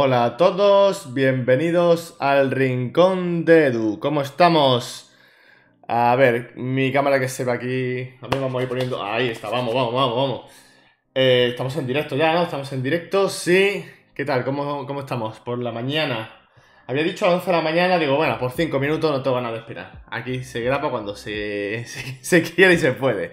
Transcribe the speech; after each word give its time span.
Hola 0.00 0.24
a 0.24 0.36
todos, 0.36 1.12
bienvenidos 1.12 2.14
al 2.20 2.52
Rincón 2.52 3.44
de 3.44 3.66
Edu. 3.66 3.98
¿Cómo 3.98 4.22
estamos? 4.22 5.10
A 5.88 6.14
ver, 6.14 6.52
mi 6.54 6.92
cámara 6.92 7.18
que 7.18 7.28
se 7.28 7.42
ve 7.42 7.50
aquí. 7.50 8.16
A 8.24 8.28
ver, 8.28 8.40
vamos 8.40 8.60
a 8.60 8.62
ir 8.62 8.68
poniendo. 8.68 9.02
Ahí 9.02 9.30
está, 9.30 9.50
vamos, 9.50 9.74
vamos, 9.74 9.92
vamos, 9.92 10.14
vamos. 10.14 10.52
Eh, 11.16 11.48
estamos 11.50 11.76
en 11.78 11.88
directo 11.88 12.14
ya, 12.14 12.32
¿no? 12.32 12.44
Estamos 12.44 12.72
en 12.72 12.80
directo, 12.80 13.28
sí. 13.28 13.84
¿Qué 14.14 14.24
tal? 14.24 14.44
¿Cómo, 14.44 14.86
cómo 14.86 15.00
estamos? 15.00 15.40
Por 15.40 15.58
la 15.58 15.72
mañana. 15.72 16.48
Había 16.86 17.02
dicho 17.02 17.26
a 17.26 17.34
11 17.34 17.46
de 17.46 17.56
la 17.56 17.60
mañana, 17.60 17.98
digo, 17.98 18.14
bueno, 18.14 18.38
por 18.38 18.52
5 18.52 18.78
minutos 18.78 19.10
no 19.10 19.20
tengo 19.20 19.40
nada 19.40 19.54
de 19.54 19.58
esperar. 19.58 20.04
Aquí 20.12 20.44
se 20.44 20.60
graba 20.60 20.92
cuando 20.92 21.16
se, 21.16 21.84
se, 21.86 22.18
se 22.22 22.42
quiere 22.44 22.74
y 22.74 22.78
se 22.78 22.92
puede. 22.92 23.32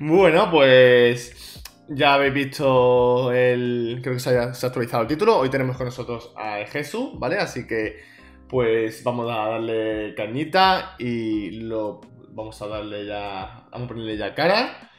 Bueno, 0.00 0.50
pues 0.50 1.62
ya 1.88 2.14
habéis 2.14 2.34
visto 2.34 3.32
el. 3.32 4.00
Creo 4.02 4.14
que 4.14 4.20
se 4.20 4.30
se 4.54 4.66
ha 4.66 4.68
actualizado 4.68 5.02
el 5.02 5.08
título. 5.08 5.38
Hoy 5.38 5.50
tenemos 5.50 5.76
con 5.76 5.86
nosotros 5.86 6.32
a 6.36 6.64
Jesús, 6.66 7.18
¿vale? 7.18 7.38
Así 7.38 7.66
que, 7.66 8.00
pues 8.48 9.02
vamos 9.04 9.30
a 9.30 9.50
darle 9.50 10.14
cañita 10.14 10.96
y 10.98 11.62
lo. 11.62 12.00
Vamos 12.30 12.60
a 12.62 12.66
darle 12.66 13.06
ya. 13.06 13.66
Vamos 13.70 13.86
a 13.86 13.88
ponerle 13.88 14.16
ya 14.16 14.34
cara. 14.34 14.90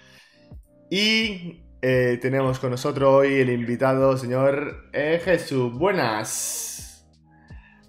Y 0.89 1.63
eh, 1.81 2.19
tenemos 2.21 2.59
con 2.59 2.71
nosotros 2.71 3.09
hoy 3.09 3.39
el 3.39 3.49
invitado, 3.49 4.17
señor 4.17 4.89
eh, 4.93 5.21
Jesús. 5.23 5.73
Buenas. 5.73 7.07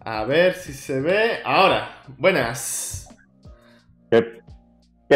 A 0.01 0.25
ver 0.25 0.55
si 0.55 0.73
se 0.73 1.01
ve. 1.01 1.41
Ahora. 1.45 2.03
Buenas. 2.19 2.94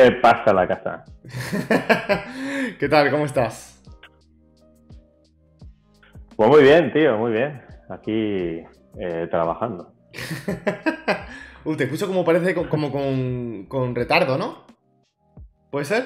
¿Qué, 0.03 0.12
pasa 0.12 0.53
la 0.53 0.69
casa? 0.69 1.04
¿Qué 2.78 2.88
tal? 2.88 3.10
¿Cómo 3.10 3.25
estás? 3.25 3.82
Pues 6.36 6.48
muy 6.48 6.62
bien, 6.62 6.92
tío, 6.92 7.19
muy 7.19 7.32
bien. 7.32 7.60
Aquí 7.91 8.62
eh, 9.00 9.26
trabajando. 9.31 9.92
Uy, 11.64 11.76
te 11.76 11.84
escucho 11.84 12.06
como 12.06 12.25
parece 12.25 12.54
co- 12.54 12.69
como 12.69 12.92
con, 12.92 13.66
con 13.66 13.94
retardo, 13.94 14.38
¿no? 14.38 14.64
¿Puede 15.70 15.84
ser? 15.84 16.04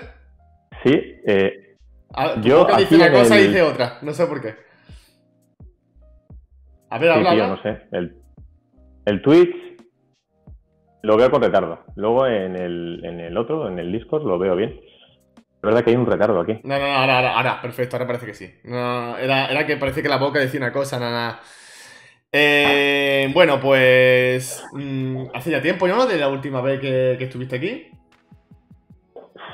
Sí, 0.83 0.93
eh, 1.27 1.77
Ah, 2.15 2.35
Yo 2.43 2.61
boca 2.61 2.77
dice 2.79 2.95
aquí 2.95 2.95
una 2.97 3.13
cosa 3.13 3.37
y 3.37 3.41
el- 3.43 3.47
dice 3.49 3.63
otra. 3.63 3.99
No 4.03 4.13
sé 4.15 4.27
por 4.27 4.41
qué. 4.41 4.55
A 6.91 6.99
ver, 6.99 7.11
sí, 7.13 7.19
habla, 7.19 7.31
tío, 7.33 7.45
habla. 7.45 7.57
no 7.57 7.63
sé. 7.63 7.83
El, 7.93 8.17
el 9.07 9.23
Twitch 9.23 9.72
lo 11.03 11.17
veo 11.17 11.31
con 11.31 11.43
retardo. 11.43 11.81
Luego 11.97 12.27
en 12.27 12.57
el, 12.57 13.01
en 13.05 13.21
el 13.21 13.37
otro, 13.37 13.69
en 13.69 13.79
el 13.79 13.93
Discord, 13.93 14.25
lo 14.25 14.39
veo 14.39 14.57
bien. 14.57 14.81
Es 15.37 15.61
verdad 15.63 15.85
que 15.85 15.91
hay 15.91 15.97
un 15.97 16.07
retardo 16.07 16.41
aquí. 16.41 16.61
No, 16.65 16.79
no, 16.79 16.87
no, 16.87 16.95
ahora, 16.95 17.17
ahora, 17.17 17.37
ahora, 17.37 17.63
perfecto, 17.63 17.97
ahora 17.97 18.07
parece 18.07 18.27
que 18.27 18.35
sí. 18.35 18.53
No, 18.65 19.17
era, 19.17 19.47
era 19.47 19.67
que 19.67 19.77
parece 19.77 20.03
que 20.03 20.09
la 20.09 20.17
boca 20.17 20.41
decía 20.41 20.59
una 20.59 20.73
cosa, 20.73 20.99
nada, 20.99 21.13
nada. 21.13 21.41
Eh, 22.33 23.31
bueno, 23.35 23.61
pues. 23.61 24.65
mm, 24.73 25.27
hace 25.35 25.51
ya 25.51 25.61
tiempo, 25.61 25.87
¿no? 25.87 26.07
De 26.07 26.19
la 26.19 26.29
última 26.29 26.61
vez 26.63 26.81
que, 26.81 27.17
que 27.19 27.25
estuviste 27.25 27.57
aquí. 27.57 27.91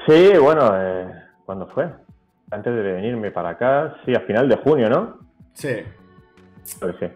Sí, 0.07 0.33
bueno, 0.41 0.73
eh, 0.75 1.07
¿cuándo 1.45 1.67
fue? 1.69 1.91
Antes 2.51 2.75
de 2.75 2.81
venirme 2.81 3.31
para 3.31 3.51
acá, 3.51 3.97
sí, 4.07 4.15
a 4.15 4.21
final 4.21 4.49
de 4.49 4.57
junio, 4.57 4.89
¿no? 4.89 5.19
Sí. 5.53 5.83
Pues 6.81 6.97
sí. 7.01 7.07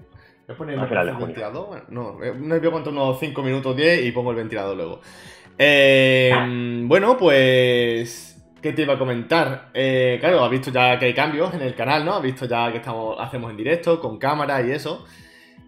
A 0.82 0.88
poner 0.88 0.94
el 1.10 1.16
ventilador. 1.26 1.84
No, 1.88 2.22
eh, 2.22 2.32
no 2.36 2.54
voy 2.56 2.64
a 2.64 2.68
aguantar 2.68 2.92
unos 2.92 3.18
5 3.20 3.42
minutos 3.42 3.76
10 3.76 4.04
y 4.04 4.12
pongo 4.12 4.30
el 4.30 4.36
ventilador 4.36 4.76
luego. 4.76 5.00
Eh, 5.58 6.32
bueno, 6.84 7.16
pues. 7.16 8.28
¿Qué 8.60 8.72
te 8.72 8.82
iba 8.82 8.94
a 8.94 8.98
comentar? 8.98 9.70
Eh, 9.74 10.18
claro, 10.20 10.44
has 10.44 10.50
visto 10.50 10.70
ya 10.70 10.96
que 10.96 11.06
hay 11.06 11.14
cambios 11.14 11.52
en 11.52 11.62
el 11.62 11.74
canal, 11.74 12.04
¿no? 12.04 12.14
Has 12.14 12.22
visto 12.22 12.46
ya 12.46 12.70
que 12.70 12.78
estamos, 12.78 13.16
hacemos 13.18 13.50
en 13.50 13.56
directo, 13.56 13.98
con 14.00 14.18
cámara 14.18 14.62
y 14.64 14.70
eso. 14.70 15.04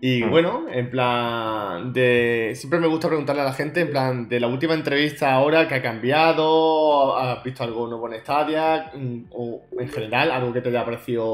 Y 0.00 0.22
Mm. 0.22 0.30
bueno, 0.30 0.66
en 0.70 0.90
plan 0.90 1.92
de... 1.92 2.52
Siempre 2.54 2.78
me 2.78 2.86
gusta 2.86 3.08
preguntarle 3.08 3.42
a 3.42 3.46
la 3.46 3.52
gente, 3.52 3.80
en 3.80 3.90
plan, 3.90 4.28
de 4.28 4.38
la 4.38 4.46
última 4.46 4.74
entrevista 4.74 5.32
ahora, 5.32 5.66
¿qué 5.66 5.74
ha 5.76 5.82
cambiado? 5.82 7.16
¿Has 7.16 7.42
visto 7.42 7.64
algo 7.64 7.88
nuevo 7.88 8.12
en 8.12 8.20
Stadia? 8.20 8.92
Mm, 8.94 9.24
O 9.32 9.62
en 9.78 9.88
general, 9.88 10.30
algo 10.30 10.52
que 10.52 10.60
te 10.60 10.68
haya 10.68 10.84
parecido 10.84 11.24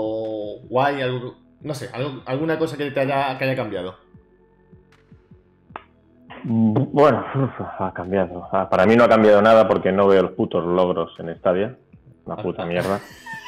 guay, 0.69 1.03
algo... 1.03 1.37
No 1.63 1.75
sé, 1.75 1.91
algo- 1.93 2.23
alguna 2.27 2.59
cosa 2.59 2.77
que 2.77 2.91
te 2.91 3.01
haya, 3.01 3.37
que 3.39 3.45
haya 3.45 3.57
cambiado. 3.57 3.97
Bueno, 6.45 7.25
uf, 7.35 7.61
ha 7.81 7.93
cambiado. 7.93 8.49
Para 8.71 8.87
mí 8.87 8.97
no 8.97 9.05
ha 9.05 9.09
cambiado 9.09 9.43
nada 9.43 9.69
porque 9.69 9.93
no 9.93 10.07
veo 10.07 10.23
los 10.23 10.33
putos 10.33 10.65
logros 10.65 11.13
en 11.19 11.35
Stadia. 11.37 11.77
Una 12.25 12.37
puta 12.37 12.65
mierda. 12.65 13.01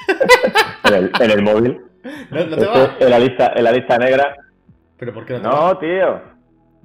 en, 0.84 0.94
el, 0.94 1.12
en 1.20 1.30
el 1.30 1.42
móvil. 1.42 1.80
¿No, 2.30 2.44
no 2.44 2.56
te 2.56 2.66
va? 2.66 2.96
en 2.98 3.10
la 3.10 3.18
lista, 3.18 3.52
en 3.54 3.64
la 3.64 3.72
lista 3.72 3.96
negra. 3.98 4.36
¿Pero 4.98 5.14
por 5.14 5.24
qué 5.24 5.34
no 5.34 5.40
te 5.40 5.48
va? 5.48 5.54
No, 5.72 5.78
tío. 5.78 6.20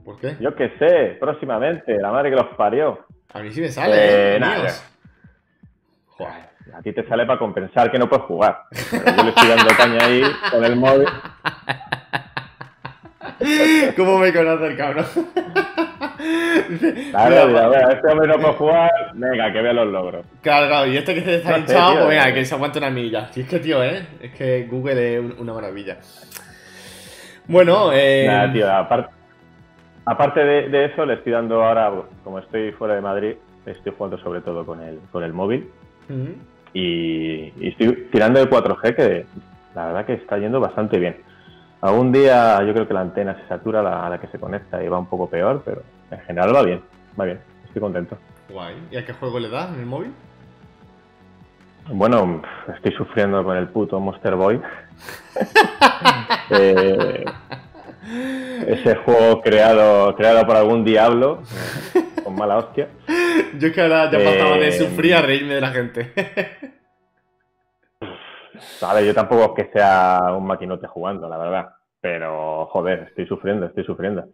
¿Por 0.05 0.19
qué? 0.19 0.37
Yo 0.39 0.55
qué 0.55 0.69
sé. 0.79 1.17
Próximamente. 1.19 1.97
La 1.97 2.11
madre 2.11 2.29
que 2.29 2.35
los 2.37 2.55
parió. 2.55 3.05
A 3.33 3.39
mí 3.41 3.51
sí 3.51 3.59
me 3.61 3.69
sale, 3.69 3.95
Eh, 3.95 4.35
¿eh? 4.35 4.39
nada. 4.39 4.69
Joder. 6.07 6.49
A 6.77 6.81
ti 6.81 6.93
te 6.93 7.07
sale 7.07 7.25
para 7.25 7.39
compensar 7.39 7.89
que 7.91 7.97
no 7.97 8.07
puedes 8.07 8.25
jugar. 8.25 8.63
Pero 8.91 9.15
yo 9.17 9.23
le 9.23 9.29
estoy 9.29 9.47
dando 9.49 9.71
caña 9.75 10.05
ahí 10.05 10.21
con 10.51 10.63
el 10.63 10.75
móvil. 10.75 11.07
¿Cómo 13.95 14.19
me 14.19 14.33
conoce 14.33 14.67
el 14.67 14.77
cabrón? 14.77 15.05
Claro, 17.11 17.47
mira, 17.47 17.67
"Venga, 17.69 17.91
este 17.93 18.07
hombre 18.11 18.27
no 18.27 18.35
puede 18.39 18.53
jugar. 18.53 18.91
Venga, 19.13 19.51
que 19.53 19.61
vea 19.61 19.73
los 19.73 19.87
logros. 19.87 20.25
Claro, 20.41 20.67
claro, 20.67 20.87
y 20.87 20.97
este 20.97 21.13
que 21.15 21.21
se 21.21 21.35
está 21.35 21.51
No 21.51 21.57
hinchado, 21.59 21.93
pues 21.95 22.07
venga, 22.09 22.29
eh. 22.29 22.33
que 22.33 22.45
se 22.45 22.55
aguante 22.55 22.79
una 22.79 22.89
milla. 22.89 23.29
Si 23.31 23.41
es 23.41 23.47
que, 23.47 23.59
tío, 23.59 23.83
¿eh? 23.83 24.05
Es 24.21 24.31
que 24.33 24.67
Google 24.69 25.15
es 25.15 25.19
un- 25.21 25.35
una 25.39 25.53
maravilla. 25.53 25.97
Bueno, 27.47 27.91
eh... 27.93 28.25
Nada, 28.27 28.51
tío, 28.53 28.71
aparte, 28.71 29.13
aparte 30.05 30.39
de, 30.43 30.69
de 30.69 30.85
eso, 30.85 31.05
le 31.05 31.15
estoy 31.15 31.31
dando 31.31 31.63
ahora, 31.63 31.91
como 32.23 32.39
estoy 32.39 32.71
fuera 32.73 32.95
de 32.95 33.01
Madrid, 33.01 33.35
estoy 33.65 33.93
jugando 33.97 34.17
sobre 34.19 34.41
todo 34.41 34.65
con 34.65 34.81
el, 34.81 34.99
con 35.11 35.23
el 35.23 35.33
móvil 35.33 35.69
ujú. 36.09 36.35
Y, 36.79 37.53
y 37.59 37.67
estoy 37.69 38.07
tirando 38.11 38.39
de 38.39 38.49
4G 38.49 38.95
que 38.95 39.25
la 39.75 39.87
verdad 39.87 40.05
que 40.05 40.13
está 40.13 40.37
yendo 40.37 40.59
bastante 40.59 40.99
bien. 40.99 41.17
Algún 41.81 42.11
día 42.11 42.61
yo 42.63 42.73
creo 42.73 42.87
que 42.87 42.93
la 42.93 43.01
antena 43.01 43.35
se 43.41 43.47
satura 43.47 43.81
la- 43.83 44.05
a 44.05 44.09
la 44.09 44.19
que 44.19 44.27
se 44.27 44.39
conecta 44.39 44.83
y 44.83 44.87
va 44.87 44.97
un 44.99 45.05
poco 45.07 45.29
peor, 45.29 45.61
pero 45.65 45.83
en 46.11 46.19
general 46.21 46.55
va 46.55 46.63
bien, 46.63 46.81
va 47.19 47.25
bien, 47.25 47.39
estoy 47.65 47.81
contento. 47.81 48.17
Guay. 48.49 48.75
¿Y 48.91 48.97
a 48.97 49.05
qué 49.05 49.13
juego 49.13 49.39
le 49.39 49.49
das 49.49 49.69
en 49.73 49.79
el 49.81 49.85
móvil? 49.85 50.11
Bueno, 51.89 52.41
estoy 52.75 52.91
sufriendo 52.93 53.43
con 53.43 53.55
el 53.57 53.67
puto 53.69 53.99
Monster 53.99 54.35
Boy. 54.35 54.59
Eh, 56.49 57.25
ese 58.67 58.95
juego 58.95 59.41
creado, 59.41 60.15
creado 60.15 60.45
por 60.45 60.55
algún 60.55 60.83
diablo, 60.83 61.41
eh, 61.95 62.03
con 62.23 62.35
mala 62.35 62.57
hostia. 62.57 62.89
Yo 63.59 63.67
es 63.67 63.73
que 63.73 63.81
ahora 63.81 64.09
ya 64.11 64.17
pasaba 64.19 64.57
de 64.57 64.67
Eh, 64.69 64.71
sufrir 64.71 65.15
a 65.15 65.21
reírme 65.21 65.55
de 65.55 65.61
la 65.61 65.69
gente. 65.69 66.11
Vale, 68.81 69.05
yo 69.05 69.13
tampoco 69.13 69.55
es 69.57 69.65
que 69.65 69.71
sea 69.71 70.33
un 70.35 70.45
maquinote 70.47 70.87
jugando, 70.87 71.29
la 71.29 71.37
verdad. 71.37 71.69
Pero, 72.01 72.65
joder, 72.67 73.05
estoy 73.09 73.27
sufriendo, 73.27 73.65
estoy 73.67 73.83
sufriendo. 73.83 74.25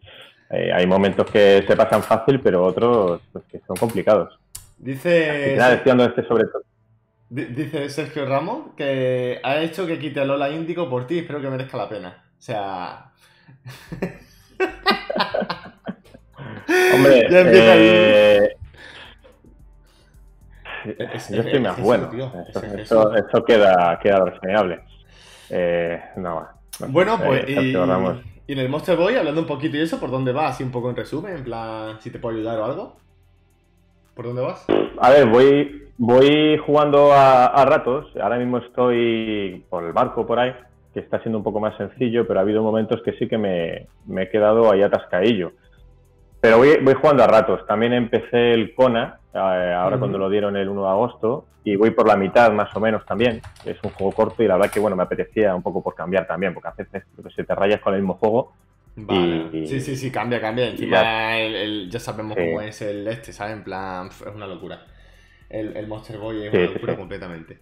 Eh, 0.50 0.72
hay 0.74 0.86
momentos 0.88 1.30
que 1.30 1.64
se 1.68 1.76
pasan 1.76 2.04
fácil, 2.04 2.40
pero 2.40 2.64
otros 2.64 3.22
pues, 3.32 3.44
que 3.46 3.60
son 3.68 3.76
complicados. 3.76 4.38
Dice... 4.78 5.56
Nada, 5.58 5.74
estoy 5.76 6.02
este 6.02 6.24
sobre 6.26 6.44
todo. 6.46 6.64
Di- 7.30 7.46
Dice 7.46 7.90
Sergio 7.90 8.26
Ramos 8.26 8.76
que 8.78 9.40
ha 9.44 9.60
hecho 9.62 9.88
que 9.88 9.98
quite 9.98 10.20
a 10.20 10.26
Lola 10.26 10.50
Índico 10.50 10.90
por 10.90 11.08
ti, 11.08 11.20
espero 11.20 11.42
que 11.42 11.50
merezca 11.50 11.78
la 11.78 11.90
pena. 11.90 12.24
O 12.38 12.42
sea. 12.42 13.12
Hombre, 16.94 17.28
Ya 17.30 17.40
empieza 17.42 17.74
eh, 17.76 18.56
Es- 20.86 21.30
yo 21.30 21.40
es- 21.40 21.46
estoy 21.46 21.54
es 21.54 21.62
más 21.62 21.80
bueno. 21.80 22.10
tío, 22.10 22.32
Eso, 22.78 23.14
es 23.16 23.24
eso- 23.26 23.44
queda, 23.46 24.00
queda 24.02 24.26
reseñable. 24.26 24.82
Eh, 25.50 26.02
no, 26.18 26.48
no 26.80 26.88
Bueno, 26.90 27.16
eh, 27.16 27.24
pues. 27.26 27.50
Y, 27.50 27.54
Sergio 27.54 27.86
Ramos. 27.86 28.18
y 28.48 28.54
en 28.54 28.60
el 28.60 28.70
Monster 28.70 28.98
Boy, 28.98 29.16
hablando 29.16 29.42
un 29.42 29.48
poquito 29.48 29.78
y 29.78 29.82
eso, 29.82 30.00
¿por 30.00 30.12
dónde 30.12 30.32
vas? 30.34 30.52
Así 30.56 30.64
un 30.64 30.72
poco 30.72 30.90
en 30.90 30.96
resumen, 30.96 31.38
en 31.38 31.44
plan, 31.44 32.02
si 32.02 32.10
te 32.10 32.20
puedo 32.20 32.36
ayudar 32.36 32.60
o 32.60 32.66
algo. 32.66 32.98
¿Por 34.14 34.26
dónde 34.26 34.42
vas? 34.42 34.66
A 35.00 35.10
ver, 35.10 35.26
voy, 35.28 35.88
voy 35.98 36.58
jugando 36.66 37.14
a, 37.14 37.46
a 37.48 37.66
ratos. 37.66 38.08
Ahora 38.22 38.38
mismo 38.38 38.58
estoy 38.60 39.66
por 39.70 39.84
el 39.86 39.94
barco 39.94 40.26
por 40.26 40.40
ahí, 40.40 40.54
que 40.94 41.00
está 41.00 41.20
siendo 41.22 41.38
un 41.40 41.44
poco 41.44 41.60
más 41.60 41.76
sencillo, 41.78 42.28
pero 42.28 42.40
ha 42.40 42.44
habido 42.44 42.62
momentos 42.62 43.02
que 43.04 43.14
sí 43.14 43.28
que 43.28 43.38
me, 43.38 43.88
me 44.06 44.24
he 44.24 44.30
quedado 44.30 44.72
ahí 44.72 44.82
atascadillo. 44.84 45.54
Pero 46.40 46.58
voy, 46.58 46.78
voy 46.82 46.94
jugando 46.94 47.24
a 47.24 47.28
ratos. 47.28 47.66
También 47.66 47.94
empecé 47.94 48.54
el 48.54 48.76
Kona, 48.76 49.18
eh, 49.34 49.38
ahora 49.38 49.96
Ujú. 49.96 50.00
cuando 50.00 50.18
lo 50.18 50.30
dieron 50.30 50.56
el 50.58 50.70
1 50.70 50.84
de 50.84 50.90
agosto, 50.90 51.46
y 51.64 51.76
voy 51.78 51.92
por 51.92 52.08
la 52.08 52.18
mitad 52.18 52.52
más 52.52 52.76
o 52.76 52.80
menos 52.80 53.06
también. 53.06 53.42
Es 53.66 53.78
un 53.84 53.92
juego 53.92 54.12
corto 54.12 54.44
y 54.44 54.48
la 54.48 54.56
verdad 54.58 54.72
que 54.72 54.80
bueno, 54.82 54.96
me 54.98 55.04
apetecía 55.04 55.56
un 55.56 55.64
poco 55.64 55.82
por 55.82 55.96
cambiar 55.96 56.28
también, 56.28 56.54
porque 56.54 56.68
a 56.68 56.74
veces 56.78 57.04
sé, 57.36 57.44
te 57.44 57.56
rayas 57.56 57.80
con 57.80 57.94
el 57.94 58.02
mismo 58.02 58.16
juego. 58.16 58.54
Vale. 58.96 59.48
Y- 59.54 59.68
Sí, 59.68 59.80
sí, 59.80 59.96
sí, 59.96 60.12
cambia, 60.12 60.40
cambia. 60.42 60.68
Encima 60.68 61.02
ya- 61.02 61.40
el- 61.40 61.56
el- 61.56 61.90
ya 61.90 62.00
sabemos 62.00 62.38
Sí. 62.38 62.44
cómo 62.46 62.62
es 62.62 62.82
el 62.82 63.08
este, 63.08 63.32
¿sabes? 63.34 63.54
En 63.54 63.64
plan, 63.64 64.08
es 64.08 64.22
una 64.36 64.46
locura. 64.46 64.86
El, 65.50 65.76
el 65.78 65.88
Monster 65.88 66.18
Boy 66.18 66.44
es 66.46 66.52
Sí, 66.52 66.58
una 66.58 66.72
locura 66.72 66.94
sí. 66.94 67.00
completamente. 67.00 67.60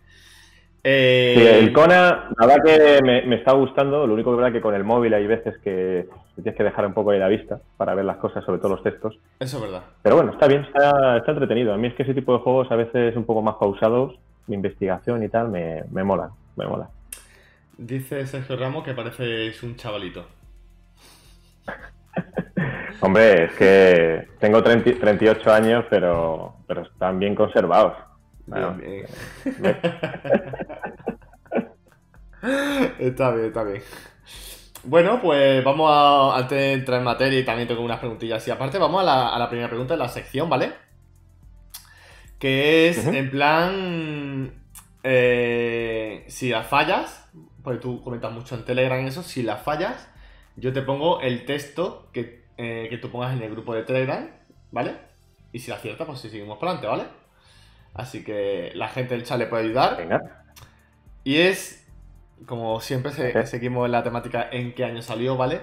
Eh, 0.84 1.34
Sí, 1.38 1.46
el 1.46 1.74
Kona, 1.74 2.30
la 2.38 2.46
verdad 2.46 2.64
que 2.64 3.00
me, 3.04 3.22
me 3.24 3.36
está 3.36 3.54
gustando. 3.54 4.08
Lo 4.08 4.14
único 4.14 4.32
que 4.32 4.36
es 4.36 4.38
verdad 4.38 4.54
que 4.54 4.62
con 4.62 4.74
el 4.76 4.84
móvil 4.84 5.14
hay 5.14 5.28
veces 5.28 5.58
que 5.60 6.08
tienes 6.36 6.56
que 6.56 6.64
dejar 6.64 6.86
un 6.88 6.94
poco 6.94 7.12
ahí 7.12 7.20
la 7.20 7.28
vista 7.28 7.60
para 7.78 7.94
ver 7.96 8.06
las 8.06 8.18
cosas, 8.18 8.44
sobre 8.44 8.60
todo 8.60 8.72
los 8.72 8.84
textos. 8.84 9.20
Eso 9.40 9.58
es 9.58 9.64
verdad. 9.64 9.84
Pero 10.02 10.16
bueno, 10.16 10.32
está 10.32 10.48
bien, 10.48 10.62
está, 10.62 11.18
está 11.18 11.32
entretenido. 11.32 11.74
A 11.74 11.78
mí 11.78 11.88
es 11.88 11.94
que 11.94 12.04
ese 12.04 12.14
tipo 12.14 12.34
de 12.34 12.40
juegos 12.40 12.72
a 12.72 12.76
veces 12.76 13.16
un 13.16 13.26
poco 13.26 13.42
más 13.42 13.56
pausados, 13.56 14.16
de 14.48 14.56
investigación 14.56 15.24
y 15.24 15.30
tal, 15.30 15.50
me, 15.50 15.84
me 15.92 16.04
mola, 16.04 16.32
me 16.56 16.66
mola. 16.66 16.90
Dice 17.78 18.26
Sergio 18.28 18.58
Ramos 18.58 18.84
que 18.84 18.94
pareces 18.94 19.62
un 19.64 19.76
chavalito. 19.76 20.26
Hombre, 23.02 23.46
es 23.46 23.54
que 23.54 24.28
tengo 24.40 24.62
30 24.62 25.00
38 25.00 25.52
años, 25.52 25.86
pero, 25.90 26.56
pero 26.68 26.82
están 26.82 27.20
bien 27.20 27.36
conservados. 27.36 27.94
Bueno, 28.46 28.74
Bien, 28.76 28.78
bien. 28.78 29.06
está 33.00 33.32
bien, 33.32 33.46
está 33.48 33.64
bien. 33.64 33.82
Bueno, 34.84 35.20
pues 35.22 35.64
vamos 35.64 35.90
a, 35.92 36.38
antes 36.38 36.58
de 36.58 36.74
entrar 36.74 37.00
en 37.00 37.06
materia 37.06 37.40
y 37.40 37.46
también 37.46 37.68
tengo 37.68 37.82
unas 37.84 38.00
preguntillas 38.00 38.42
así 38.42 38.50
aparte, 38.52 38.80
vamos 38.80 39.02
a 39.02 39.04
la, 39.06 39.30
a 39.30 39.40
la 39.40 39.48
primera 39.50 39.70
pregunta 39.70 39.94
de 39.94 40.00
la 40.00 40.10
sección, 40.10 40.50
¿vale? 40.50 40.74
Que 42.40 42.90
es 42.90 43.14
en 43.14 43.30
plan, 43.30 44.54
eh, 45.04 46.26
si 46.28 46.50
las 46.50 46.68
fallas, 46.68 47.30
porque 47.64 47.80
tú 47.80 48.02
comentas 48.02 48.32
mucho 48.32 48.56
en 48.56 48.66
Telegram 48.66 49.06
eso, 49.06 49.22
si 49.24 49.44
las 49.44 49.62
fallas, 49.62 50.10
yo 50.56 50.74
te 50.74 50.82
pongo 50.82 51.22
el 51.22 51.46
texto 51.46 52.10
que, 52.12 52.46
eh, 52.58 52.88
que 52.90 52.98
tú 52.98 53.12
pongas 53.12 53.34
en 53.36 53.44
el 53.44 53.52
grupo 53.52 53.76
de 53.76 53.84
Telegram, 53.84 54.28
¿vale? 54.72 54.96
Y 55.54 55.60
si 55.60 55.70
la 55.70 55.78
aciertas, 55.78 56.08
pues 56.08 56.20
si 56.20 56.30
seguimos 56.30 56.58
para 56.58 56.72
adelante, 56.74 56.88
¿vale? 57.04 57.21
Así 57.94 58.24
que 58.24 58.72
la 58.76 58.88
gente 58.90 59.14
del 59.16 59.24
chat 59.26 59.38
le 59.38 59.48
puede 59.48 59.64
ayudar. 59.66 59.98
venga. 59.98 60.44
Y 61.24 61.38
es, 61.38 61.88
como 62.46 62.80
siempre, 62.82 63.12
se- 63.12 63.46
seguimos 63.46 63.86
en 63.86 63.92
la 63.92 64.04
temática 64.04 64.48
en 64.52 64.74
qué 64.74 64.86
año 64.86 65.02
salió, 65.02 65.38
¿vale? 65.38 65.62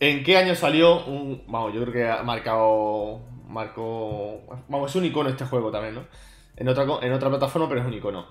¿En 0.00 0.22
qué 0.24 0.36
año 0.36 0.54
salió 0.54 1.04
un... 1.06 1.42
Vamos, 1.48 1.72
yo 1.74 1.80
creo 1.82 1.92
que 1.92 2.08
ha 2.08 2.22
marcado... 2.22 3.20
Marcó... 3.48 4.42
Vamos, 4.68 4.90
es 4.90 4.96
un 4.96 5.04
icono 5.06 5.28
este 5.28 5.44
juego 5.44 5.70
también, 5.70 5.94
¿no? 5.94 6.04
En 6.56 6.68
otra, 6.68 6.84
en 7.02 7.12
otra 7.12 7.28
plataforma, 7.30 7.68
pero 7.68 7.80
es 7.80 7.86
un 7.86 7.94
icono. 7.94 8.26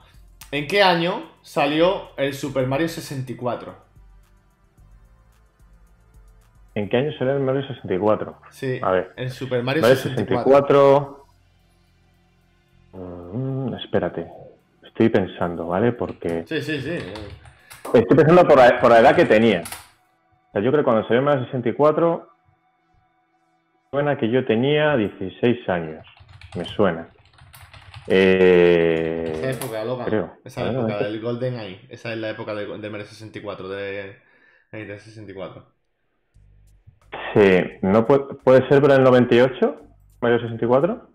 ¿En 0.51 0.67
qué 0.67 0.81
año 0.83 1.23
salió 1.41 2.09
el 2.17 2.33
Super 2.33 2.67
Mario 2.67 2.87
64? 2.87 3.75
¿En 6.75 6.89
qué 6.89 6.97
año 6.97 7.11
salió 7.17 7.33
el 7.37 7.39
Mario 7.43 7.65
64? 7.67 8.37
Sí, 8.51 8.79
A 8.81 8.91
ver. 8.91 9.13
el 9.15 9.31
Super 9.31 9.63
Mario, 9.63 9.81
Mario 9.81 9.95
64. 9.95 10.43
64. 10.43 11.24
Espérate. 13.85 14.27
Estoy 14.83 15.09
pensando, 15.09 15.67
¿vale? 15.67 15.91
Porque 15.93 16.45
Sí, 16.45 16.61
sí, 16.61 16.81
sí. 16.81 16.97
estoy 17.93 18.17
pensando 18.17 18.47
por 18.47 18.57
la, 18.57 18.79
por 18.79 18.91
la 18.91 18.99
edad 18.99 19.15
que 19.15 19.25
tenía. 19.25 19.61
O 19.61 20.51
sea, 20.53 20.61
yo 20.61 20.71
creo 20.71 20.83
que 20.83 20.85
cuando 20.85 21.03
salió 21.03 21.19
el 21.19 21.25
Mario 21.25 21.45
64, 21.45 22.29
suena 23.91 24.17
que 24.17 24.29
yo 24.29 24.45
tenía 24.45 24.95
16 24.95 25.67
años. 25.69 26.05
Me 26.55 26.65
suena. 26.65 27.09
Eh, 28.07 29.31
Esa 29.31 29.49
época, 29.51 29.83
Logan. 29.85 30.07
creo. 30.07 30.33
Esa 30.43 30.61
A 30.61 30.63
ver, 30.65 30.73
época 30.73 30.97
del 30.99 31.21
Golden 31.21 31.59
Eye. 31.59 31.85
Esa 31.89 32.11
es 32.13 32.17
la 32.19 32.29
época 32.31 32.53
del, 32.55 32.79
del 32.81 32.91
Mario 32.91 33.05
64, 33.07 33.67
de, 33.69 34.21
de 34.71 34.99
64. 34.99 35.73
Sí, 37.33 37.61
no 37.81 38.05
puede, 38.05 38.35
puede 38.43 38.67
ser, 38.69 38.81
pero 38.81 38.93
en 38.93 38.99
el 38.99 39.03
98, 39.03 39.81
Mario 40.21 40.39
64. 40.39 41.09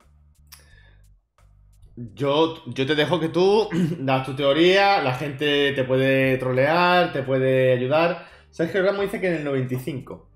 Yo, 2.14 2.64
yo 2.66 2.86
te 2.86 2.94
dejo 2.94 3.20
que 3.20 3.28
tú 3.28 3.68
das 3.98 4.24
tu 4.24 4.34
teoría, 4.34 5.02
la 5.02 5.14
gente 5.14 5.72
te 5.72 5.84
puede 5.84 6.38
trolear, 6.38 7.12
te 7.12 7.22
puede 7.22 7.72
ayudar. 7.72 8.26
Sergio 8.50 8.82
Ramos 8.82 9.02
dice 9.02 9.20
que 9.20 9.28
en 9.28 9.34
el 9.34 9.44
95. 9.44 10.28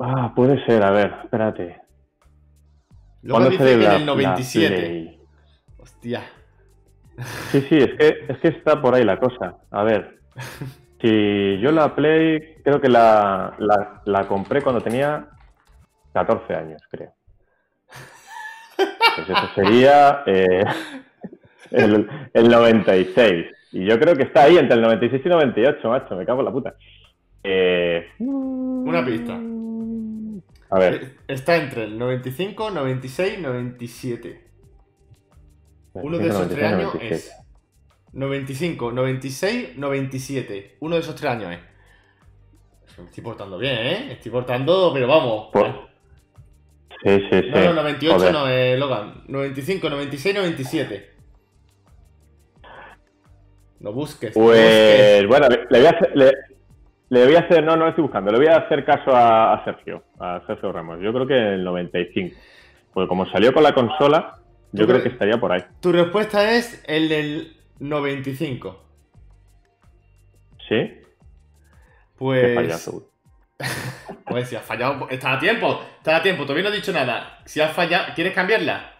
Ah, 0.00 0.32
puede 0.34 0.64
ser, 0.66 0.82
a 0.82 0.90
ver, 0.90 1.14
espérate. 1.22 1.80
Luego 3.22 3.38
¿Cuándo 3.38 3.50
dice 3.50 3.64
que 3.64 3.84
en 3.84 3.92
el 3.92 4.06
97. 4.06 4.68
la 4.68 4.76
Play? 4.76 5.20
Hostia. 5.78 6.22
Sí, 7.50 7.60
sí, 7.68 7.76
es 7.76 7.94
que, 7.94 8.24
es 8.28 8.38
que 8.38 8.48
está 8.48 8.82
por 8.82 8.94
ahí 8.94 9.04
la 9.04 9.20
cosa. 9.20 9.58
A 9.70 9.84
ver, 9.84 10.18
si 11.00 11.60
yo 11.60 11.70
la 11.70 11.94
Play, 11.94 12.56
creo 12.64 12.80
que 12.80 12.88
la, 12.88 13.54
la, 13.58 14.02
la 14.06 14.26
compré 14.26 14.60
cuando 14.60 14.80
tenía 14.80 15.28
14 16.14 16.52
años, 16.54 16.82
creo. 16.90 17.14
Pues 19.16 19.28
eso 19.28 19.48
sería 19.54 20.22
eh, 20.26 20.64
el, 21.70 22.08
el 22.32 22.48
96. 22.48 23.46
Y 23.72 23.84
yo 23.86 23.98
creo 23.98 24.14
que 24.16 24.24
está 24.24 24.44
ahí 24.44 24.56
entre 24.58 24.76
el 24.76 24.82
96 24.82 25.22
y 25.24 25.28
98, 25.28 25.88
macho, 25.88 26.16
me 26.16 26.26
cago 26.26 26.40
en 26.40 26.44
la 26.46 26.52
puta. 26.52 26.74
Eh, 27.44 28.06
Una 28.18 29.04
pista. 29.04 29.38
a 30.70 30.78
ver, 30.78 30.94
Eh, 30.94 31.16
Está 31.28 31.56
entre 31.56 31.84
el 31.84 31.98
95, 31.98 32.70
96, 32.70 33.38
97. 33.40 34.44
Uno 35.94 36.18
de 36.18 36.28
esos 36.28 36.48
tres 36.48 36.64
años 36.64 36.94
97. 36.94 37.14
es 37.14 37.32
95, 38.12 38.92
96, 38.92 39.76
97. 39.78 40.76
Uno 40.80 40.94
de 40.96 41.00
esos 41.00 41.14
tres 41.14 41.30
años 41.30 41.52
es. 41.52 42.98
Me 42.98 43.04
estoy 43.06 43.24
portando 43.24 43.56
bien, 43.58 43.78
¿eh? 43.78 44.12
Estoy 44.12 44.30
portando, 44.32 44.90
pero 44.92 45.06
vamos. 45.08 45.48
Por- 45.52 45.91
Sí, 47.02 47.20
sí, 47.30 47.40
sí. 47.42 47.50
No, 47.50 47.64
no, 47.64 47.74
98 47.82 48.18
Joder. 48.18 48.32
no, 48.32 48.48
eh, 48.48 48.76
Logan. 48.76 49.24
95, 49.28 49.90
96, 49.90 50.34
97. 50.34 51.10
No 53.80 53.92
busques. 53.92 54.36
no 54.36 54.42
busques. 54.42 54.60
Pues 54.60 55.26
bueno, 55.26 55.48
le, 55.48 55.78
voy 55.78 55.86
a 55.86 55.90
hacer, 55.90 56.12
le, 56.14 56.32
le 57.08 57.24
voy 57.24 57.34
a 57.34 57.40
hacer, 57.40 57.64
no, 57.64 57.76
no 57.76 57.88
estoy 57.88 58.02
buscando, 58.02 58.30
le 58.30 58.38
voy 58.38 58.46
a 58.46 58.58
hacer 58.58 58.84
caso 58.84 59.10
a, 59.14 59.54
a 59.54 59.64
Sergio, 59.64 60.04
a 60.20 60.42
Sergio 60.46 60.70
Ramos. 60.70 61.00
Yo 61.02 61.12
creo 61.12 61.26
que 61.26 61.36
en 61.36 61.54
el 61.54 61.64
95. 61.64 62.36
Porque 62.94 63.08
como 63.08 63.26
salió 63.30 63.52
con 63.52 63.62
la 63.62 63.74
consola, 63.74 64.38
yo 64.72 64.84
¿Tú 64.84 64.92
creo 64.92 65.02
que 65.02 65.08
estaría 65.08 65.38
por 65.38 65.52
ahí. 65.52 65.62
Tu 65.80 65.92
respuesta 65.92 66.52
es 66.52 66.82
el 66.86 67.08
del 67.08 67.56
95. 67.80 68.82
¿Sí? 70.68 70.94
Pues. 72.16 72.88
Pues 74.24 74.48
si 74.48 74.56
has 74.56 74.64
fallado. 74.64 75.08
Está 75.10 75.34
a 75.34 75.38
tiempo. 75.38 75.82
Está 75.98 76.16
a 76.16 76.22
tiempo. 76.22 76.44
Todavía 76.44 76.64
no 76.64 76.70
he 76.74 76.76
dicho 76.76 76.92
nada. 76.92 77.38
Si 77.44 77.60
has 77.60 77.72
fallado. 77.72 78.14
¿Quieres 78.14 78.32
cambiarla? 78.32 78.92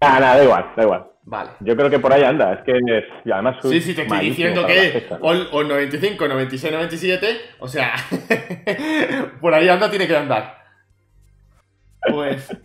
Ah, 0.00 0.18
nada, 0.18 0.36
da 0.38 0.42
igual, 0.44 0.72
da 0.76 0.82
igual. 0.82 1.06
Vale. 1.24 1.50
Yo 1.60 1.76
creo 1.76 1.88
que 1.88 2.00
por 2.00 2.12
ahí 2.12 2.24
anda. 2.24 2.52
Es 2.54 2.62
que 2.64 2.72
y 3.24 3.30
además 3.30 3.58
Sí, 3.62 3.80
sí, 3.80 3.94
te 3.94 4.02
estoy 4.02 4.18
diciendo 4.30 4.66
que 4.66 5.06
o, 5.20 5.30
o 5.30 5.62
95, 5.62 6.26
96, 6.26 6.72
97. 6.72 7.40
O 7.60 7.68
sea, 7.68 7.94
por 9.40 9.54
ahí 9.54 9.68
anda, 9.68 9.88
tiene 9.88 10.08
que 10.08 10.16
andar. 10.16 10.64
Pues. 12.10 12.56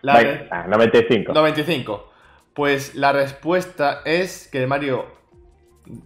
La 0.00 0.16
Venga, 0.16 0.30
re- 0.30 0.48
ah, 0.50 0.64
95. 0.68 1.32
95. 1.34 2.12
Pues 2.54 2.94
la 2.94 3.12
respuesta 3.12 4.00
es 4.06 4.48
que 4.50 4.66
Mario. 4.66 5.17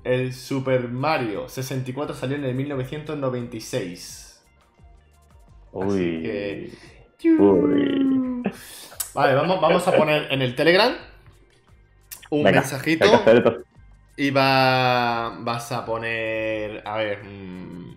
El 0.04 0.32
Super 0.32 0.88
Mario 0.88 1.48
64 1.48 2.14
salió 2.14 2.36
en 2.36 2.44
el 2.44 2.54
1996. 2.54 4.42
Uy. 5.72 6.22
que- 6.22 6.70
Uy. 7.38 8.42
Vale, 9.14 9.34
vamos, 9.34 9.60
vamos 9.60 9.86
a 9.88 9.92
poner 9.96 10.26
en 10.32 10.42
el 10.42 10.54
Telegram 10.54 10.92
un 12.30 12.42
Venga, 12.44 12.60
mensajito 12.60 13.06
que 13.24 13.62
y 14.16 14.30
va, 14.30 15.36
vas 15.40 15.70
a 15.72 15.84
poner. 15.84 16.82
A 16.86 16.96
ver. 16.98 17.24
mm, 17.24 17.94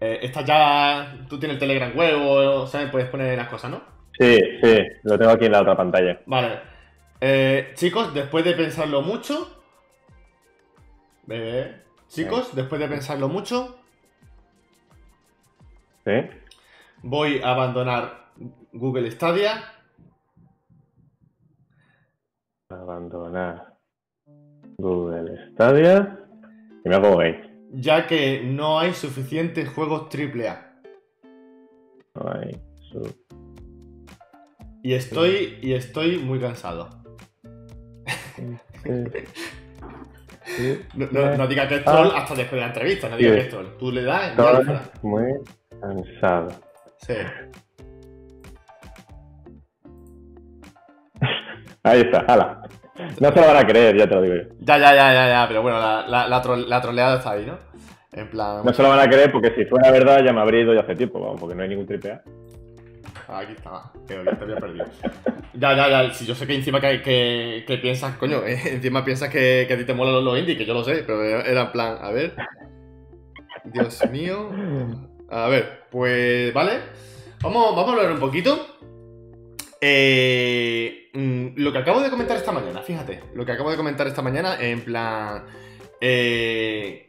eh, 0.00 0.18
esta 0.22 0.42
ya. 0.42 1.16
Tú 1.28 1.38
tienes 1.38 1.54
el 1.56 1.60
Telegram 1.60 1.92
huevo, 1.96 2.66
¿sabes? 2.66 2.90
Puedes 2.90 3.08
poner 3.08 3.36
las 3.36 3.48
cosas, 3.48 3.70
¿no? 3.70 3.82
Sí, 4.18 4.38
sí, 4.62 4.78
lo 5.04 5.18
tengo 5.18 5.32
aquí 5.32 5.46
en 5.46 5.52
la 5.52 5.62
otra 5.62 5.76
pantalla. 5.76 6.20
Vale. 6.26 6.60
Eh, 7.20 7.72
chicos, 7.74 8.14
después 8.14 8.44
de 8.44 8.54
pensarlo 8.54 9.02
mucho. 9.02 9.56
eh, 11.28 11.82
chicos, 12.08 12.54
después 12.56 12.80
de 12.80 12.88
pensarlo 12.88 13.28
mucho, 13.28 13.76
voy 17.02 17.40
a 17.42 17.52
abandonar 17.52 18.30
Google 18.72 19.10
Stadia. 19.10 19.62
Abandonar 22.68 23.76
Google 24.78 25.50
Stadia. 25.52 26.18
Y 26.84 26.88
me 26.88 26.94
hago 26.94 27.16
gay. 27.18 27.68
Ya 27.72 28.06
que 28.06 28.42
no 28.42 28.78
hay 28.80 28.94
suficientes 28.94 29.68
juegos 29.68 30.08
AAA. 30.08 30.82
No 32.14 32.32
hay 32.32 32.60
su- 32.90 33.14
Y 34.82 34.94
estoy. 34.94 35.58
Y 35.62 35.74
estoy 35.74 36.18
muy 36.18 36.40
cansado. 36.40 36.99
Sí, 40.44 40.82
No, 40.94 41.06
no, 41.10 41.36
no 41.36 41.46
diga 41.46 41.68
que 41.68 41.76
es 41.76 41.84
troll 41.84 42.08
hasta 42.14 42.34
después 42.34 42.52
de 42.52 42.60
la 42.60 42.66
entrevista, 42.66 43.08
no 43.08 43.16
diga 43.16 43.30
Sí. 43.30 43.36
que 43.36 43.42
es 43.42 43.48
troll. 43.50 43.66
Tú 43.78 43.92
le 43.92 44.02
das 44.02 44.32
y 44.32 44.36
ya 44.36 44.82
muy 45.02 45.24
cansado. 45.80 46.48
Sí. 46.98 47.14
Ahí 51.82 52.00
está, 52.00 52.20
hala. 52.26 52.62
No 53.20 53.32
se 53.32 53.40
lo 53.40 53.46
van 53.46 53.56
a 53.56 53.66
creer, 53.66 53.96
ya 53.96 54.06
te 54.06 54.14
lo 54.14 54.22
digo 54.22 54.34
yo. 54.36 54.42
Ya, 54.60 54.76
ya, 54.78 54.94
ya, 54.94 55.12
ya, 55.12 55.28
ya, 55.28 55.44
pero 55.48 55.62
bueno, 55.62 55.78
la, 55.78 56.06
la, 56.06 56.28
la, 56.28 56.80
troleada 56.82 57.16
está 57.16 57.30
ahí, 57.30 57.46
¿no? 57.46 57.58
En 58.12 58.28
plan. 58.28 58.62
No 58.64 58.72
se 58.72 58.82
lo 58.82 58.90
van 58.90 58.98
a 59.00 59.08
creer 59.08 59.32
porque 59.32 59.54
si 59.54 59.64
fuera 59.64 59.90
verdad 59.90 60.22
ya 60.22 60.32
me 60.32 60.40
habría 60.40 60.62
ido 60.62 60.74
ya 60.74 60.80
hace 60.80 60.96
tiempo, 60.96 61.20
vamos, 61.20 61.40
porque 61.40 61.54
no 61.54 61.62
hay 61.62 61.68
ningún 61.70 61.86
triple 61.86 62.12
A. 62.12 62.22
Ah, 63.32 63.38
aquí 63.38 63.52
está, 63.52 63.92
pero 64.08 64.24
ya 64.24 64.36
te 64.36 64.42
había 64.42 64.56
perdido. 64.56 64.86
ya, 65.54 65.76
ya, 65.76 65.88
ya, 65.88 66.12
si 66.12 66.26
yo 66.26 66.34
sé 66.34 66.48
que 66.48 66.54
encima 66.56 66.80
que, 66.80 67.00
que, 67.64 67.78
piensas, 67.78 68.16
coño, 68.16 68.42
encima 68.44 69.04
piensas 69.04 69.28
que, 69.28 69.66
que, 69.68 69.74
a 69.74 69.78
ti 69.78 69.84
te 69.84 69.94
molan 69.94 70.14
los, 70.14 70.24
los 70.24 70.38
indies, 70.38 70.58
que 70.58 70.66
yo 70.66 70.74
lo 70.74 70.82
sé, 70.82 71.04
pero 71.06 71.22
era 71.22 71.62
en 71.62 71.72
plan, 71.72 71.98
a 72.00 72.10
ver. 72.10 72.34
Dios 73.64 74.02
mío. 74.10 74.50
A 75.28 75.48
ver, 75.48 75.84
pues, 75.90 76.52
vale. 76.52 76.80
Vamos, 77.40 77.76
vamos 77.76 77.90
a 77.90 77.96
hablar 77.96 78.12
un 78.12 78.20
poquito. 78.20 78.66
Eh, 79.80 81.08
mm, 81.14 81.48
lo 81.56 81.72
que 81.72 81.78
acabo 81.78 82.00
de 82.00 82.10
comentar 82.10 82.36
esta 82.36 82.52
mañana, 82.52 82.82
fíjate, 82.82 83.22
lo 83.34 83.46
que 83.46 83.52
acabo 83.52 83.70
de 83.70 83.76
comentar 83.76 84.06
esta 84.06 84.22
mañana, 84.22 84.60
en 84.60 84.80
plan. 84.80 85.44
Eh, 86.00 87.06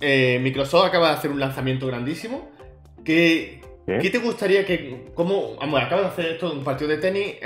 eh, 0.00 0.38
Microsoft 0.42 0.86
acaba 0.86 1.08
de 1.10 1.14
hacer 1.16 1.30
un 1.30 1.38
lanzamiento 1.38 1.86
grandísimo. 1.86 2.50
¿Qué, 3.04 3.60
¿Qué 3.86 4.10
te 4.10 4.18
gustaría 4.18 4.64
que.? 4.64 5.10
¿Cómo.? 5.14 5.56
Vamos, 5.56 5.82
acaba 5.82 6.02
de 6.02 6.08
hacer 6.08 6.26
esto 6.26 6.52
un 6.52 6.64
partido 6.64 6.90
de 6.90 6.98
tenis. 6.98 7.36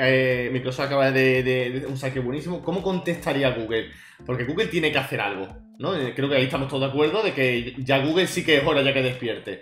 Microsoft 0.52 0.87
acaba 0.87 1.11
de, 1.11 1.42
de, 1.42 1.87
un 1.87 1.97
saque 1.97 2.21
buenísimo. 2.21 2.62
¿Cómo 2.62 2.83
contestaría 2.83 3.50
Google? 3.50 3.90
Porque 4.25 4.45
Google 4.45 4.66
tiene 4.66 4.92
que 4.92 4.99
hacer 4.99 5.21
algo, 5.21 5.49
¿no? 5.78 5.92
Creo 6.14 6.28
que 6.28 6.37
ahí 6.37 6.45
estamos 6.45 6.68
todos 6.68 6.83
de 6.83 6.88
acuerdo 6.88 7.23
de 7.23 7.33
que 7.33 7.75
ya 7.78 7.99
Google 7.99 8.26
sí 8.26 8.45
que 8.45 8.59
es 8.59 8.64
hora 8.64 8.83
ya 8.83 8.95
que 8.95 9.02
despierte. 9.02 9.61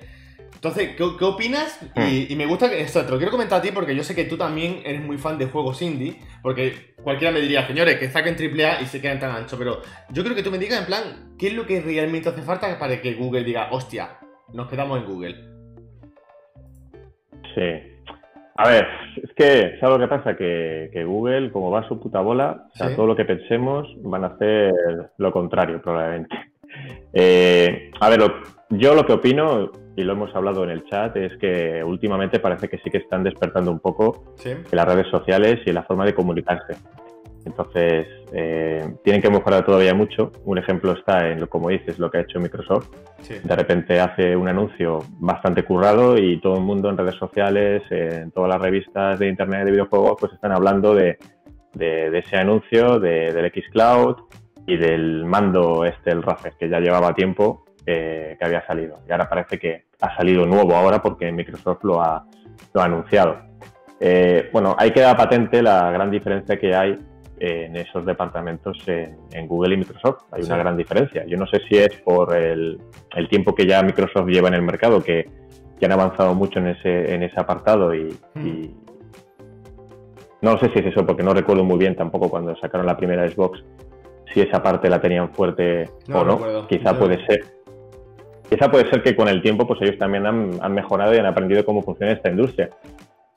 Entonces, 0.54 0.96
¿qué, 0.96 1.02
opinas? 1.02 1.78
Y, 1.96 2.34
hmm. 2.34 2.38
me 2.38 2.46
gusta 2.46 2.68
que 2.70 2.80
esto 2.80 3.04
te 3.04 3.10
lo 3.10 3.18
quiero 3.18 3.30
comentar 3.30 3.60
a 3.60 3.62
ti 3.62 3.70
porque 3.72 3.94
yo 3.94 4.02
sé 4.02 4.14
que 4.14 4.24
tú 4.24 4.36
también 4.36 4.80
eres 4.84 5.02
muy 5.02 5.18
fan 5.18 5.38
de 5.38 5.46
juegos 5.46 5.80
indie. 5.82 6.16
Porque 6.42 6.94
cualquiera 7.02 7.32
me 7.32 7.40
diría, 7.40 7.66
señores, 7.66 7.98
que 7.98 8.10
saquen 8.10 8.34
AAA 8.34 8.82
y 8.82 8.86
se 8.86 9.00
quedan 9.00 9.20
tan 9.20 9.30
ancho. 9.30 9.56
Pero 9.58 9.82
yo 10.10 10.24
creo 10.24 10.34
que 10.34 10.42
tú 10.42 10.50
me 10.50 10.58
digas, 10.58 10.80
en 10.80 10.86
plan, 10.86 11.34
¿qué 11.38 11.48
es 11.48 11.54
lo 11.54 11.66
que 11.66 11.80
realmente 11.80 12.28
hace 12.28 12.42
falta 12.42 12.78
para 12.78 13.00
que 13.00 13.14
Google 13.14 13.44
diga, 13.44 13.68
hostia, 13.70 14.18
nos 14.52 14.68
quedamos 14.68 14.98
en 14.98 15.06
Google? 15.06 15.55
Sí. 17.56 17.96
A 18.58 18.68
ver, 18.68 18.86
es 19.22 19.32
que, 19.34 19.78
¿sabes 19.80 19.98
lo 19.98 19.98
que 19.98 20.08
pasa? 20.08 20.36
Que, 20.36 21.04
Google, 21.06 21.50
como 21.50 21.70
va 21.70 21.80
a 21.80 21.88
su 21.88 21.98
puta 21.98 22.20
bola, 22.20 22.66
o 22.72 22.76
sea, 22.76 22.94
todo 22.94 23.06
lo 23.06 23.16
que 23.16 23.24
pensemos 23.24 23.88
van 24.02 24.24
a 24.24 24.28
hacer 24.28 24.72
lo 25.18 25.32
contrario, 25.32 25.80
probablemente. 25.82 26.36
Eh, 27.18 27.90
a 28.00 28.10
ver, 28.10 28.20
yo 28.68 28.94
lo 28.94 29.06
que 29.06 29.14
opino 29.14 29.70
y 29.96 30.04
lo 30.04 30.12
hemos 30.12 30.34
hablado 30.36 30.62
en 30.62 30.70
el 30.70 30.84
chat, 30.84 31.16
es 31.16 31.34
que 31.38 31.82
últimamente 31.82 32.38
parece 32.38 32.68
que 32.68 32.76
sí 32.78 32.90
que 32.90 32.98
están 32.98 33.24
despertando 33.24 33.70
un 33.70 33.80
poco 33.80 34.34
en 34.44 34.64
las 34.70 34.84
redes 34.84 35.06
sociales 35.08 35.60
y 35.64 35.70
en 35.70 35.76
la 35.76 35.84
forma 35.84 36.04
de 36.04 36.14
comunicarse. 36.14 36.74
Entonces, 37.46 38.08
eh, 38.32 38.96
tienen 39.04 39.22
que 39.22 39.30
mejorar 39.30 39.64
todavía 39.64 39.94
mucho. 39.94 40.32
Un 40.44 40.58
ejemplo 40.58 40.92
está 40.92 41.28
en, 41.28 41.40
lo, 41.40 41.48
como 41.48 41.68
dices, 41.68 41.98
lo 41.98 42.10
que 42.10 42.18
ha 42.18 42.20
hecho 42.22 42.40
Microsoft. 42.40 42.88
De 43.28 43.56
repente 43.56 44.00
hace 44.00 44.36
un 44.36 44.48
anuncio 44.48 44.98
bastante 45.20 45.62
currado 45.62 46.18
y 46.18 46.40
todo 46.40 46.56
el 46.56 46.62
mundo 46.62 46.90
en 46.90 46.98
redes 46.98 47.14
sociales, 47.14 47.82
en 47.90 48.32
todas 48.32 48.50
las 48.50 48.60
revistas 48.60 49.18
de 49.20 49.28
Internet 49.28 49.64
de 49.64 49.70
videojuegos, 49.70 50.16
pues 50.18 50.32
están 50.32 50.52
hablando 50.52 50.94
de, 50.94 51.18
ese 51.78 52.36
anuncio, 52.36 52.98
de, 52.98 53.32
del 53.32 53.52
Xcloud 53.52 54.16
y 54.66 54.76
del 54.76 55.24
mando 55.24 55.84
este, 55.84 56.10
el 56.10 56.24
Razer, 56.24 56.54
que 56.58 56.68
ya 56.68 56.80
llevaba 56.80 57.14
tiempo 57.14 57.64
eh, 57.86 58.36
que 58.38 58.44
había 58.44 58.66
salido. 58.66 58.98
Y 59.08 59.12
ahora 59.12 59.28
parece 59.28 59.56
que 59.56 59.84
ha 60.00 60.16
salido 60.16 60.44
nuevo 60.46 60.74
ahora 60.74 61.00
porque 61.00 61.30
Microsoft 61.30 61.84
lo 61.84 62.02
ha, 62.02 62.26
lo 62.74 62.80
ha 62.80 62.84
anunciado. 62.84 63.38
Eh, 64.00 64.50
bueno, 64.52 64.74
ahí 64.78 64.90
queda 64.90 65.16
patente 65.16 65.62
la 65.62 65.90
gran 65.92 66.10
diferencia 66.10 66.58
que 66.58 66.74
hay 66.74 66.98
en 67.38 67.76
esos 67.76 68.04
departamentos 68.06 68.78
en, 68.86 69.46
Google 69.46 69.74
y 69.74 69.78
Microsoft. 69.78 70.24
Hay 70.32 70.42
una 70.42 70.56
gran 70.56 70.76
diferencia. 70.76 71.24
Yo 71.26 71.36
no 71.36 71.46
sé 71.46 71.60
si 71.68 71.76
es 71.76 71.94
por 72.04 72.34
el, 72.36 72.80
el, 73.14 73.28
tiempo 73.28 73.54
que 73.54 73.66
ya 73.66 73.82
Microsoft 73.82 74.28
lleva 74.28 74.48
en 74.48 74.54
el 74.54 74.62
mercado, 74.62 75.02
que, 75.02 75.28
que 75.78 75.86
han 75.86 75.92
avanzado 75.92 76.34
mucho 76.34 76.58
en 76.58 76.68
ese, 76.68 77.14
en 77.14 77.22
ese 77.22 77.38
apartado 77.38 77.94
y, 77.94 78.16
hmm. 78.34 78.68
no 80.42 80.58
sé 80.58 80.70
si 80.72 80.78
es 80.80 80.86
eso, 80.86 81.04
porque 81.04 81.22
no 81.22 81.34
recuerdo 81.34 81.64
muy 81.64 81.78
bien 81.78 81.94
tampoco 81.94 82.30
cuando 82.30 82.56
sacaron 82.56 82.86
la 82.86 82.96
primera 82.96 83.28
Xbox 83.28 83.62
si 84.32 84.40
esa 84.40 84.62
parte 84.62 84.90
la 84.90 85.00
tenían 85.00 85.30
fuerte 85.32 85.88
o 86.12 86.24
no. 86.24 86.66
Quizá 86.66 86.98
puede 86.98 87.24
ser. 87.26 87.44
Quizá 88.48 88.70
puede 88.70 88.88
ser 88.90 89.02
que 89.02 89.16
con 89.16 89.28
el 89.28 89.42
tiempo 89.42 89.66
pues 89.66 89.80
ellos 89.82 89.98
también 89.98 90.26
han, 90.26 90.72
mejorado 90.72 91.14
y 91.14 91.18
han 91.18 91.26
aprendido 91.26 91.64
cómo 91.64 91.82
funciona 91.82 92.12
esta 92.12 92.30
industria. 92.30 92.70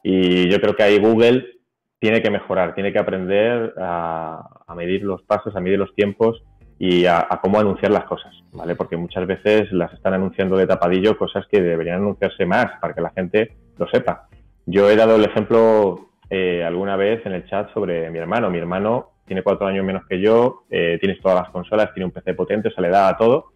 Y 0.04 0.50
yo 0.50 0.60
creo 0.60 0.76
que 0.76 0.84
ahí 0.84 1.00
Google 1.00 1.46
tiene 2.00 2.22
que 2.22 2.30
mejorar, 2.30 2.74
tiene 2.76 2.94
que 2.94 3.00
aprender 3.00 3.74
a, 3.78 4.48
medir 4.76 5.04
los 5.04 5.22
pasos, 5.24 5.56
a 5.56 5.60
medir 5.60 5.78
los 5.78 5.94
tiempos 5.96 6.44
y 6.78 7.06
a, 7.06 7.28
cómo 7.42 7.60
anunciar 7.60 7.92
las 7.92 8.06
cosas, 8.06 8.34
¿vale? 8.54 8.76
Porque 8.76 8.96
muchas 8.96 9.28
veces 9.28 9.72
las 9.72 9.94
están 9.94 10.14
anunciando 10.14 10.56
de 10.56 10.68
tapadillo 10.68 11.18
cosas 11.18 11.46
que 11.52 11.62
deberían 11.62 11.98
anunciarse 11.98 12.46
más 12.46 12.68
para 12.80 12.94
que 12.94 13.02
la 13.02 13.12
gente 13.12 13.58
lo 13.78 13.88
sepa. 13.90 14.28
Yo 14.66 14.90
he 14.90 14.96
dado 14.96 15.16
el 15.18 15.26
ejemplo 15.26 16.12
eh, 16.30 16.64
alguna 16.64 16.96
vez 16.96 17.26
en 17.26 17.34
el 17.34 17.46
chat 17.48 17.74
sobre 17.74 18.10
mi 18.10 18.20
hermano. 18.20 18.50
Mi 18.50 18.60
hermano 18.60 19.12
tiene 19.26 19.44
cuatro 19.44 19.68
años 19.68 19.86
menos 19.86 20.04
que 20.08 20.22
yo, 20.22 20.64
eh, 20.70 20.98
tiene 21.02 21.16
todas 21.16 21.42
las 21.42 21.50
consolas, 21.50 21.94
tiene 21.94 22.06
un 22.06 22.12
PC 22.12 22.34
potente, 22.34 22.72
se 22.72 22.82
le 22.82 22.90
da 22.90 23.10
a 23.10 23.18
todo 23.18 23.52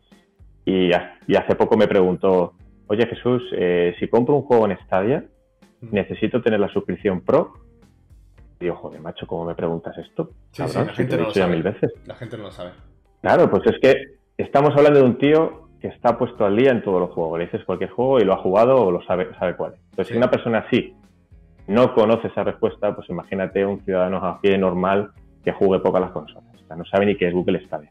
y, 0.66 0.92
hace 0.92 1.56
poco 1.56 1.78
me 1.78 1.88
preguntó, 1.88 2.54
oye 2.88 3.06
Jesús, 3.08 3.44
eh, 3.54 3.96
si 4.00 4.08
compro 4.08 4.36
un 4.36 4.44
juego 4.44 4.66
en 4.66 4.78
Stadia, 4.86 5.26
¿necesito 5.82 6.42
tener 6.42 6.60
la 6.60 6.70
suscripción 6.70 7.22
Pro? 7.22 7.54
Yo, 8.64 8.76
joder, 8.76 9.02
macho, 9.02 9.28
¿cómo 9.28 9.46
me 9.46 9.56
preguntas 9.56 9.98
esto? 9.98 10.32
Sí, 10.52 10.64
sí, 10.68 10.78
la 10.78 10.94
gente 10.94 11.18
no 11.18 11.24
lo 11.24 11.34
sabe. 11.34 11.52
Mil 11.52 11.64
veces. 11.64 11.92
La 12.06 12.16
gente 12.16 12.38
no 12.38 12.44
lo 12.44 12.52
sabe. 12.52 12.72
Claro, 13.22 13.50
pues 13.50 13.64
es 13.68 13.80
que 13.80 14.16
estamos 14.38 14.72
hablando 14.76 15.00
de 15.00 15.06
un 15.06 15.18
tío 15.18 15.70
que 15.82 15.88
está 15.90 16.18
puesto 16.18 16.46
al 16.46 16.56
día 16.56 16.72
en 16.72 16.82
todos 16.82 17.02
los 17.02 17.12
juegos. 17.12 17.40
Le 17.40 17.46
dices 17.46 17.66
cualquier 17.66 17.90
juego 17.90 18.20
y 18.20 18.24
lo 18.24 18.34
ha 18.34 18.38
jugado 18.38 18.86
o 18.86 18.92
lo 18.92 19.02
sabe, 19.04 19.28
sabe 19.38 19.56
cuál. 19.56 19.76
Entonces, 19.92 20.14
si 20.14 20.18
una 20.18 20.32
persona 20.32 20.60
así 20.60 20.96
no 21.68 21.94
conoce 21.94 22.28
esa 22.28 22.44
respuesta, 22.44 22.96
pues 22.96 23.10
imagínate 23.10 23.66
un 23.66 23.82
ciudadano 23.84 24.18
a 24.18 24.40
pie 24.40 24.58
normal 24.58 25.12
que 25.44 25.52
juegue 25.52 25.84
poco 25.84 25.98
a 25.98 26.02
las 26.02 26.12
consolas. 26.12 26.44
O 26.64 26.68
sea, 26.68 26.76
no 26.76 26.86
sabe 26.86 27.06
ni 27.06 27.16
qué 27.18 27.28
es 27.28 27.34
Google 27.34 27.66
Stadia. 27.66 27.90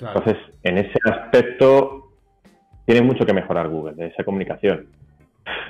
Entonces, 0.00 0.36
en 0.62 0.78
ese 0.78 0.98
aspecto, 1.04 2.12
tiene 2.84 3.02
mucho 3.02 3.24
que 3.24 3.32
mejorar 3.32 3.68
Google, 3.68 3.94
de 3.94 4.06
esa 4.06 4.24
comunicación. 4.24 4.88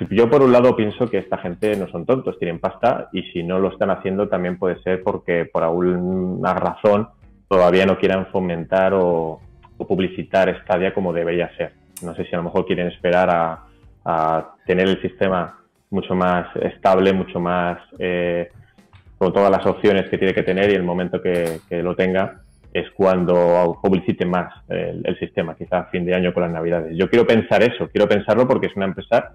Yo 0.09 0.29
por 0.29 0.41
un 0.41 0.51
lado 0.51 0.75
pienso 0.75 1.07
que 1.07 1.17
esta 1.17 1.37
gente 1.37 1.75
no 1.75 1.87
son 1.87 2.05
tontos, 2.05 2.39
tienen 2.39 2.59
pasta 2.59 3.09
y 3.11 3.23
si 3.31 3.43
no 3.43 3.59
lo 3.59 3.69
están 3.69 3.89
haciendo 3.89 4.27
también 4.29 4.57
puede 4.57 4.81
ser 4.81 5.03
porque 5.03 5.45
por 5.45 5.63
alguna 5.63 6.53
razón 6.53 7.09
todavía 7.47 7.85
no 7.85 7.97
quieran 7.97 8.27
fomentar 8.27 8.93
o, 8.93 9.41
publicitar 9.77 10.61
Stadia 10.63 10.93
como 10.93 11.11
debería 11.11 11.53
ser. 11.57 11.73
No 12.01 12.15
sé 12.15 12.25
si 12.25 12.33
a 12.33 12.37
lo 12.37 12.43
mejor 12.43 12.65
quieren 12.65 12.87
esperar 12.87 13.29
a, 13.29 14.55
tener 14.65 14.87
el 14.87 15.01
sistema 15.01 15.59
mucho 15.89 16.15
más 16.15 16.55
estable, 16.57 17.11
mucho 17.11 17.39
más 17.39 17.79
eh, 17.97 18.49
con 19.17 19.33
todas 19.33 19.49
las 19.49 19.65
opciones 19.65 20.09
que 20.09 20.17
tiene 20.17 20.33
que 20.33 20.43
tener 20.43 20.71
y 20.71 20.75
el 20.75 20.83
momento 20.83 21.21
que 21.21 21.59
lo 21.81 21.95
tenga, 21.95 22.45
es 22.75 22.91
cuando 22.91 23.79
publicite 23.81 24.25
más 24.25 24.53
el, 24.67 25.17
sistema, 25.17 25.55
quizá 25.55 25.79
a 25.79 25.85
fin 25.85 26.03
de 26.03 26.13
año 26.13 26.33
con 26.33 26.43
las 26.43 26.51
navidades. 26.51 26.93
Yo 26.97 27.09
quiero 27.09 27.25
pensar 27.25 27.63
eso, 27.63 27.87
quiero 27.87 28.05
pensarlo 28.05 28.45
porque 28.45 28.67
es 28.67 28.75
una 28.75 28.87
empresa 28.87 29.31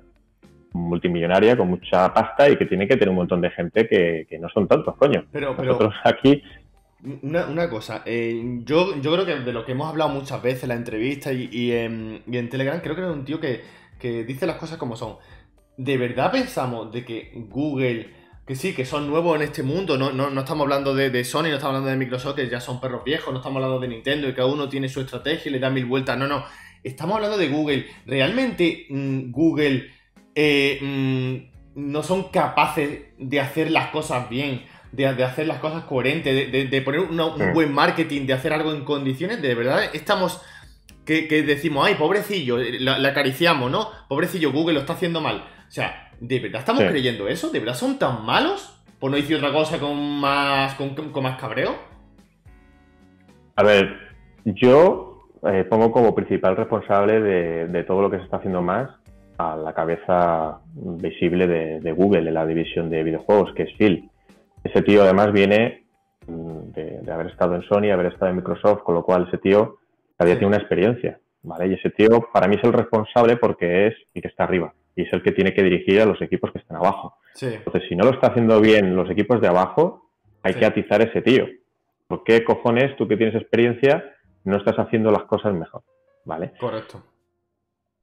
multimillonaria 0.73 1.57
con 1.57 1.69
mucha 1.69 2.13
pasta 2.13 2.49
y 2.49 2.57
que 2.57 2.67
tiene 2.67 2.87
que 2.87 2.97
tener 2.97 3.11
un 3.11 3.17
montón 3.17 3.41
de 3.41 3.51
gente 3.51 3.89
que, 3.89 4.39
no 4.41 4.49
son 4.49 4.69
tontos, 4.69 4.97
coño. 4.97 5.27
Pero, 5.33 5.55
Nosotros 5.55 5.95
aquí... 6.05 6.43
Una, 7.23 7.71
cosa, 7.71 8.03
eh, 8.05 8.61
yo, 8.65 9.01
yo 9.01 9.13
creo 9.15 9.25
que 9.25 9.37
de 9.37 9.53
lo 9.55 9.65
que 9.65 9.73
hemos 9.73 9.89
hablado 9.89 10.11
muchas 10.11 10.43
veces 10.43 10.65
en 10.65 10.69
la 10.69 10.75
entrevista 10.75 11.33
y, 11.33 11.73
en, 11.73 12.49
Telegram, 12.51 12.81
creo 12.83 12.95
que 12.95 13.03
es 13.03 13.09
un 13.09 13.25
tío 13.25 13.41
que, 13.41 13.63
que 13.99 14.25
dice 14.25 14.47
las 14.47 14.57
cosas 14.57 14.77
como 14.77 14.97
son. 14.97 15.17
¿De 15.79 15.97
verdad 15.97 16.31
pensamos 16.31 16.93
de 16.93 17.05
que 17.05 17.33
Google 17.49 18.21
que 18.51 18.57
sí, 18.57 18.75
que 18.75 18.85
son 18.85 19.07
nuevos 19.07 19.37
en 19.37 19.43
este 19.43 19.63
mundo. 19.63 19.97
No, 19.97 20.11
no, 20.11 20.41
estamos 20.41 20.65
hablando 20.65 20.93
de, 20.93 21.23
Sony, 21.23 21.43
no 21.43 21.55
estamos 21.55 21.67
hablando 21.67 21.91
de 21.91 21.97
Microsoft, 21.97 22.35
que 22.35 22.49
ya 22.49 22.61
son 22.61 22.81
perros 22.81 23.05
viejos, 23.05 23.33
no 23.33 23.39
estamos 23.39 23.63
hablando 23.63 23.79
de 23.79 23.87
Nintendo 23.87 24.29
y 24.29 24.35
cada 24.35 24.49
uno 24.49 24.69
tiene 24.69 24.89
su 24.89 25.01
estrategia 25.01 25.49
y 25.49 25.53
le 25.53 25.61
da 25.61 25.71
mil 25.71 25.87
vueltas. 25.87 26.19
No, 26.19 26.27
no. 26.27 26.45
Estamos 26.83 27.15
hablando 27.15 27.39
de 27.39 27.49
Google. 27.49 27.87
¿Realmente 28.07 28.87
mm, 28.91 29.31
Google 29.31 29.93
eh, 30.43 30.79
mm, 30.81 31.91
no 31.91 32.03
son 32.03 32.25
capaces 32.25 33.03
de 33.19 33.41
hacer 33.41 33.71
las 33.71 33.89
cosas 33.89 34.29
bien? 34.29 34.63
De, 34.93 35.07
hacer 35.07 35.47
las 35.47 35.59
cosas 35.59 35.85
coherentes, 35.85 36.51
de, 36.51 36.83
poner 36.83 37.01
un 37.01 37.53
buen 37.55 37.73
marketing, 37.73 38.27
de 38.27 38.33
hacer 38.33 38.53
algo 38.53 38.73
en 38.73 38.85
condiciones. 38.85 39.41
De 39.41 39.55
verdad, 39.55 39.85
estamos. 39.93 40.43
Que, 41.05 41.27
decimos, 41.43 41.87
ay, 41.87 41.95
pobrecillo, 41.95 42.59
la, 42.59 43.09
acariciamos, 43.09 43.71
¿no? 43.71 43.89
Pobrecillo, 44.09 44.53
Google 44.53 44.75
lo 44.75 44.81
está 44.81 44.93
haciendo 44.95 45.21
mal. 45.21 45.45
O 45.69 45.71
sea, 45.71 46.11
¿De 46.21 46.39
verdad 46.39 46.61
estamos 46.61 46.85
creyendo 46.85 47.29
eso? 47.29 47.49
¿De 47.49 47.59
verdad 47.59 47.75
son 47.75 47.99
tan 47.99 48.27
malos? 48.27 48.79
¿Por 48.99 49.11
no 49.11 49.17
decir 49.17 49.37
otra 49.37 49.53
cosa 49.53 49.81
con 49.81 50.21
más, 50.21 50.75
con, 50.75 50.95
más 51.23 51.41
cabreo? 51.41 51.75
A 53.57 53.63
ver, 53.63 53.97
yo 54.45 55.31
eh, 55.51 55.65
pongo 55.65 55.91
como 55.91 56.15
principal 56.15 56.57
responsable 56.57 57.21
de, 57.21 57.85
todo 57.85 58.03
lo 58.03 58.11
que 58.11 58.19
se 58.19 58.25
está 58.25 58.37
haciendo 58.37 58.61
más 58.61 58.91
a 59.41 59.57
la 59.57 59.73
cabeza 59.73 60.61
visible 60.75 61.47
de, 61.47 61.93
Google 61.93 62.29
en 62.29 62.35
la 62.35 62.47
división 62.47 62.91
de 62.91 63.03
videojuegos, 63.03 63.53
que 63.55 63.65
es 63.65 63.73
Phil. 63.77 64.11
Ese 64.63 64.83
tío 64.83 65.03
además 65.03 65.33
viene 65.33 65.85
mm, 66.27 66.73
de, 66.73 67.13
haber 67.13 67.29
estado 67.29 67.55
en 67.55 67.63
Sony, 67.63 67.91
haber 67.91 68.07
estado 68.07 68.31
en 68.31 68.37
Microsoft, 68.37 68.83
con 68.83 68.95
lo 68.95 69.05
cual 69.05 69.27
ese 69.29 69.39
tío 69.39 69.79
había 70.19 70.35
tenido 70.35 70.49
una 70.49 70.59
experiencia, 70.59 71.19
¿vale? 71.43 71.69
Y 71.69 71.75
ese 71.75 71.91
tío 71.91 72.29
para 72.33 72.49
mí 72.49 72.57
es 72.57 72.65
el 72.65 72.73
responsable 72.73 73.37
porque 73.37 73.87
es 73.89 73.95
el 74.15 74.23
que 74.23 74.29
está 74.29 74.45
arriba 74.45 74.75
y 74.95 75.03
es 75.03 75.13
el 75.13 75.23
que 75.23 75.33
tiene 75.33 75.55
que 75.55 75.63
dirigir 75.63 76.01
a 76.01 76.07
los 76.07 76.21
equipos 76.21 76.53
que 76.53 76.59
están 76.59 76.77
abajo. 76.77 77.17
Entonces, 77.41 77.85
si 77.89 77.97
no 77.97 78.05
lo 78.05 78.11
está 78.11 78.29
haciendo 78.29 78.61
bien 78.61 78.95
los 78.95 79.09
equipos 79.11 79.41
de 79.41 79.49
abajo, 79.49 80.11
hay 80.43 80.55
que 80.55 80.67
atizar 80.67 81.01
a 81.01 81.05
ese 81.05 81.23
tío. 81.23 81.47
¿Por 82.07 82.25
qué 82.25 82.45
cojones 82.45 82.97
tú 82.97 83.07
que 83.09 83.17
tienes 83.17 83.35
experiencia 83.35 84.05
no 84.45 84.57
estás 84.57 84.79
haciendo 84.79 85.11
las 85.11 85.25
cosas 85.25 85.55
mejor? 85.55 85.83
¿Vale? 86.25 86.53
Correcto. 86.59 87.03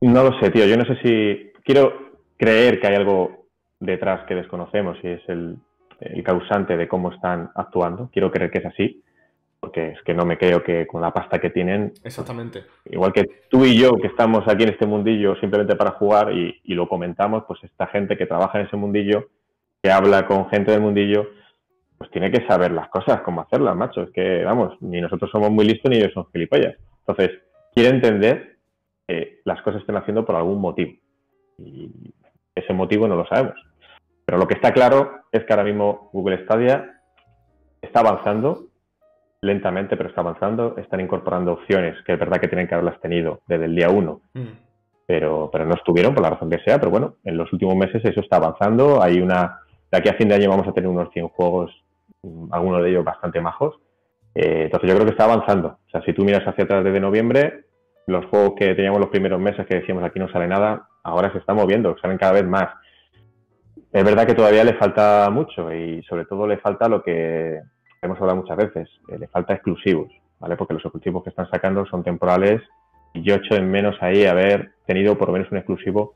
No 0.01 0.23
lo 0.23 0.39
sé, 0.39 0.49
tío. 0.51 0.65
Yo 0.65 0.77
no 0.77 0.85
sé 0.85 0.95
si. 1.01 1.51
Quiero 1.63 2.11
creer 2.37 2.79
que 2.79 2.87
hay 2.87 2.95
algo 2.95 3.47
detrás 3.79 4.25
que 4.25 4.35
desconocemos 4.35 4.97
y 5.03 5.07
es 5.07 5.21
el, 5.27 5.57
el 5.99 6.23
causante 6.23 6.77
de 6.77 6.87
cómo 6.87 7.11
están 7.11 7.51
actuando. 7.55 8.09
Quiero 8.13 8.31
creer 8.31 8.51
que 8.51 8.59
es 8.59 8.65
así 8.65 9.03
porque 9.59 9.89
es 9.89 10.01
que 10.03 10.13
no 10.13 10.25
me 10.25 10.37
creo 10.37 10.63
que 10.63 10.85
con 10.85 11.01
la 11.01 11.11
pasta 11.11 11.39
que 11.39 11.49
tienen. 11.49 11.93
Exactamente. 12.03 12.63
Igual 12.85 13.13
que 13.13 13.25
tú 13.49 13.65
y 13.65 13.77
yo, 13.77 13.95
que 13.97 14.07
estamos 14.07 14.47
aquí 14.47 14.63
en 14.63 14.69
este 14.69 14.85
mundillo 14.85 15.35
simplemente 15.37 15.75
para 15.75 15.91
jugar 15.91 16.31
y, 16.31 16.61
lo 16.73 16.87
comentamos, 16.87 17.43
pues 17.47 17.63
esta 17.63 17.87
gente 17.87 18.17
que 18.17 18.27
trabaja 18.27 18.59
en 18.59 18.67
ese 18.67 18.77
mundillo, 18.77 19.29
que 19.81 19.91
habla 19.91 20.27
con 20.27 20.47
gente 20.49 20.71
del 20.71 20.81
mundillo, 20.81 21.27
pues 21.97 22.11
tiene 22.11 22.31
que 22.31 22.45
saber 22.45 22.71
las 22.71 22.89
cosas, 22.89 23.21
cómo 23.21 23.41
hacerlas, 23.41 23.75
macho. 23.75 24.03
Es 24.03 24.11
que, 24.11 24.43
vamos, 24.43 24.77
ni 24.81 25.01
nosotros 25.01 25.31
somos 25.31 25.49
muy 25.49 25.65
listos 25.65 25.89
ni 25.89 25.97
ellos 25.97 26.13
son 26.13 26.27
gilipollas. 26.31 26.75
Entonces, 26.99 27.39
quiere 27.73 27.89
entender 27.89 28.56
que 29.07 29.41
las 29.45 29.61
cosas 29.61 29.81
estén 29.81 29.95
haciendo 29.95 30.25
por 30.25 30.35
algún 30.35 30.59
motivo. 30.59 30.93
Y 31.57 32.13
ese 32.53 32.73
motivo 32.73 33.07
no 33.07 33.15
lo 33.15 33.25
sabemos. 33.27 33.55
Pero 34.25 34.37
lo 34.37 34.47
que 34.47 34.55
está 34.55 34.73
claro 34.73 35.21
es 35.31 35.45
que 35.45 35.53
ahora 35.53 35.63
mismo 35.63 36.09
Google 36.11 36.43
Stadia 36.43 37.01
está 37.81 38.01
avanzando 38.01 38.65
lentamente, 39.41 39.95
pero 39.95 40.09
está 40.09 40.21
avanzando. 40.21 40.75
Están 40.77 40.99
incorporando 40.99 41.53
opciones 41.53 41.95
que 42.05 42.13
es 42.13 42.19
verdad 42.19 42.39
que 42.39 42.49
tienen 42.49 42.67
que 42.67 42.75
haberlas 42.75 42.99
tenido 42.99 43.41
desde 43.47 43.65
el 43.65 43.75
día 43.75 43.89
uno, 43.89 44.21
mm. 44.33 44.47
pero, 45.05 45.49
pero 45.51 45.65
no 45.65 45.75
estuvieron 45.75 46.13
por 46.13 46.23
la 46.23 46.31
razón 46.31 46.49
que 46.49 46.59
sea. 46.59 46.77
Pero 46.77 46.91
bueno, 46.91 47.15
en 47.23 47.37
los 47.37 47.51
últimos 47.53 47.75
meses 47.75 48.03
eso 48.03 48.19
está 48.19 48.37
avanzando. 48.37 49.01
Hay 49.01 49.21
una. 49.21 49.61
De 49.89 49.97
aquí 49.97 50.09
a 50.09 50.15
fin 50.15 50.27
de 50.27 50.35
año 50.35 50.49
vamos 50.49 50.67
a 50.67 50.73
tener 50.73 50.89
unos 50.89 51.09
100 51.13 51.29
juegos, 51.29 51.71
mm, 52.23 52.53
algunos 52.53 52.83
de 52.83 52.89
ellos 52.89 53.05
bastante 53.05 53.39
majos. 53.39 53.79
Eh, 54.35 54.63
entonces 54.65 54.89
yo 54.89 54.95
creo 54.95 55.05
que 55.05 55.11
está 55.11 55.23
avanzando. 55.23 55.79
O 55.87 55.89
sea, 55.89 56.01
si 56.01 56.11
tú 56.11 56.25
miras 56.25 56.45
hacia 56.45 56.65
atrás 56.65 56.83
desde 56.83 56.99
noviembre, 56.99 57.66
los 58.07 58.25
juegos 58.27 58.53
que 58.57 58.73
teníamos 58.73 58.99
los 58.99 59.09
primeros 59.09 59.39
meses 59.39 59.67
que 59.67 59.75
decíamos 59.75 60.03
aquí 60.03 60.17
no 60.17 60.29
sale 60.29 60.47
nada, 60.47 60.87
ahora 61.03 61.31
se 61.31 61.39
están 61.39 61.57
moviendo, 61.57 61.95
salen 62.01 62.17
cada 62.17 62.33
vez 62.33 62.45
más. 62.45 62.69
Es 63.91 64.03
verdad 64.03 64.25
que 64.25 64.33
todavía 64.33 64.63
le 64.63 64.73
falta 64.75 65.29
mucho 65.29 65.73
y 65.73 66.01
sobre 66.03 66.25
todo 66.25 66.47
le 66.47 66.57
falta 66.57 66.87
lo 66.87 67.03
que 67.03 67.59
hemos 68.01 68.19
hablado 68.19 68.41
muchas 68.41 68.57
veces, 68.57 68.89
eh, 69.09 69.17
le 69.19 69.27
falta 69.27 69.53
exclusivos, 69.53 70.09
¿vale? 70.39 70.55
Porque 70.55 70.73
los 70.73 70.83
exclusivos 70.83 71.23
que 71.23 71.31
están 71.31 71.49
sacando 71.49 71.85
son 71.85 72.03
temporales 72.03 72.61
y 73.13 73.23
yo 73.23 73.35
echo 73.35 73.55
en 73.55 73.69
menos 73.69 73.95
ahí 74.01 74.25
haber 74.25 74.71
tenido 74.85 75.17
por 75.17 75.27
lo 75.27 75.33
menos 75.33 75.51
un 75.51 75.57
exclusivo 75.57 76.13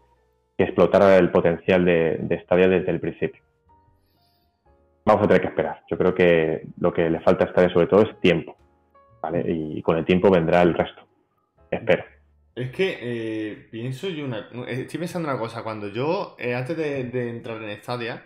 que 0.58 0.64
explotara 0.64 1.18
el 1.18 1.30
potencial 1.30 1.84
de, 1.84 2.20
de 2.22 2.68
desde 2.70 2.92
el 2.92 3.00
principio. 3.02 3.42
Vamos 5.06 5.24
a 5.24 5.28
tener 5.28 5.42
que 5.42 5.48
esperar. 5.48 5.82
Yo 5.90 5.98
creo 5.98 6.16
que 6.16 6.68
lo 6.80 6.94
que 6.94 7.10
le 7.10 7.20
falta 7.20 7.46
a 7.46 7.48
Stadia 7.50 7.74
sobre 7.74 7.88
todo 7.88 8.04
es 8.04 8.20
tiempo, 8.22 8.56
¿vale? 9.22 9.44
Y 9.46 9.82
con 9.82 9.98
el 9.98 10.06
tiempo 10.06 10.30
vendrá 10.30 10.62
el 10.62 10.74
resto. 10.74 11.11
Espero. 11.72 12.04
Es 12.54 12.70
que 12.72 13.00
eh, 13.02 13.68
pienso 13.72 14.10
yo 14.10 14.26
una. 14.26 14.50
Estoy 14.68 15.00
pensando 15.00 15.30
una 15.30 15.40
cosa. 15.40 15.64
Cuando 15.64 15.88
yo, 15.88 16.36
eh, 16.38 16.54
antes 16.54 16.76
de, 16.76 17.06
de, 17.06 17.30
entrar 17.30 17.64
en 17.64 17.82
Stadia, 17.82 18.26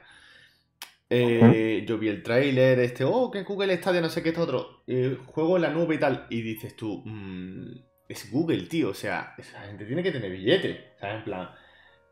eh, 1.10 1.86
yo 1.88 2.00
vi 2.00 2.10
el 2.10 2.24
tráiler, 2.24 2.80
este, 2.80 3.04
oh, 3.04 3.30
que 3.30 3.44
Google 3.44 3.78
Stadia, 3.78 4.02
no 4.02 4.10
sé 4.10 4.24
qué, 4.24 4.30
esto 4.30 4.42
otro. 4.42 4.84
Eh, 4.88 5.18
juego 5.28 5.58
en 5.58 5.62
la 5.62 5.70
nube 5.70 5.96
y 5.96 6.00
tal. 6.00 6.26
Y 6.30 6.42
dices 6.42 6.76
tú, 6.76 7.04
mm, 7.06 7.72
es 8.10 8.32
Google, 8.32 8.64
tío. 8.64 8.90
O 8.90 8.94
sea, 8.96 9.36
esa 9.38 9.62
gente 9.62 9.86
tiene 9.86 10.02
que 10.02 10.12
tener 10.12 10.32
billete. 10.32 10.94
¿Sabes? 11.00 11.18
En 11.18 11.24
plan. 11.24 11.50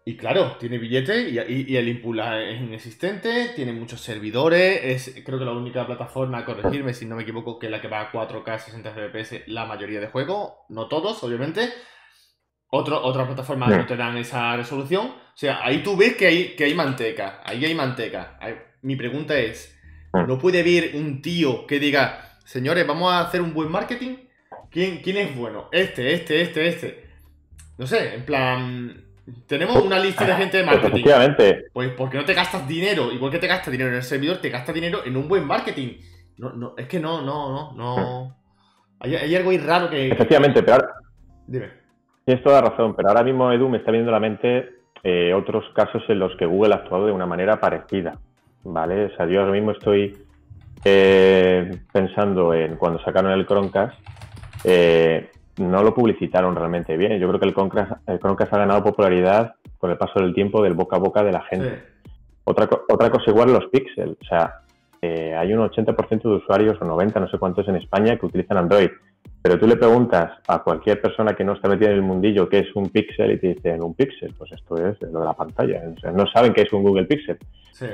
Y 0.05 0.17
claro, 0.17 0.57
tiene 0.59 0.77
billete 0.77 1.29
y, 1.29 1.77
el 1.77 1.87
input 1.87 2.17
es 2.19 2.61
inexistente, 2.61 3.51
tiene 3.55 3.71
muchos 3.71 4.01
servidores, 4.01 4.81
es 4.83 5.23
creo 5.23 5.39
que 5.39 5.45
la 5.45 5.53
única 5.53 5.85
plataforma, 5.85 6.43
corregirme 6.43 6.93
si 6.93 7.05
no 7.05 7.15
me 7.15 7.23
equivoco, 7.23 7.57
que 7.57 7.67
es 7.67 7.71
la 7.71 7.79
que 7.79 7.87
va 7.87 8.01
a 8.01 8.11
4K 8.11 8.59
60 8.59 8.91
FPS 8.91 9.43
la 9.47 9.65
mayoría 9.65 10.01
de 10.01 10.07
juegos, 10.07 10.51
no 10.67 10.87
todos, 10.87 11.23
obviamente. 11.23 11.69
Otro, 12.67 13.01
otras 13.01 13.27
plataformas 13.27 13.69
no 13.69 13.85
te 13.85 13.95
dan 13.95 14.17
esa 14.17 14.57
resolución. 14.57 15.05
O 15.07 15.37
sea, 15.37 15.63
ahí 15.63 15.83
tú 15.83 15.95
ves 15.95 16.15
que 16.15 16.25
hay, 16.25 16.55
que 16.55 16.65
hay 16.65 16.73
manteca, 16.73 17.41
ahí 17.45 17.63
hay 17.63 17.75
manteca. 17.75 18.39
Mi 18.81 18.95
pregunta 18.95 19.37
es. 19.37 19.73
¿no 20.13 20.37
puede 20.37 20.61
haber 20.61 20.95
un 20.95 21.21
tío 21.21 21.65
que 21.65 21.79
diga, 21.79 22.37
señores, 22.45 22.85
vamos 22.85 23.11
a 23.11 23.21
hacer 23.21 23.41
un 23.41 23.53
buen 23.53 23.71
marketing? 23.71 24.17
¿Quién, 24.69 24.99
quién 24.99 25.17
es 25.17 25.35
bueno? 25.35 25.69
Este, 25.71 26.13
este, 26.13 26.41
este, 26.41 26.67
este. 26.67 27.09
No 27.77 27.87
sé, 27.87 28.15
en 28.15 28.25
plan, 28.25 29.05
tenemos 29.47 29.81
una 29.83 29.99
lista 29.99 30.25
de 30.25 30.33
gente 30.36 30.57
de 30.57 30.63
marketing. 30.63 30.88
Efectivamente. 30.88 31.65
Pues 31.73 31.91
porque 31.91 32.17
no 32.17 32.25
te 32.25 32.33
gastas 32.33 32.67
dinero, 32.67 33.12
igual 33.12 33.31
que 33.31 33.39
te 33.39 33.47
gastas 33.47 33.71
dinero 33.71 33.89
en 33.89 33.95
el 33.97 34.03
servidor, 34.03 34.38
te 34.38 34.49
gastas 34.49 34.75
dinero 34.75 34.99
en 35.05 35.17
un 35.17 35.27
buen 35.27 35.45
marketing. 35.45 35.99
No, 36.38 36.51
no, 36.51 36.73
es 36.77 36.88
que 36.88 36.99
no, 36.99 37.21
no, 37.21 37.51
no, 37.51 37.73
no. 37.73 38.36
Hay, 38.99 39.36
algo 39.36 39.51
ahí 39.51 39.57
raro 39.57 39.89
que. 39.89 40.09
Efectivamente, 40.09 40.63
pero 40.63 40.73
ahora. 40.73 40.89
Dime. 41.47 41.69
Tienes 42.25 42.43
toda 42.43 42.62
razón, 42.62 42.95
pero 42.95 43.09
ahora 43.09 43.23
mismo 43.23 43.51
Edu 43.51 43.67
me 43.67 43.79
está 43.79 43.91
viendo 43.91 44.09
a 44.09 44.13
la 44.13 44.19
mente 44.19 44.69
eh, 45.03 45.33
otros 45.33 45.65
casos 45.75 46.01
en 46.07 46.19
los 46.19 46.33
que 46.38 46.45
Google 46.45 46.73
ha 46.73 46.77
actuado 46.77 47.07
de 47.07 47.12
una 47.12 47.25
manera 47.25 47.59
parecida. 47.59 48.17
¿vale? 48.63 49.05
O 49.05 49.15
sea, 49.15 49.25
yo 49.27 49.41
ahora 49.41 49.51
mismo 49.51 49.71
estoy 49.71 50.17
eh, 50.86 51.79
pensando 51.91 52.53
en 52.53 52.75
cuando 52.77 52.99
sacaron 53.03 53.31
el 53.31 53.45
Chromecast, 53.45 53.95
eh, 54.63 55.29
no 55.57 55.83
lo 55.83 55.93
publicitaron 55.93 56.55
realmente 56.55 56.97
bien. 56.97 57.19
Yo 57.19 57.27
creo 57.27 57.39
que 57.39 57.47
el 57.47 57.53
Chromecast, 57.53 58.07
el 58.07 58.19
Chromecast 58.19 58.53
ha 58.53 58.59
ganado 58.59 58.83
popularidad 58.83 59.55
con 59.77 59.91
el 59.91 59.97
paso 59.97 60.19
del 60.19 60.33
tiempo 60.33 60.63
del 60.63 60.73
boca 60.73 60.95
a 60.95 60.99
boca 60.99 61.23
de 61.23 61.31
la 61.31 61.41
gente. 61.41 61.83
Otra, 62.43 62.69
otra 62.89 63.09
cosa 63.09 63.31
igual 63.31 63.53
los 63.53 63.65
Pixel. 63.67 64.17
O 64.21 64.25
sea, 64.25 64.61
eh, 65.01 65.35
hay 65.35 65.53
un 65.53 65.59
80% 65.59 66.21
de 66.21 66.35
usuarios, 66.35 66.77
o 66.81 66.85
90, 66.85 67.19
no 67.19 67.27
sé 67.27 67.37
cuántos 67.37 67.67
en 67.67 67.75
España, 67.75 68.17
que 68.17 68.25
utilizan 68.25 68.57
Android. 68.57 68.89
Pero 69.41 69.59
tú 69.59 69.67
le 69.67 69.75
preguntas 69.75 70.31
a 70.47 70.59
cualquier 70.59 71.01
persona 71.01 71.33
que 71.33 71.43
no 71.43 71.53
está 71.53 71.67
metida 71.67 71.89
en 71.89 71.95
el 71.95 72.01
mundillo 72.01 72.47
qué 72.47 72.59
es 72.59 72.75
un 72.75 72.89
Pixel 72.89 73.31
y 73.31 73.37
te 73.37 73.47
dicen 73.49 73.83
un 73.83 73.93
Pixel, 73.93 74.33
pues 74.37 74.51
esto 74.53 74.77
es 74.77 75.01
lo 75.01 75.19
de 75.19 75.25
la 75.25 75.33
pantalla. 75.33 75.81
O 75.95 75.99
sea, 75.99 76.11
no 76.11 76.25
saben 76.27 76.53
qué 76.53 76.61
es 76.61 76.71
un 76.71 76.83
Google 76.83 77.05
Pixel. 77.05 77.37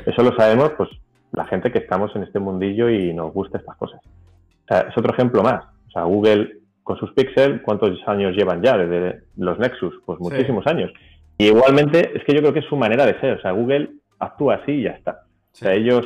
Eso 0.06 0.22
lo 0.22 0.36
sabemos, 0.36 0.72
pues, 0.78 0.90
la 1.32 1.46
gente 1.46 1.72
que 1.72 1.80
estamos 1.80 2.16
en 2.16 2.24
este 2.24 2.40
mundillo 2.40 2.90
y 2.90 3.14
nos 3.14 3.34
gusta 3.34 3.58
estas 3.58 3.76
cosas. 3.78 4.02
O 4.06 4.68
sea, 4.68 4.82
es 4.82 4.98
otro 4.98 5.12
ejemplo 5.12 5.42
más. 5.42 5.64
O 5.88 5.92
sea, 5.92 6.04
Google 6.04 6.59
con 6.90 6.98
sus 6.98 7.14
Pixel, 7.14 7.62
¿cuántos 7.62 7.92
años 8.08 8.36
llevan 8.36 8.64
ya 8.64 8.76
desde 8.76 9.22
los 9.38 9.60
Nexus? 9.60 9.94
Pues 10.08 10.20
muchísimos 10.20 10.66
años. 10.66 10.92
Y 11.38 11.46
igualmente, 11.46 12.18
es 12.18 12.24
que 12.24 12.34
yo 12.34 12.40
creo 12.40 12.52
que 12.52 12.62
es 12.62 12.66
su 12.66 12.76
manera 12.76 13.06
de 13.06 13.14
ser. 13.20 13.38
O 13.38 13.42
sea, 13.42 13.52
Google 13.52 13.92
actúa 14.18 14.56
así 14.56 14.72
y 14.72 14.84
ya 14.86 14.94
está. 14.94 15.22
O 15.54 15.56
sea, 15.56 15.76
ellos 15.76 16.02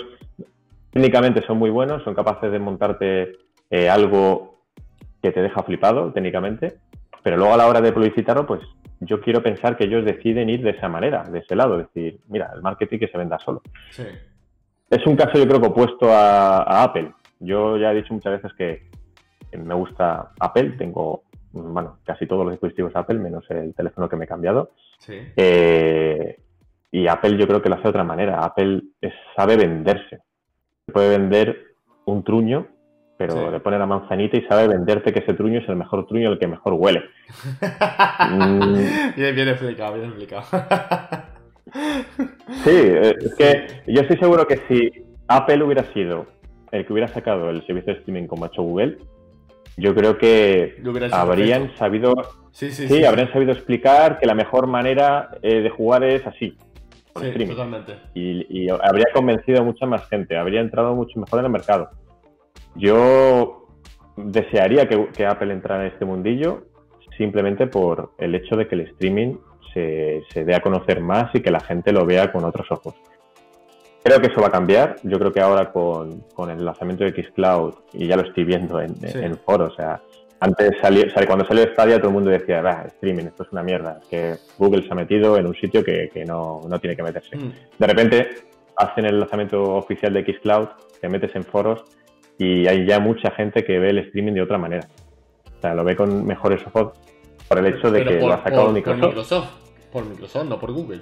técnicamente 0.91 1.41
son 1.47 1.57
muy 1.57 1.69
buenos, 1.69 2.03
son 2.03 2.13
capaces 2.13 2.51
de 2.51 2.59
montarte 2.59 3.37
eh, 3.69 3.89
algo 3.89 4.59
que 5.21 5.31
te 5.31 5.41
deja 5.41 5.63
flipado 5.63 6.11
técnicamente, 6.11 6.75
pero 7.23 7.37
luego 7.37 7.53
a 7.53 7.57
la 7.57 7.67
hora 7.67 7.79
de 7.79 7.93
publicitarlo, 7.93 8.45
pues 8.45 8.59
yo 8.99 9.21
quiero 9.21 9.41
pensar 9.41 9.77
que 9.77 9.85
ellos 9.85 10.03
deciden 10.03 10.49
ir 10.49 10.63
de 10.63 10.71
esa 10.71 10.89
manera, 10.89 11.23
de 11.23 11.39
ese 11.39 11.55
lado, 11.55 11.77
decir, 11.77 12.19
mira, 12.27 12.51
el 12.53 12.61
marketing 12.61 12.99
que 12.99 13.07
se 13.07 13.17
venda 13.17 13.39
solo. 13.39 13.61
Sí. 13.89 14.03
Es 14.89 15.07
un 15.07 15.15
caso 15.15 15.37
yo 15.37 15.47
creo 15.47 15.61
que 15.61 15.67
opuesto 15.67 16.11
a, 16.11 16.83
Apple. 16.83 17.13
Yo 17.39 17.77
ya 17.77 17.93
he 17.93 17.95
dicho 17.95 18.13
muchas 18.13 18.33
veces 18.33 18.51
que 18.57 18.91
me 19.57 19.75
gusta 19.75 20.31
Apple, 20.39 20.75
tengo, 20.77 21.23
bueno, 21.51 21.99
casi 22.03 22.25
todos 22.25 22.45
los 22.45 22.53
dispositivos 22.53 22.95
Apple, 22.95 23.19
menos 23.19 23.45
el 23.49 23.73
teléfono 23.73 24.09
que 24.09 24.15
me 24.15 24.25
he 24.25 24.27
cambiado. 24.27 24.71
Sí. 24.99 25.19
Eh, 25.35 26.39
y 26.91 27.07
Apple 27.07 27.37
yo 27.37 27.47
creo 27.47 27.61
que 27.61 27.69
lo 27.69 27.75
hace 27.75 27.83
de 27.83 27.89
otra 27.89 28.03
manera. 28.03 28.43
Apple 28.43 28.83
sabe 29.35 29.57
venderse. 29.57 30.19
Puede 30.91 31.17
vender 31.17 31.75
un 32.05 32.23
truño 32.23 32.67
pero 33.17 33.51
le 33.51 33.59
pone 33.59 33.77
la 33.77 33.85
manzanita 33.85 34.37
y 34.37 34.41
sabe 34.43 34.67
venderte 34.67 35.13
que 35.13 35.19
ese 35.19 35.33
truño 35.33 35.59
es 35.59 35.69
el 35.69 35.75
mejor 35.75 36.05
truño, 36.07 36.31
el 36.31 36.39
que 36.39 36.47
mejor 36.47 36.73
huele. 36.73 37.03
mm. 38.31 39.15
bien, 39.15 39.35
bien 39.35 39.47
explicado, 39.47 39.93
bien 39.93 40.07
explicado. 40.07 40.43
sí, 42.63 42.71
eh, 42.71 43.15
es 43.19 43.35
que 43.35 43.81
yo 43.87 44.01
estoy 44.01 44.17
seguro 44.17 44.45
que 44.47 44.57
si 44.67 44.91
Apple 45.27 45.63
hubiera 45.63 45.83
sido 45.93 46.27
el 46.71 46.85
que 46.85 46.93
hubiera 46.93 47.07
sacado 47.07 47.49
el 47.49 47.65
servicio 47.65 47.93
de 47.93 47.99
streaming 47.99 48.27
como 48.27 48.45
ha 48.45 48.47
hecho 48.47 48.63
Google, 48.63 48.97
yo 49.77 49.95
creo 49.95 50.17
que 50.17 50.81
habrían 51.11 51.75
sabido, 51.77 52.13
sí, 52.51 52.71
sí, 52.71 52.87
sí, 52.87 53.05
habrían 53.05 53.31
sabido 53.31 53.51
explicar 53.51 54.19
que 54.19 54.25
la 54.25 54.35
mejor 54.35 54.67
manera 54.67 55.29
eh, 55.41 55.61
de 55.61 55.69
jugar 55.69 56.03
es 56.03 56.25
así. 56.27 56.57
Sí, 57.15 57.45
totalmente. 57.45 57.95
Y, 58.15 58.63
y 58.65 58.69
habría 58.69 59.05
convencido 59.13 59.61
a 59.61 59.63
mucha 59.63 59.85
más 59.85 60.07
gente, 60.09 60.35
habría 60.35 60.61
entrado 60.61 60.95
mucho 60.95 61.19
mejor 61.19 61.39
en 61.39 61.45
el 61.45 61.51
mercado. 61.51 61.91
Yo 62.75 63.63
desearía 64.15 64.87
que, 64.87 65.25
Apple 65.25 65.53
entrara 65.53 65.85
en 65.85 65.93
este 65.93 66.05
mundillo 66.05 66.65
simplemente 67.17 67.67
por 67.67 68.13
el 68.17 68.35
hecho 68.35 68.55
de 68.55 68.67
que 68.67 68.75
el 68.75 68.81
streaming 68.81 69.35
se, 69.73 70.23
dé 70.33 70.55
a 70.55 70.61
conocer 70.61 71.01
más 71.01 71.33
y 71.33 71.41
que 71.41 71.51
la 71.51 71.59
gente 71.59 71.91
lo 71.91 72.05
vea 72.05 72.31
con 72.31 72.43
otros 72.43 72.67
ojos. 72.71 72.95
Creo 74.03 74.19
que 74.19 74.27
eso 74.27 74.41
va 74.41 74.47
a 74.47 74.51
cambiar. 74.51 74.97
Yo 75.03 75.17
creo 75.17 75.31
que 75.31 75.39
ahora 75.39 75.71
con, 75.71 76.23
el 76.49 76.65
lanzamiento 76.65 77.03
de 77.03 77.11
Xcloud, 77.11 77.73
y 77.93 78.07
ya 78.07 78.17
lo 78.17 78.23
estoy 78.23 78.43
viendo 78.43 78.81
en, 78.81 78.95
en 79.01 79.37
foros, 79.37 79.73
o 79.73 79.75
sea, 79.75 80.01
antes 80.43 80.71
salió, 80.81 81.05
cuando 81.25 81.45
salió 81.45 81.63
Stadia 81.71 81.99
todo 81.99 82.09
el 82.09 82.15
mundo 82.15 82.29
decía, 82.29 82.61
va, 82.61 82.83
streaming, 82.87 83.27
esto 83.27 83.43
es 83.43 83.51
una 83.53 83.63
mierda, 83.63 84.01
que 84.09 84.35
Google 84.57 84.85
se 84.85 84.91
ha 84.91 84.95
metido 84.95 85.37
en 85.37 85.47
un 85.47 85.55
sitio 85.55 85.85
que, 85.85 86.09
no, 86.27 86.59
tiene 86.81 86.97
que 86.97 87.03
meterse. 87.03 87.37
Mm. 87.37 87.51
De 87.79 87.87
repente 87.87 88.29
hacen 88.75 89.05
el 89.05 89.21
lanzamiento 89.21 89.63
oficial 89.75 90.11
de 90.11 90.25
Xcloud, 90.25 90.67
te 90.99 91.07
metes 91.07 91.33
en 91.35 91.45
foros 91.45 91.85
y 92.37 92.67
hay 92.67 92.85
ya 92.85 92.99
mucha 92.99 93.31
gente 93.31 93.63
que 93.63 93.79
ve 93.79 93.91
el 93.91 93.99
streaming 93.99 94.33
de 94.33 94.41
otra 94.41 94.57
manera. 94.57 94.85
O 95.45 95.61
sea, 95.61 95.73
lo 95.75 95.85
ve 95.85 95.95
con 95.95 96.25
mejores 96.25 96.61
ojos 96.67 96.91
por 97.47 97.59
el 97.59 97.67
hecho 97.67 97.89
de 97.89 98.03
que 98.03 98.19
lo 98.19 98.33
ha 98.33 98.43
sacado 98.43 98.69
Microsoft. 98.73 98.99
Por 98.99 99.09
Microsoft. 99.09 99.49
Por 99.93 100.05
Microsoft, 100.05 100.45
no 100.49 100.59
por 100.59 100.73
Google. 100.73 101.01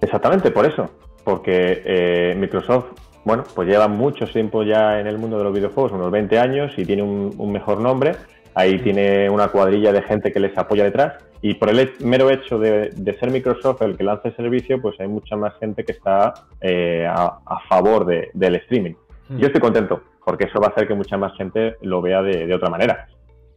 Exactamente, 0.00 0.50
por 0.50 0.66
eso. 0.66 0.90
Porque 1.26 1.82
eh, 1.84 2.34
Microsoft 2.38 2.92
bueno, 3.26 3.42
pues 3.56 3.66
lleva 3.66 3.88
mucho 3.88 4.24
tiempo 4.26 4.62
ya 4.62 5.00
en 5.00 5.08
el 5.08 5.18
mundo 5.18 5.36
de 5.36 5.42
los 5.42 5.52
videojuegos, 5.52 5.90
unos 5.90 6.12
20 6.12 6.38
años, 6.38 6.72
y 6.76 6.84
tiene 6.84 7.02
un, 7.02 7.50
mejor 7.50 7.80
nombre. 7.80 8.12
Ahí 8.54 8.78
tiene 8.78 9.28
una 9.28 9.48
cuadrilla 9.48 9.90
de 9.92 10.00
gente 10.02 10.32
que 10.32 10.38
les 10.38 10.56
apoya 10.56 10.84
detrás. 10.84 11.14
Y 11.42 11.54
por 11.54 11.68
el 11.68 11.90
mero 12.04 12.30
hecho 12.30 12.56
de, 12.60 12.92
ser 13.18 13.32
Microsoft 13.32 13.82
el 13.82 13.96
que 13.96 14.04
lanza 14.04 14.28
el 14.28 14.36
servicio, 14.36 14.80
pues 14.80 15.00
hay 15.00 15.08
mucha 15.08 15.34
más 15.34 15.58
gente 15.58 15.84
que 15.84 15.90
está 15.90 16.34
eh, 16.60 17.04
a, 17.04 17.58
favor 17.68 18.06
del 18.06 18.54
streaming. 18.54 18.94
Hmm. 19.28 19.38
Yo 19.38 19.48
estoy 19.48 19.60
contento, 19.60 20.02
porque 20.24 20.44
eso 20.44 20.60
va 20.60 20.68
a 20.68 20.70
hacer 20.70 20.86
que 20.86 20.94
mucha 20.94 21.16
más 21.16 21.36
gente 21.36 21.78
lo 21.80 22.00
vea 22.00 22.22
de, 22.22 22.54
otra 22.54 22.70
manera. 22.70 23.08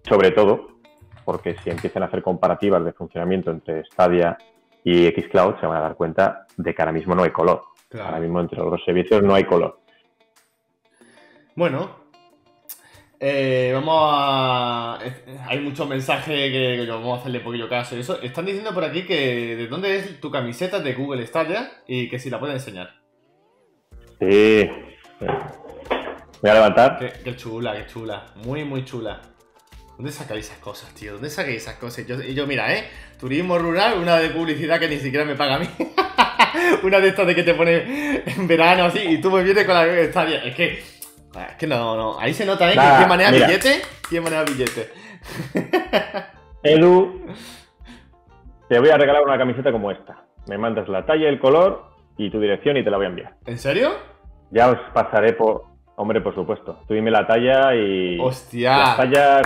Sobre 0.02 0.32
todo 0.32 0.80
porque 1.26 1.56
si 1.64 1.70
empiezan 1.70 2.02
a 2.02 2.08
hacer 2.08 2.24
comparativas 2.24 2.84
de 2.84 2.92
funcionamiento 2.92 3.52
entre 3.52 3.84
Stadia 3.84 4.36
y 4.90 5.08
Xcloud, 5.12 5.60
se 5.60 5.68
van 5.68 5.78
a 5.78 5.82
dar 5.82 5.96
cuenta 5.96 6.48
de 6.58 6.74
que 6.74 6.82
ahora 6.82 6.92
mismo 6.92 7.14
no 7.14 7.24
hay 7.24 7.30
color. 7.30 7.64
Ahora 7.94 8.20
mismo 8.20 8.40
entre 8.40 8.58
los 8.60 8.72
dos 8.72 8.82
servicios 8.84 9.22
no 9.22 9.36
hay 9.36 9.44
color. 9.44 9.80
Bueno, 11.56 12.00
eh, 13.20 13.72
vamos 13.74 13.96
a. 14.02 15.00
Hay 15.48 15.60
muchos 15.60 15.88
mensajes 15.88 16.52
que, 16.52 16.86
vamos 16.90 17.18
a 17.18 17.22
hacerle 17.22 17.42
poquillo 17.42 17.70
caso 17.70 17.96
y 17.96 18.00
eso. 18.00 18.20
Están 18.22 18.46
diciendo 18.46 18.74
por 18.74 18.84
aquí 18.84 19.06
que 19.06 19.56
de 19.56 19.68
dónde 19.68 19.98
es 19.98 20.20
tu 20.20 20.32
camiseta 20.32 20.80
de 20.80 20.94
Google 20.94 21.28
Stadia 21.28 21.70
y 21.86 22.10
que 22.10 22.18
si 22.18 22.30
la 22.30 22.40
pueden 22.40 22.56
enseñar. 22.56 22.90
Sí. 24.20 24.70
Voy 26.42 26.50
a 26.50 26.54
levantar. 26.54 26.98
Qué, 27.24 27.36
chula, 27.36 27.76
qué 27.76 27.86
chula. 27.86 28.26
Muy, 28.44 28.64
muy 28.64 28.86
chula. 28.86 29.22
¿Dónde 30.00 30.14
sacáis 30.14 30.46
esas 30.46 30.60
cosas, 30.60 30.96
tío? 30.96 31.12
¿Dónde 31.12 31.30
sacáis 31.30 31.58
esas 31.58 31.76
cosas? 31.76 32.06
y 32.08 32.34
yo, 32.34 32.48
mira, 32.48 32.74
¿eh? 32.74 32.86
Turismo 33.20 33.58
rural, 33.58 34.00
una 34.00 34.16
de 34.16 34.30
publicidad 34.30 34.80
que 34.80 34.88
ni 34.88 34.98
siquiera 34.98 35.26
me 35.26 35.36
paga 35.36 35.56
a 35.56 35.60
mí. 35.60 35.68
una 36.84 37.02
de 37.02 37.10
estas 37.10 37.28
de 37.28 37.36
que 37.36 37.44
te 37.44 37.54
pone 37.54 38.24
en 38.26 38.48
verano 38.48 38.86
así 38.86 39.00
y 39.00 39.20
tú 39.20 39.30
me 39.30 39.44
vienes 39.44 39.66
con 39.66 39.76
la 39.76 39.86
está 39.86 40.24
bien. 40.24 40.40
Es 40.46 40.56
que, 40.56 40.72
es 40.76 41.56
que 41.58 41.68
no, 41.68 41.98
no. 41.98 42.18
Ahí 42.18 42.34
se 42.34 42.46
nota, 42.46 42.72
¿eh? 42.72 42.76
¿Quién 42.76 43.10
maneja 43.10 43.32
billete? 43.32 43.82
¿Quién 44.08 44.24
maneja 44.24 44.46
billete? 44.46 44.90
Edu, 46.64 47.26
te 48.70 48.80
voy 48.80 48.90
a 48.92 48.98
regalar 48.98 49.22
una 49.22 49.38
camiseta 49.38 49.70
como 49.70 49.92
esta. 49.92 50.24
Me 50.48 50.58
mandas 50.58 50.88
la 50.88 51.06
talla, 51.06 51.28
el 51.28 51.40
color 51.40 51.90
y 52.16 52.32
tu 52.32 52.40
dirección 52.40 52.78
y 52.78 52.86
te 52.86 52.90
la 52.90 52.96
voy 52.96 53.08
a 53.08 53.10
enviar. 53.10 53.36
¿En 53.46 53.60
serio? 53.60 53.92
Ya 54.52 54.70
os 54.70 54.80
pasaré 54.94 55.34
por. 55.34 55.66
Hombre, 56.02 56.22
por 56.22 56.34
supuesto. 56.34 56.80
Tú 56.88 56.94
dime 56.94 57.12
la 57.12 57.28
talla 57.28 57.76
y. 57.76 58.18
¡Hostia! 58.22 58.78
Las 58.78 58.98
tallas 58.98 59.42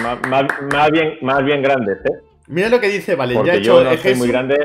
más, 0.00 0.90
bien, 0.90 1.18
más 1.20 1.44
bien 1.44 1.60
grandes, 1.60 1.98
¿eh? 2.06 2.20
Mira 2.46 2.70
lo 2.70 2.80
que 2.80 2.88
dice, 2.88 3.16
vale. 3.16 3.34
ya 3.44 3.52
he 3.52 3.58
hecho, 3.58 3.82
yo 3.82 3.90
no 3.90 3.96
soy 3.98 4.14
muy 4.14 4.28
grande. 4.28 4.56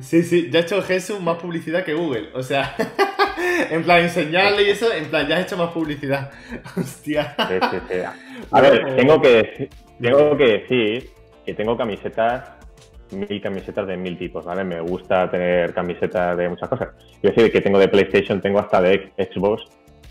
Sí, 0.00 0.24
sí, 0.24 0.50
ya 0.50 0.58
ha 0.58 0.62
hecho 0.62 0.82
Jesús 0.82 1.20
más 1.20 1.36
publicidad 1.36 1.84
que 1.84 1.94
Google. 1.94 2.30
O 2.34 2.42
sea, 2.42 2.74
en 3.70 3.84
plan, 3.84 4.00
enseñarle 4.00 4.64
y 4.64 4.70
eso, 4.70 4.92
en 4.92 5.04
plan, 5.04 5.28
ya 5.28 5.36
has 5.36 5.44
hecho 5.44 5.56
más 5.56 5.70
publicidad. 5.70 6.32
Hostia. 6.76 7.36
Sí, 7.38 7.54
sí, 7.70 7.76
sí. 7.88 7.98
A 8.50 8.60
ver, 8.60 8.96
tengo 8.96 9.22
que, 9.22 9.70
tengo 10.00 10.36
que 10.36 10.44
decir 10.46 11.10
que 11.46 11.54
tengo 11.54 11.76
camisetas, 11.76 12.54
mil 13.12 13.40
camisetas 13.40 13.86
de 13.86 13.96
mil 13.96 14.18
tipos, 14.18 14.44
¿vale? 14.44 14.64
Me 14.64 14.80
gusta 14.80 15.30
tener 15.30 15.72
camisetas 15.74 16.36
de 16.36 16.48
muchas 16.48 16.68
cosas. 16.68 16.88
Quiero 17.20 17.36
decir 17.36 17.52
que 17.52 17.60
tengo 17.60 17.78
de 17.78 17.86
PlayStation, 17.86 18.40
tengo 18.40 18.58
hasta 18.58 18.82
de 18.82 19.12
Xbox. 19.16 19.62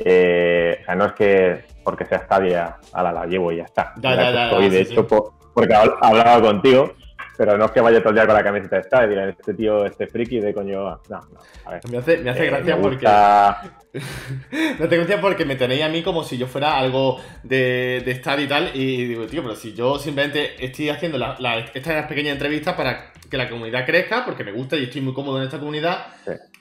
Eh, 0.06 0.80
o 0.82 0.86
sea, 0.86 0.96
no 0.96 1.06
es 1.06 1.14
que 1.14 1.64
porque 1.84 2.06
sea 2.06 2.20
Stadia, 2.20 2.78
ala, 2.94 3.12
la 3.12 3.26
llevo 3.26 3.52
y 3.52 3.58
ya 3.58 3.64
está. 3.64 3.94
Ya, 3.98 4.16
ya, 4.16 4.32
ya, 4.32 4.46
estoy, 4.46 4.70
de 4.70 4.82
hecho, 4.82 5.08
porque 5.54 5.74
hablaba 5.74 6.42
contigo 6.42 6.94
pero 7.42 7.58
no 7.58 7.66
es 7.66 7.72
que 7.72 7.82
vaya 7.82 8.00
todo 8.02 8.10
el 8.10 8.16
día 8.16 8.28
con 8.28 8.36
la 8.36 8.44
camiseta 8.44 8.76
de 8.76 8.82
Star 8.84 9.06
y 9.06 9.10
dirán, 9.10 9.30
este 9.30 9.56
tío, 9.56 9.84
este 9.84 10.06
friki 10.06 10.40
de 10.40 10.54
coño. 10.54 10.84
No, 10.84 11.00
no, 11.10 11.40
a 11.66 11.72
ver. 11.72 11.82
Me 11.90 11.98
hace, 11.98 12.18
me 12.18 12.30
hace 12.30 12.46
eh, 12.46 12.50
gracia 12.52 12.80
porque. 12.80 13.08
me 14.52 14.86
hace 14.86 14.98
gracia 14.98 15.20
porque 15.20 15.44
me 15.44 15.56
tenéis 15.56 15.82
a 15.82 15.90
mí 15.90 16.04
como 16.04 16.24
si 16.24 16.38
yo 16.38 16.46
fuera 16.46 16.78
algo 16.78 17.20
de, 17.42 18.04
de 18.06 18.44
y 18.44 18.48
tal. 18.48 18.70
Y 18.76 19.06
digo, 19.06 19.26
tío, 19.26 19.42
pero 19.42 19.56
si 19.56 19.74
yo 19.74 19.98
simplemente 19.98 20.64
estoy 20.64 20.90
haciendo 20.90 21.18
la, 21.18 21.58
estas 21.74 22.06
pequeñas 22.06 22.34
entrevistas 22.34 22.76
para 22.76 23.12
que 23.28 23.38
la 23.38 23.50
comunidad 23.50 23.88
crezca, 23.88 24.24
porque 24.24 24.44
me 24.44 24.52
gusta 24.52 24.78
y 24.78 24.84
estoy 24.84 25.02
muy 25.02 25.16
cómodo 25.16 25.40
en 25.40 25.46
esta 25.46 25.58
comunidad. 25.58 26.06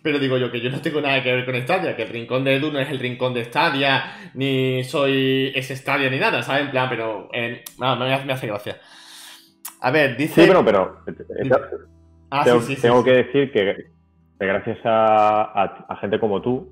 Pero 0.02 0.18
digo 0.18 0.38
yo 0.38 0.50
que 0.50 0.60
yo 0.60 0.70
no 0.70 0.80
tengo 0.80 1.00
nada 1.00 1.22
que 1.22 1.32
ver 1.32 1.44
con 1.44 1.54
Stadia, 1.56 1.94
que 1.94 2.04
el 2.04 2.08
rincón 2.08 2.44
de 2.44 2.56
Edu 2.56 2.72
no 2.72 2.78
es 2.78 2.88
el 2.88 2.98
rincón 2.98 3.34
de 3.34 3.44
Stadia, 3.44 4.30
ni 4.34 4.82
soy 4.84 5.52
ese 5.54 5.76
Stadia 5.76 6.08
ni 6.08 6.18
nada, 6.18 6.42
¿sabes? 6.42 6.64
En 6.64 6.70
plan, 6.70 6.88
pero 6.88 7.28
eh, 7.32 7.62
no, 7.78 7.96
me 7.96 8.14
hace 8.14 8.46
gracia. 8.46 8.78
A 9.80 9.90
ver, 9.90 10.16
dice. 10.16 10.42
Sí, 10.42 10.48
pero, 10.48 10.64
pero 10.64 10.98
ah, 12.30 12.44
tengo, 12.80 13.04
que 13.04 13.12
decir 13.12 13.52
que, 13.52 13.86
gracias 14.38 14.78
a, 14.84 15.98
gente 16.00 16.18
como 16.18 16.40
tú, 16.40 16.70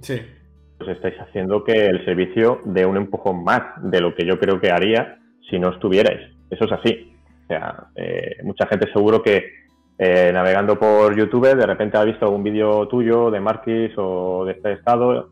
pues 0.78 0.90
estáis 0.90 1.14
haciendo 1.20 1.64
que 1.64 1.86
el 1.86 2.04
servicio 2.04 2.60
dé 2.64 2.86
un 2.86 2.96
empujón 2.96 3.44
más 3.44 3.62
de 3.82 4.00
lo 4.00 4.14
que 4.14 4.24
yo 4.24 4.38
creo 4.38 4.60
que 4.60 4.70
haría 4.70 5.18
si 5.50 5.58
no 5.58 5.70
estuvierais. 5.70 6.30
Eso 6.50 6.64
es 6.64 6.72
así. 6.72 7.12
O 7.44 7.46
sea, 7.48 7.88
eh, 7.96 8.36
mucha 8.44 8.66
gente 8.66 8.90
seguro 8.92 9.22
que 9.22 9.67
eh, 9.98 10.30
navegando 10.32 10.78
por 10.78 11.16
YouTube 11.16 11.56
de 11.56 11.66
repente 11.66 11.96
ha 11.96 12.04
visto 12.04 12.24
algún 12.24 12.44
vídeo 12.44 12.86
tuyo 12.86 13.30
de 13.30 13.40
Marquis 13.40 13.92
o 13.96 14.44
de 14.44 14.52
este 14.52 14.72
estado 14.74 15.30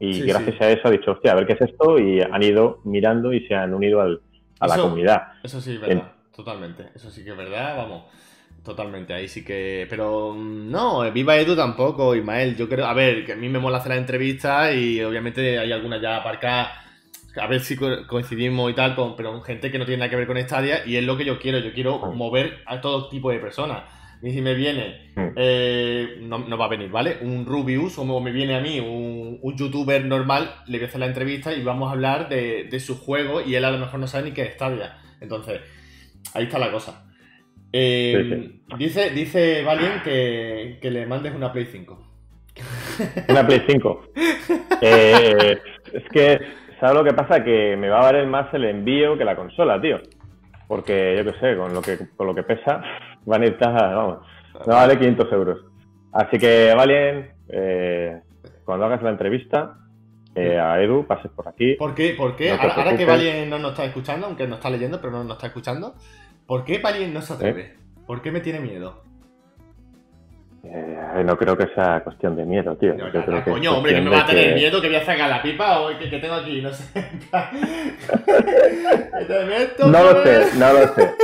y 0.00 0.20
gracias 0.22 0.60
a 0.60 0.70
eso 0.70 0.88
ha 0.88 0.90
dicho, 0.90 1.12
hostia, 1.12 1.32
a 1.32 1.34
ver 1.34 1.46
qué 1.46 1.54
es 1.54 1.60
esto 1.60 1.98
y 1.98 2.20
han 2.20 2.42
ido 2.42 2.80
mirando 2.84 3.32
y 3.32 3.46
se 3.46 3.54
han 3.54 3.74
unido 3.74 4.00
al, 4.00 4.20
a 4.60 4.68
la 4.68 4.76
comunidad. 4.76 5.22
Eso 5.42 5.60
sí, 5.60 5.76
verdad. 5.76 6.12
Totalmente, 6.34 6.90
eso 6.94 7.10
sí 7.10 7.24
que 7.24 7.30
es 7.30 7.36
verdad, 7.36 7.76
vamos. 7.76 8.04
Totalmente, 8.64 9.14
ahí 9.14 9.28
sí 9.28 9.44
que. 9.44 9.86
Pero 9.88 10.34
mm, 10.34 10.70
no, 10.70 11.10
viva 11.10 11.36
Edu 11.36 11.56
tampoco, 11.56 12.14
Ismael. 12.14 12.56
Yo 12.56 12.68
creo. 12.68 12.86
A 12.86 12.94
ver, 12.94 13.24
que 13.24 13.32
a 13.32 13.36
mí 13.36 13.48
me 13.48 13.58
mola 13.58 13.78
hacer 13.78 13.92
la 13.92 13.98
entrevista 13.98 14.72
y 14.72 15.02
obviamente 15.02 15.58
hay 15.58 15.72
algunas 15.72 16.02
ya 16.02 16.18
aparcadas. 16.18 16.68
A 17.40 17.46
ver 17.46 17.60
si 17.60 17.76
coincidimos 17.76 18.70
y 18.70 18.74
tal, 18.74 18.94
con, 18.94 19.16
pero 19.16 19.32
con 19.32 19.42
gente 19.42 19.70
que 19.70 19.78
no 19.78 19.84
tiene 19.84 19.98
nada 19.98 20.10
que 20.10 20.16
ver 20.16 20.26
con 20.26 20.38
Stadia 20.38 20.84
y 20.84 20.96
es 20.96 21.04
lo 21.04 21.16
que 21.16 21.24
yo 21.24 21.38
quiero. 21.38 21.58
Yo 21.58 21.72
quiero 21.72 21.98
mover 22.12 22.62
a 22.66 22.80
todo 22.80 23.08
tipo 23.08 23.30
de 23.30 23.38
personas. 23.38 23.84
Y 24.22 24.32
si 24.32 24.42
me 24.42 24.54
viene, 24.54 25.12
eh, 25.36 26.18
no, 26.20 26.58
va 26.58 26.64
a 26.64 26.68
venir, 26.68 26.90
¿vale? 26.90 27.18
Un 27.22 27.46
Rubius 27.46 27.98
o 27.98 28.20
me 28.20 28.32
viene 28.32 28.56
a 28.56 28.60
mí 28.60 28.80
un, 28.80 29.40
youtuber 29.56 30.04
normal, 30.04 30.56
le 30.66 30.78
voy 30.78 30.86
a 30.86 30.88
hacer 30.88 31.00
la 31.00 31.06
entrevista 31.06 31.54
y 31.54 31.62
vamos 31.62 31.88
a 31.88 31.92
hablar 31.92 32.28
de, 32.28 32.64
de 32.64 32.80
su 32.80 32.98
juego 32.98 33.40
y 33.40 33.54
él 33.54 33.64
a 33.64 33.70
lo 33.70 33.78
mejor 33.78 34.00
no 34.00 34.06
sabe 34.06 34.30
ni 34.30 34.34
qué 34.34 34.42
es 34.42 34.54
Stadia. 34.54 34.98
Entonces, 35.20 35.60
Ahí 36.34 36.44
está 36.44 36.58
la 36.58 36.70
cosa. 36.70 37.04
Eh, 37.72 38.60
dice, 38.78 39.10
dice 39.10 39.62
Valien 39.62 40.02
que, 40.02 40.78
le 40.82 41.06
mandes 41.06 41.34
una 41.34 41.52
Play 41.52 41.66
5. 41.66 42.04
Una 43.28 43.46
Play 43.46 43.62
5. 43.68 44.02
Eh, 44.80 45.58
es 45.92 46.04
que, 46.10 46.40
¿sabes 46.80 46.96
lo 46.96 47.04
que 47.04 47.12
pasa? 47.12 47.44
Que 47.44 47.76
me 47.76 47.88
va 47.88 48.00
a 48.00 48.12
valer 48.12 48.26
más 48.26 48.52
el 48.54 48.64
envío 48.64 49.16
que 49.16 49.24
la 49.24 49.36
consola, 49.36 49.80
tío. 49.80 50.00
Porque, 50.66 51.14
yo 51.16 51.24
qué 51.24 51.38
sé, 51.40 51.56
con 51.56 51.72
lo 51.72 51.80
que, 51.80 51.98
con 52.16 52.26
lo 52.26 52.34
que 52.34 52.42
pesa, 52.42 52.82
van 53.24 53.42
a 53.42 53.46
ir, 53.46 53.56
vamos, 53.60 54.18
me 54.66 54.72
va 54.72 54.82
a 54.82 54.86
valer 54.86 54.98
500 54.98 55.32
euros. 55.32 55.58
Así 56.12 56.38
que, 56.38 56.74
Valien, 56.74 57.32
eh, 57.48 58.20
cuando 58.64 58.86
hagas 58.86 59.02
la 59.02 59.10
entrevista, 59.10 59.76
a 60.36 60.80
Edu, 60.80 61.06
pases 61.06 61.30
por 61.32 61.48
aquí. 61.48 61.74
¿Por 61.74 61.94
qué? 61.94 62.14
¿Por 62.16 62.36
qué? 62.36 62.52
ahora, 62.52 62.96
que 62.96 63.04
Valien 63.04 63.50
no 63.50 63.58
nos 63.58 63.72
está 63.72 63.84
escuchando, 63.84 64.26
aunque 64.26 64.46
nos 64.46 64.58
está 64.58 64.70
leyendo, 64.70 65.00
pero 65.00 65.12
no 65.12 65.24
nos 65.24 65.36
está 65.36 65.48
escuchando, 65.48 65.94
¿por 66.46 66.64
qué 66.64 66.78
Valien 66.78 67.12
no 67.12 67.22
se 67.22 67.32
atreve? 67.32 67.62
¿Eh? 67.62 67.76
¿Por 68.06 68.22
qué 68.22 68.30
me 68.30 68.40
tiene 68.40 68.60
miedo? 68.60 69.02
Eh, 70.64 71.22
no 71.24 71.36
creo 71.36 71.56
que 71.56 71.68
sea 71.74 72.02
cuestión 72.02 72.34
de 72.36 72.44
miedo, 72.44 72.76
tío. 72.76 72.94
coño, 73.44 73.76
hombre, 73.76 73.94
que 73.94 74.00
me 74.00 74.10
va 74.10 74.22
a 74.22 74.26
tener 74.26 74.54
miedo, 74.54 74.80
que 74.80 74.88
voy 74.88 74.96
a 74.96 75.04
sacar 75.04 75.30
la 75.30 75.40
pipa 75.42 75.80
o 75.80 75.96
que, 75.98 76.06
tengo 76.06 76.34
aquí, 76.34 76.60
no 76.60 76.72
sé. 76.72 76.84
no 79.78 80.02
lo 80.02 80.22
sé, 80.22 80.58
no 80.58 80.72
lo 80.72 80.94
sé. 80.94 81.14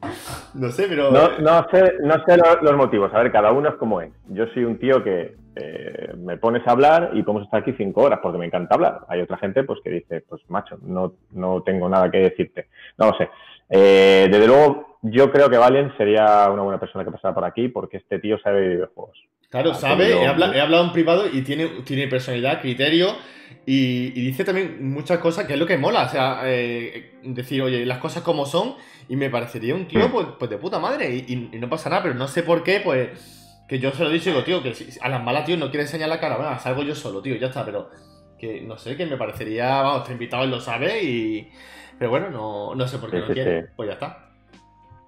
No 0.54 0.70
sé, 0.70 0.86
pero. 0.88 1.10
No, 1.10 1.68
sé, 1.70 1.94
no 2.00 2.24
sé 2.24 2.36
los, 2.62 2.76
motivos. 2.76 3.12
A 3.12 3.22
ver, 3.22 3.30
cada 3.30 3.52
uno 3.52 3.68
es 3.68 3.74
como 3.76 4.00
es. 4.00 4.10
Yo 4.28 4.46
soy 4.48 4.64
un 4.64 4.78
tío 4.78 5.04
que 5.04 5.36
eh, 5.54 6.14
me 6.16 6.36
pones 6.36 6.66
a 6.66 6.72
hablar 6.72 7.10
y 7.12 7.22
podemos 7.22 7.44
estar 7.44 7.60
aquí 7.60 7.74
cinco 7.76 8.02
horas 8.02 8.20
porque 8.22 8.38
me 8.38 8.46
encanta 8.46 8.74
hablar. 8.74 9.00
Hay 9.08 9.20
otra 9.20 9.36
gente 9.36 9.64
pues 9.64 9.80
que 9.82 9.90
dice, 9.90 10.24
pues 10.28 10.42
macho, 10.48 10.78
no, 10.82 11.14
no 11.32 11.62
tengo 11.62 11.88
nada 11.88 12.10
que 12.10 12.18
decirte. 12.18 12.68
No 12.96 13.10
lo 13.10 13.18
sé. 13.18 13.28
Eh, 13.68 14.28
desde 14.30 14.46
luego, 14.46 14.98
yo 15.02 15.30
creo 15.30 15.50
que 15.50 15.58
Valen 15.58 15.96
sería 15.96 16.48
una 16.50 16.62
buena 16.62 16.80
persona 16.80 17.04
que 17.04 17.10
pasara 17.10 17.34
por 17.34 17.44
aquí 17.44 17.68
porque 17.68 17.98
este 17.98 18.18
tío 18.18 18.38
sabe 18.38 18.60
de 18.60 18.68
videojuegos. 18.68 19.18
Claro, 19.50 19.74
sabe, 19.74 20.12
he, 20.12 20.26
hablado 20.26 20.84
en 20.84 20.92
privado 20.92 21.24
y 21.32 21.40
tiene, 21.40 21.66
tiene 21.84 22.06
personalidad, 22.06 22.60
criterio 22.60 23.16
y, 23.64 24.10
dice 24.10 24.44
también 24.44 24.92
muchas 24.92 25.18
cosas 25.18 25.46
que 25.46 25.54
es 25.54 25.58
lo 25.58 25.66
que 25.66 25.78
mola. 25.78 26.02
O 26.04 26.08
sea, 26.08 26.40
eh, 26.44 27.18
decir, 27.22 27.62
oye, 27.62 27.86
las 27.86 27.98
cosas 27.98 28.22
como 28.22 28.44
son 28.44 28.76
y 29.08 29.16
me 29.16 29.30
parecería 29.30 29.74
un 29.74 29.88
tío 29.88 30.10
pues, 30.10 30.26
pues 30.38 30.50
de 30.50 30.58
puta 30.58 30.78
madre 30.78 31.14
y, 31.14 31.50
no 31.58 31.68
pasa 31.68 31.88
nada, 31.88 32.02
pero 32.02 32.14
no 32.14 32.28
sé 32.28 32.42
por 32.42 32.62
qué, 32.62 32.80
pues 32.80 33.64
que 33.68 33.78
yo 33.78 33.90
se 33.92 34.02
lo 34.02 34.10
he 34.10 34.14
dicho 34.14 34.30
digo, 34.30 34.44
tío, 34.44 34.62
que 34.62 34.74
a 35.00 35.08
las 35.08 35.22
malas, 35.22 35.44
tío, 35.44 35.56
no 35.56 35.68
quiere 35.68 35.82
enseñar 35.82 36.08
la 36.08 36.20
cara, 36.20 36.36
bueno, 36.36 36.58
salgo 36.58 36.82
yo 36.82 36.94
solo, 36.94 37.20
tío, 37.20 37.36
ya 37.36 37.48
está, 37.48 37.64
pero 37.64 37.90
que 38.38 38.62
no 38.62 38.78
sé, 38.78 38.96
que 38.96 39.06
me 39.06 39.16
parecería, 39.16 39.82
vamos, 39.82 40.02
este 40.02 40.12
invitado 40.12 40.44
él 40.44 40.50
lo 40.50 40.60
sabe 40.60 41.02
y... 41.02 41.50
Pero 41.98 42.10
bueno, 42.10 42.30
no, 42.30 42.74
no 42.74 42.86
sé 42.86 42.98
por 42.98 43.10
qué 43.10 43.18
no 43.18 43.26
quiere, 43.26 43.66
pues 43.74 43.88
ya 43.88 43.94
está. 43.94 44.27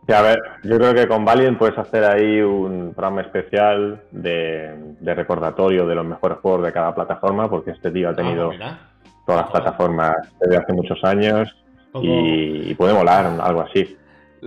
Sí, 0.07 0.13
a 0.13 0.23
ver, 0.23 0.41
yo 0.65 0.79
creo 0.79 0.95
que 0.95 1.07
con 1.07 1.25
Valiant 1.25 1.59
puedes 1.59 1.79
hacer 1.79 2.05
ahí 2.05 2.41
un 2.41 2.93
programa 2.95 3.21
especial 3.21 4.03
de, 4.11 4.97
recordatorio 5.03 5.87
de 5.87 5.95
los 5.95 6.05
mejores 6.05 6.39
juegos 6.39 6.65
de 6.65 6.73
cada 6.73 6.95
plataforma, 6.95 7.49
porque 7.49 7.73
este 7.73 7.91
tío 7.91 8.09
ha 8.09 8.15
tenido 8.15 8.51
ah, 8.61 8.79
todas 9.27 9.43
las 9.43 9.51
plataformas 9.51 10.17
desde 10.41 10.57
hace 10.57 10.73
muchos 10.73 10.99
años 11.05 11.55
y, 11.95 12.75
puede 12.75 12.95
molar 12.95 13.27
algo 13.41 13.61
así. 13.61 13.97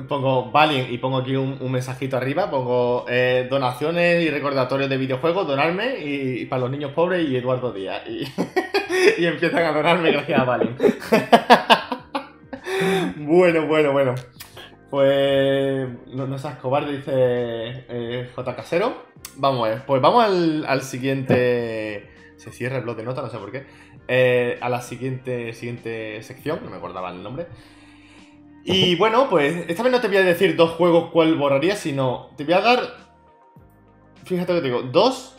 Pongo 0.08 0.50
Valiant 0.50 0.92
y 0.92 0.98
pongo 0.98 1.20
aquí 1.20 1.36
un, 1.36 1.72
mensajito 1.72 2.18
arriba, 2.18 2.50
pongo 2.50 3.06
eh, 3.08 3.48
donaciones 3.50 4.24
y 4.24 4.32
recordatorios 4.32 4.90
de 4.90 4.98
videojuegos, 4.98 5.48
donarme 5.48 6.00
y, 6.00 6.46
para 6.46 6.62
los 6.62 6.72
niños 6.72 6.92
pobres 6.94 7.30
y 7.30 7.38
Eduardo 7.38 7.72
Díaz. 7.72 8.02
Y, 8.08 8.24
y 9.22 9.26
empiezan 9.26 9.66
a 9.66 9.72
donarme 9.72 10.12
gracias 10.12 10.40
a 10.40 10.44
Valiant. 10.44 10.82
bueno, 13.18 13.68
bueno, 13.68 13.92
bueno. 13.92 14.16
Pues 14.94 15.90
no, 16.06 16.38
seas 16.38 16.60
cobarde, 16.60 16.98
dice 16.98 17.12
eh, 17.12 18.30
J. 18.36 18.56
Casero. 18.56 19.06
Vamos 19.38 19.66
a 19.66 19.70
ver, 19.72 19.86
pues 19.88 20.00
vamos 20.00 20.24
al, 20.24 20.82
siguiente. 20.84 22.12
Se 22.38 22.52
cierra 22.52 22.78
el 22.78 22.84
blog 22.84 22.98
de 22.98 23.04
nota, 23.04 23.24
no 23.24 23.30
sé 23.32 23.40
por 23.40 23.52
qué. 23.52 23.66
Eh, 24.08 24.60
a 24.62 24.70
la 24.70 24.82
siguiente, 24.82 25.52
siguiente 25.54 26.22
sección, 26.22 26.60
no 26.64 26.70
me 26.70 26.78
acordaba 26.78 27.10
el 27.10 27.24
nombre. 27.24 27.48
Y 28.66 28.96
bueno, 28.96 29.32
pues 29.32 29.66
esta 29.68 29.82
vez 29.82 29.92
no 29.92 30.00
te 30.00 30.10
voy 30.10 30.18
a 30.18 30.24
decir 30.24 30.56
dos 30.56 30.70
juegos 30.74 31.10
cuál 31.12 31.40
borraría, 31.40 31.76
sino 31.76 32.30
te 32.38 32.44
voy 32.44 32.54
a 32.54 32.62
dar. 32.62 32.80
Fíjate 34.26 34.54
lo 34.54 34.62
que 34.62 34.70
te 34.70 34.76
digo, 34.76 34.84
dos, 34.92 35.36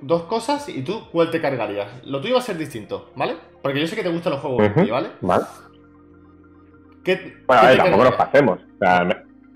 dos 0.00 0.24
cosas 0.24 0.68
y 0.68 0.82
tú 0.82 1.08
cuál 1.12 1.30
te 1.30 1.40
cargarías. 1.40 2.04
Lo 2.04 2.20
tuyo 2.20 2.34
va 2.34 2.40
a 2.40 2.42
ser 2.42 2.58
distinto, 2.58 3.12
¿vale? 3.14 3.36
Porque 3.62 3.80
yo 3.80 3.86
sé 3.86 3.94
que 3.94 4.02
te 4.02 4.08
gustan 4.08 4.32
los 4.32 4.42
juegos 4.42 4.68
¿vale? 4.90 5.10
Vale 5.20 5.46
bueno, 7.46 7.62
a 7.62 7.66
ver, 7.66 7.76
tampoco 7.78 8.04
nos 8.04 8.14
pasemos. 8.14 8.60
O 8.60 8.78
sea, 8.78 9.04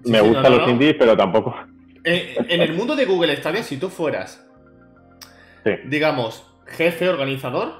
me, 0.04 0.20
gustan 0.20 0.56
los 0.56 0.68
indies, 0.68 0.96
pero 0.98 1.16
tampoco. 1.16 1.54
En, 2.02 2.62
el 2.62 2.72
mundo 2.72 2.96
de 2.96 3.04
Google 3.04 3.36
Stadia, 3.36 3.62
si 3.62 3.76
tú 3.76 3.90
fueras, 3.90 4.42
digamos, 5.84 6.50
jefe 6.66 7.10
organizador, 7.10 7.74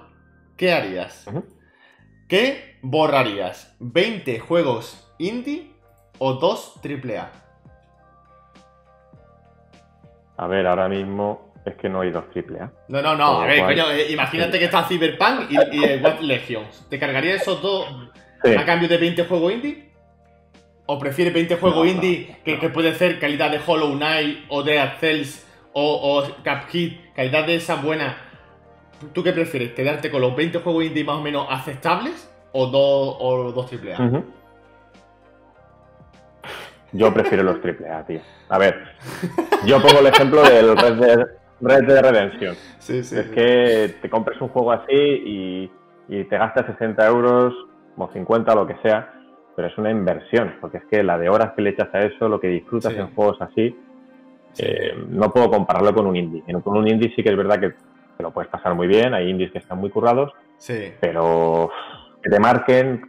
¿qué 0.59 0.72
harías? 0.72 1.24
¿Qué 2.28 2.76
borrarías? 2.83 3.74
¿20 3.80 4.38
juegos 4.40 5.11
indie 5.18 5.70
o 6.18 6.35
2 6.35 6.80
AAA? 6.85 7.30
A 10.37 10.46
ver, 10.46 10.66
ahora 10.66 10.87
mismo 10.90 11.52
es 11.64 11.74
que 11.76 11.88
no 11.88 12.00
hay 12.00 12.11
dos 12.11 12.24
AAA. 12.35 12.72
No, 12.88 13.02
no, 13.02 13.16
no. 13.16 13.42
A 13.42 13.46
ver, 13.46 13.64
coño, 13.64 13.90
eh, 13.90 14.11
imagínate 14.11 14.59
que 14.59 14.66
está 14.66 14.85
Cyberpunk 14.85 15.50
y, 15.50 15.56
y 15.76 16.26
Legions. 16.26 16.87
¿Te 16.88 16.98
cargaría 16.98 17.35
esos 17.35 17.61
dos 17.61 17.87
a 18.42 18.64
cambio 18.64 18.88
de 18.88 18.96
20 18.96 19.24
juegos 19.24 19.53
indie? 19.53 19.90
¿O 20.87 20.98
prefieres 20.98 21.33
20 21.33 21.57
juegos 21.57 21.87
indie 21.87 22.37
que, 22.44 22.57
puede 22.70 22.94
ser 22.94 23.20
calidad 23.20 23.50
de 23.50 23.61
Hollow 23.64 23.94
Knight 23.94 24.46
o 24.48 24.62
Dead 24.62 24.98
Cells 24.98 25.46
o, 25.72 25.83
o 25.83 26.24
Cuphead, 26.42 27.14
calidad 27.14 27.46
de 27.46 27.57
esa 27.57 27.76
buena? 27.76 28.16
¿Tú 29.12 29.22
qué 29.22 29.33
prefieres? 29.33 29.72
¿Quedarte 29.72 30.11
con 30.11 30.20
los 30.20 30.35
20 30.35 30.59
juegos 30.59 30.85
indie 30.85 31.05
más 31.05 31.16
o 31.16 31.22
menos 31.22 31.46
aceptables 31.48 32.31
o 32.53 32.66
dos, 32.66 33.16
o 33.20 33.53
dos 33.53 33.70
AAA? 33.72 34.22
Yo 36.92 37.14
prefiero 37.14 37.44
los 37.44 37.59
AAA, 37.64 38.07
tío. 38.07 38.20
A 38.48 38.59
ver, 38.59 38.96
yo 39.64 39.81
pongo 39.81 40.00
el 40.00 40.07
ejemplo 40.09 40.42
del 40.42 40.76
Red 40.76 40.94
Dead, 40.94 41.26
Red 41.61 42.03
Redemption. 42.03 42.57
Sí, 42.79 43.05
sí, 43.05 43.16
es 43.16 43.29
que 43.29 43.94
te 44.03 44.11
compres 44.11 44.40
un 44.40 44.48
juego 44.48 44.72
así 44.72 44.92
y, 44.92 45.70
y 46.09 46.24
te 46.24 46.37
gastas 46.37 46.66
60 46.66 47.07
euros 47.07 47.55
como 48.00 48.12
50 48.14 48.52
o 48.52 48.56
lo 48.56 48.66
que 48.66 48.76
sea, 48.82 49.12
pero 49.54 49.68
es 49.68 49.76
una 49.76 49.90
inversión, 49.90 50.54
porque 50.58 50.78
es 50.78 50.84
que 50.84 51.02
la 51.02 51.18
de 51.18 51.28
horas 51.28 51.52
que 51.54 51.60
le 51.60 51.70
echas 51.70 51.94
a 51.94 52.00
eso, 52.00 52.30
lo 52.30 52.40
que 52.40 52.48
disfrutas 52.48 52.94
en 52.94 53.14
juegos 53.14 53.36
así, 53.42 53.76
eh, 54.58 54.94
no 55.10 55.30
puedo 55.30 55.50
compararlo 55.50 55.92
con 55.92 56.06
un 56.06 56.16
indie. 56.16 56.42
Con 56.64 56.78
un 56.78 56.88
indie 56.88 57.12
sí 57.14 57.22
que 57.22 57.28
es 57.28 57.36
verdad 57.36 57.60
que 57.60 57.74
te 58.16 58.22
lo 58.22 58.30
puedes 58.30 58.50
pasar 58.50 58.74
muy 58.74 58.86
bien, 58.86 59.12
hay 59.12 59.28
indies 59.28 59.52
que 59.52 59.58
están 59.58 59.78
muy 59.78 59.90
currados, 59.90 60.32
pero 60.98 61.70
que 62.22 62.30
te 62.30 62.40
marquen, 62.40 63.02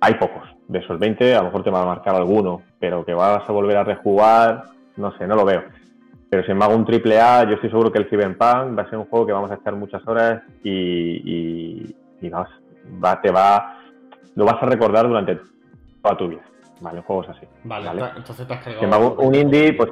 hay 0.00 0.14
pocos. 0.14 0.48
De 0.68 0.78
esos 0.78 0.98
20, 0.98 1.34
a 1.34 1.38
lo 1.38 1.44
mejor 1.44 1.64
te 1.64 1.70
va 1.70 1.82
a 1.82 1.86
marcar 1.86 2.14
alguno, 2.14 2.62
pero 2.78 3.04
que 3.04 3.12
vas 3.12 3.46
a 3.46 3.52
volver 3.52 3.76
a 3.76 3.84
rejugar, 3.84 4.64
no 4.96 5.16
sé, 5.18 5.26
no 5.26 5.34
lo 5.34 5.44
veo. 5.44 5.64
Pero 6.30 6.44
si 6.44 6.54
me 6.54 6.64
hago 6.64 6.76
un 6.76 6.84
triple 6.86 7.20
A, 7.20 7.44
yo 7.44 7.54
estoy 7.54 7.70
seguro 7.70 7.92
que 7.92 7.98
el 7.98 8.08
Cyberpunk 8.08 8.78
va 8.78 8.82
a 8.82 8.90
ser 8.90 8.98
un 8.98 9.06
juego 9.06 9.26
que 9.26 9.32
vamos 9.32 9.50
a 9.50 9.54
echar 9.54 9.74
muchas 9.76 10.06
horas 10.06 10.42
y, 10.62 11.94
y, 12.20 12.30
va, 12.30 13.20
te 13.20 13.30
va 13.30 13.77
lo 14.38 14.44
vas 14.44 14.62
a 14.62 14.66
recordar 14.66 15.08
durante 15.08 15.40
toda 16.00 16.16
tu 16.16 16.28
vida. 16.28 16.42
Vale, 16.80 17.02
juegos 17.02 17.28
así. 17.28 17.44
Vale, 17.64 17.90
entonces 18.16 18.46
te 18.46 18.54
has 18.54 18.62
cargado. 18.62 19.16
un 19.16 19.34
indie, 19.34 19.72
pues. 19.72 19.90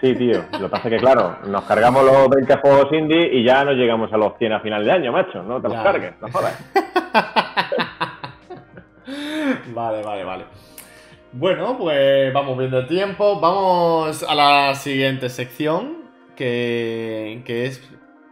Sí, 0.00 0.16
tío. 0.16 0.42
Lo 0.54 0.62
que 0.62 0.68
pasa 0.68 0.88
es 0.88 0.94
que, 0.94 0.98
claro, 0.98 1.38
nos 1.46 1.62
cargamos 1.62 2.04
los 2.04 2.28
20 2.28 2.56
juegos 2.56 2.92
indie 2.92 3.36
y 3.36 3.44
ya 3.44 3.64
no 3.64 3.70
llegamos 3.70 4.12
a 4.12 4.16
los 4.16 4.36
100 4.36 4.52
a 4.52 4.60
final 4.60 4.84
de 4.84 4.90
año, 4.90 5.12
macho. 5.12 5.44
No 5.44 5.62
te 5.62 5.68
los 5.68 5.80
cargues, 5.80 6.14
no 6.20 6.28
jodas. 6.32 6.58
vale, 9.72 10.02
vale, 10.02 10.24
vale. 10.24 10.44
Bueno, 11.30 11.78
pues 11.78 12.32
vamos 12.32 12.58
viendo 12.58 12.80
el 12.80 12.88
tiempo. 12.88 13.38
Vamos 13.38 14.24
a 14.28 14.34
la 14.34 14.74
siguiente 14.74 15.28
sección, 15.28 15.98
que, 16.34 17.42
que 17.44 17.66
es 17.66 17.80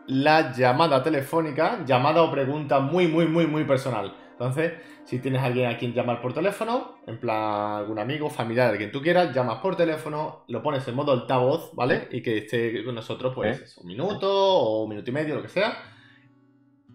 la 0.09 0.53
llamada 0.53 1.05
telefónica, 1.05 1.85
llamada 1.87 2.23
o 2.23 2.33
pregunta 2.33 2.81
muy, 2.81 3.07
muy, 3.07 3.29
muy, 3.29 3.47
muy 3.47 3.63
personal. 3.63 4.26
Entonces, 4.39 4.75
si 5.05 5.19
tienes 5.19 5.41
a 5.41 5.47
alguien 5.47 5.71
a 5.71 5.79
quien 5.79 5.95
llamar 5.95 6.21
por 6.21 6.35
teléfono, 6.35 6.99
en 7.07 7.19
plan 7.19 7.77
algún 7.77 7.99
amigo, 7.99 8.29
familiar, 8.29 8.77
quien 8.77 8.93
tú 8.93 9.01
quieras, 9.01 9.35
llamas 9.35 9.61
por 9.61 9.77
teléfono, 9.77 10.45
lo 10.49 10.63
pones 10.63 10.87
en 10.87 10.95
modo 10.95 11.13
altavoz, 11.13 11.75
¿vale? 11.75 12.09
Y 12.11 12.21
que 12.21 12.39
esté 12.39 12.85
con 12.85 12.95
nosotros, 12.95 13.33
pues, 13.35 13.79
un 13.79 13.87
minuto 13.87 14.29
o 14.31 14.83
un 14.83 14.91
minuto 14.91 15.09
y 15.09 15.15
medio, 15.15 15.37
lo 15.37 15.43
que 15.43 15.49
sea. 15.49 15.73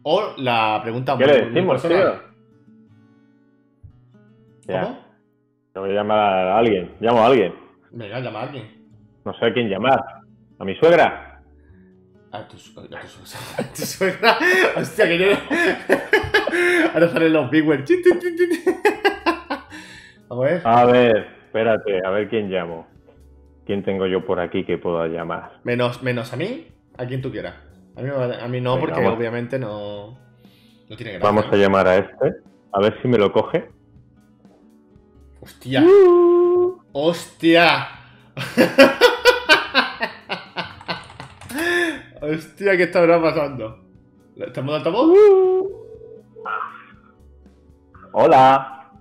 O 0.04 0.36
la 0.38 0.82
pregunta 0.84 1.17
¿Qué 1.17 1.25
le 1.25 1.45
decimos, 1.47 1.82
tío? 1.82 2.21
¿Cómo? 4.67 4.99
Te 5.73 5.80
voy 5.80 5.89
a 5.89 5.93
llamar 5.93 6.19
a 6.19 6.58
alguien. 6.60 6.95
Llamo 6.99 7.23
a 7.23 7.25
alguien. 7.25 7.56
Venga, 7.89 8.19
llama 8.19 8.41
a 8.41 8.43
alguien. 8.43 8.88
No 9.25 9.34
sé 9.34 9.45
a 9.47 9.54
quién 9.54 9.67
llamar. 9.67 9.99
¿A 10.60 10.63
mi 10.63 10.75
suegra? 10.75 11.31
A 12.32 12.48
tu, 12.48 12.56
a 13.58 13.63
tu 13.74 13.82
suegra. 13.82 14.38
Hostia, 14.78 15.08
que 15.08 15.17
yo. 15.17 15.26
Ahora 16.94 17.10
salen 17.10 17.34
los 17.34 17.50
big 17.52 17.65
A 20.30 20.36
ver. 20.36 20.62
A 20.63 20.86
ver, 20.86 21.28
espérate, 21.46 22.00
a 22.06 22.10
ver 22.10 22.30
quién 22.30 22.50
llamo. 22.50 22.88
¿Quién 23.65 23.84
tengo 23.84 24.08
yo 24.08 24.26
por 24.26 24.39
aquí 24.39 24.63
que 24.65 24.78
pueda 24.78 25.08
llamar? 25.08 25.60
Menos, 25.63 26.02
menos 26.04 26.32
a 26.34 26.38
mí, 26.38 26.67
a 26.98 27.06
quien 27.06 27.22
tú 27.22 27.32
quieras. 27.32 27.56
A 27.96 28.02
mí, 28.02 28.10
a 28.10 28.48
mí 28.48 28.62
no, 28.62 28.80
porque 28.80 29.06
obviamente 29.06 29.60
no, 29.60 30.17
no 30.89 30.96
tiene 30.96 31.13
gracia. 31.13 31.30
Vamos 31.30 31.46
a 31.52 31.56
llamar 31.56 31.88
a 31.88 31.98
este, 31.98 32.36
a 32.72 32.80
ver 32.80 32.98
si 33.02 33.08
me 33.08 33.17
lo 33.17 33.32
coge. 33.32 33.70
¡Hostia! 35.41 35.84
¡Hostia! 36.94 37.88
¡Hostia! 42.21 42.77
¿Qué 42.77 42.84
estará 42.84 43.19
pasando? 43.19 43.79
¿Estamos 44.38 44.73
de 44.73 44.77
altavoz? 44.77 45.07
Uh. 45.07 45.71
Hola. 48.12 48.91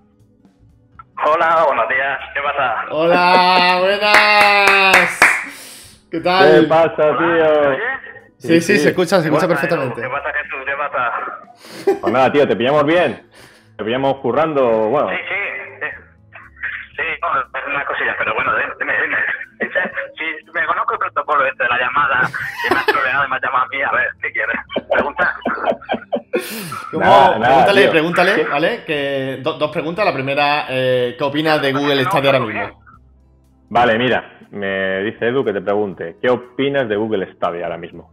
Hola, 1.26 1.64
buenos 1.66 1.88
días. 1.90 2.18
¿Qué 2.32 2.40
pasa? 2.40 2.86
Hola, 2.90 3.76
buenas. 3.80 5.20
¿Qué 6.10 6.20
tal? 6.20 6.62
¿Qué 6.62 6.66
pasa, 6.66 7.18
tío? 7.18 7.76
Sí, 8.38 8.60
sí, 8.62 8.78
se 8.78 8.88
escucha, 8.88 9.20
se 9.20 9.28
escucha 9.28 9.46
perfectamente. 9.46 10.00
¿Qué 10.00 10.08
pasa, 10.08 10.32
Jesús? 10.32 10.64
¿Qué 10.64 10.72
pasa? 10.78 12.00
Pues 12.00 12.12
nada, 12.14 12.32
tío, 12.32 12.48
te 12.48 12.56
pillamos 12.56 12.86
bien. 12.86 13.28
Te 13.76 13.84
pillamos 13.84 14.16
currando, 14.20 14.88
bueno. 14.88 15.10
Sí, 15.10 15.16
sí. 15.28 15.86
Sí, 16.96 17.02
sí 17.02 17.02
no, 17.20 17.28
unas 17.70 17.84
cosillas, 17.84 18.16
pero 18.18 18.34
bueno, 18.34 18.50
dime, 18.78 18.94
dime. 19.02 19.18
Si 19.60 20.52
me 20.52 20.66
conozco 20.66 20.94
el 20.94 20.98
protocolo 20.98 21.44
este 21.46 21.62
de 21.64 21.68
la 21.68 21.78
llamada 21.78 22.22
y 22.68 22.74
me 22.74 22.80
has 22.80 22.86
troleado 22.86 23.26
y 23.26 23.28
me 23.30 23.36
has 23.36 23.42
llamado 23.42 23.64
a 23.64 23.68
mí, 23.68 23.82
a 23.82 23.92
ver, 23.92 24.08
¿qué 24.22 24.32
quieres? 24.32 24.56
Pregunta. 24.90 25.34
pregúntale, 26.90 27.88
pregúntale, 27.88 28.44
¿vale? 28.44 28.84
Que, 28.84 29.38
dos 29.42 29.70
preguntas. 29.70 30.04
La 30.04 30.12
primera, 30.14 30.66
eh, 30.68 31.14
¿qué 31.18 31.24
opinas 31.24 31.60
de 31.60 31.72
Google 31.72 32.04
Stadia 32.04 32.30
ahora 32.30 32.40
mismo? 32.44 32.82
Vale, 33.68 33.98
mira, 33.98 34.38
me 34.50 35.00
dice 35.04 35.28
Edu 35.28 35.44
que 35.44 35.52
te 35.52 35.60
pregunte, 35.60 36.16
¿qué 36.20 36.30
opinas 36.30 36.88
de 36.88 36.96
Google 36.96 37.32
Stadia 37.34 37.64
ahora 37.66 37.76
mismo? 37.78 38.10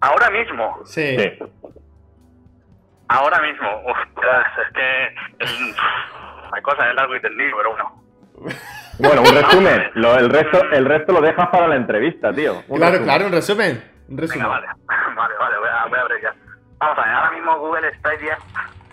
Ahora 0.00 0.30
mismo, 0.30 0.80
Sí. 0.84 1.16
Sí. 1.18 1.38
ahora 3.08 3.40
mismo, 3.40 3.68
ostras, 3.86 4.46
es 4.66 4.72
que 4.74 5.04
el- 5.44 5.74
hay 6.52 6.62
cosas 6.62 6.86
de 6.88 6.94
largo 6.94 7.16
y 7.16 7.20
tendido, 7.20 7.56
pero 7.56 7.70
bueno. 7.70 8.02
Bueno, 8.98 9.22
un 9.22 9.34
resumen. 9.34 9.90
Lo- 9.94 10.16
el, 10.16 10.28
resto, 10.30 10.60
el 10.72 10.84
resto 10.84 11.12
lo 11.12 11.20
dejas 11.20 11.48
para 11.48 11.68
la 11.68 11.76
entrevista, 11.76 12.32
tío. 12.32 12.62
Un 12.68 12.78
Claro, 12.78 12.92
resumen. 12.92 13.04
claro, 13.04 13.26
un 13.26 13.32
resumen. 13.32 13.84
Un 14.08 14.18
resumen. 14.18 14.42
Venga, 14.42 14.48
vale, 14.48 14.66
vale, 15.16 15.34
vale, 15.38 15.58
voy 15.58 15.68
a, 15.68 15.86
voy 15.86 15.98
a 15.98 16.02
abreviar. 16.02 16.34
Vamos 16.78 16.98
a 16.98 17.02
ver, 17.04 17.10
ahora 17.14 17.30
mismo 17.32 17.58
Google 17.58 17.94
Stadia, 17.98 18.38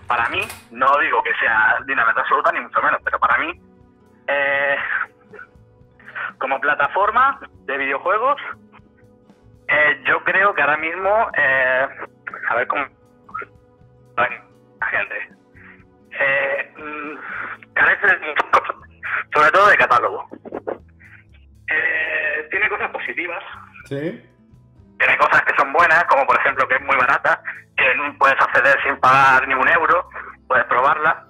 para 0.06 0.28
mí, 0.28 0.40
no 0.70 0.98
digo 0.98 1.22
que 1.22 1.32
sea 1.40 1.76
dinamita 1.86 2.20
absoluta, 2.20 2.52
ni 2.52 2.60
mucho 2.60 2.80
menos, 2.82 3.00
pero 3.04 3.18
para 3.18 3.38
mí, 3.38 3.52
eh, 4.28 4.76
como 6.38 6.60
plataforma 6.60 7.40
de 7.64 7.76
videojuegos, 7.78 8.40
eh, 9.68 10.02
yo 10.06 10.22
creo 10.24 10.54
que 10.54 10.62
ahora 10.62 10.76
mismo, 10.76 11.30
eh, 11.36 11.86
a 12.48 12.54
ver 12.56 12.66
cómo... 12.68 12.84
La 14.16 14.86
gente. 14.88 15.28
Eh, 16.18 16.74
mm, 16.76 17.72
carece 17.74 18.06
de 18.06 18.18
muchas 18.26 18.44
cosas, 18.50 18.75
sobre 19.36 19.50
todo 19.52 19.68
de 19.68 19.76
catálogo. 19.76 20.26
Eh, 21.68 22.48
tiene 22.50 22.68
cosas 22.68 22.90
positivas, 22.90 23.42
Sí. 23.84 24.22
tiene 24.98 25.16
cosas 25.18 25.42
que 25.42 25.54
son 25.58 25.72
buenas, 25.72 26.04
como 26.04 26.26
por 26.26 26.36
ejemplo 26.40 26.66
que 26.68 26.76
es 26.76 26.82
muy 26.82 26.96
barata, 26.96 27.42
que 27.76 27.94
no 27.96 28.16
puedes 28.18 28.40
acceder 28.40 28.76
sin 28.82 28.96
pagar 28.98 29.46
ni 29.46 29.54
un 29.54 29.68
euro, 29.68 30.08
puedes 30.48 30.64
probarla. 30.66 31.24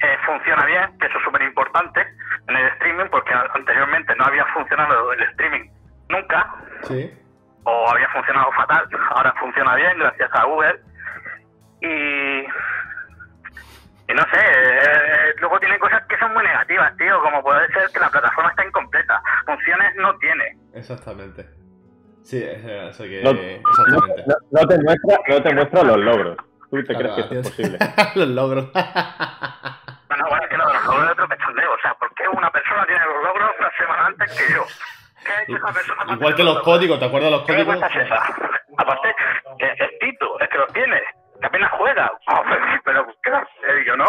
Eh, 0.00 0.16
funciona 0.26 0.64
bien, 0.66 0.98
que 0.98 1.06
eso 1.06 1.18
es 1.18 1.24
súper 1.24 1.42
importante 1.42 2.00
en 2.48 2.56
el 2.56 2.66
streaming, 2.74 3.06
porque 3.10 3.32
anteriormente 3.54 4.14
no 4.16 4.24
había 4.24 4.44
funcionado 4.46 5.12
el 5.12 5.22
streaming 5.30 5.68
nunca, 6.08 6.54
Sí. 6.82 7.10
o 7.64 7.88
había 7.90 8.08
funcionado 8.08 8.50
fatal, 8.52 8.88
ahora 9.10 9.32
funciona 9.38 9.74
bien 9.76 9.98
gracias 9.98 10.30
a 10.32 10.44
Google. 10.44 10.80
Y 11.80 12.46
no 14.08 14.22
sé, 14.32 14.40
eh, 14.40 15.34
luego 15.40 15.58
tiene 15.60 15.78
cosas 15.78 16.02
que 16.08 16.18
son 16.18 16.32
muy 16.34 16.42
negativas, 16.44 16.96
tío, 16.96 17.20
como 17.22 17.42
puede 17.42 17.66
ser 17.72 17.88
que 17.92 18.00
la 18.00 18.10
plataforma 18.10 18.50
está 18.50 18.64
incompleta, 18.66 19.22
funciones 19.46 19.94
no 19.96 20.16
tiene. 20.18 20.56
Exactamente. 20.74 21.46
Sí, 22.22 22.42
es 22.42 22.64
eso 22.64 23.04
que. 23.04 23.22
No, 23.22 23.30
exactamente. 23.30 24.22
no- 24.26 24.60
no 24.60 24.68
te 24.68 24.78
muestra, 24.82 25.18
no 25.28 25.42
te 25.42 25.54
muestra 25.54 25.82
los 25.82 25.98
logros. 25.98 26.36
¿Tú 26.70 26.82
te 26.84 26.94
Claro, 26.96 26.98
crees 27.14 27.14
que 27.14 27.20
esto 27.20 27.34
es 27.40 27.48
posible? 27.50 27.78
Los 28.14 28.28
logros. 28.28 28.72
Bueno, 30.08 30.24
bueno, 30.28 30.48
que 30.48 30.56
lo 30.56 30.66
de 30.66 30.72
los 30.72 30.84
logros 30.86 31.04
es 31.04 31.10
otro 31.12 31.28
cachondeo. 31.28 31.72
O 31.74 31.78
sea, 31.82 31.94
¿por 31.94 32.14
qué 32.14 32.28
una 32.28 32.50
persona 32.50 32.86
tiene 32.86 33.04
los 33.04 33.24
logros 33.24 33.50
una 33.58 33.70
semana 33.76 34.06
antes 34.06 34.30
que 34.38 34.52
yo? 34.54 34.64
¿Qué 35.24 35.32
ha 35.32 35.42
hecho 35.42 35.56
esa 35.56 36.14
Igual 36.14 36.34
que 36.34 36.44
los 36.44 36.62
códigos, 36.62 36.98
¿te 36.98 37.04
acuerdas 37.04 37.30
de 37.30 37.36
los 37.36 37.46
¿Qué 37.46 37.52
códigos? 37.54 37.80
vergüenza 37.80 38.00
es 38.00 38.06
esa? 38.06 38.22
Aparte, 38.78 39.14
que 39.58 39.66
es 39.66 39.98
Tito, 40.00 40.40
es 40.40 40.48
que 40.48 40.58
los 40.58 40.72
tiene, 40.72 41.00
que 41.42 41.46
apenas 41.46 41.70
juega. 41.72 42.10
Pero, 42.84 43.06
¿qué 43.22 43.30
va 43.30 43.38
a 43.38 43.48
ser 43.60 43.84
yo, 43.84 43.96
no? 43.96 44.06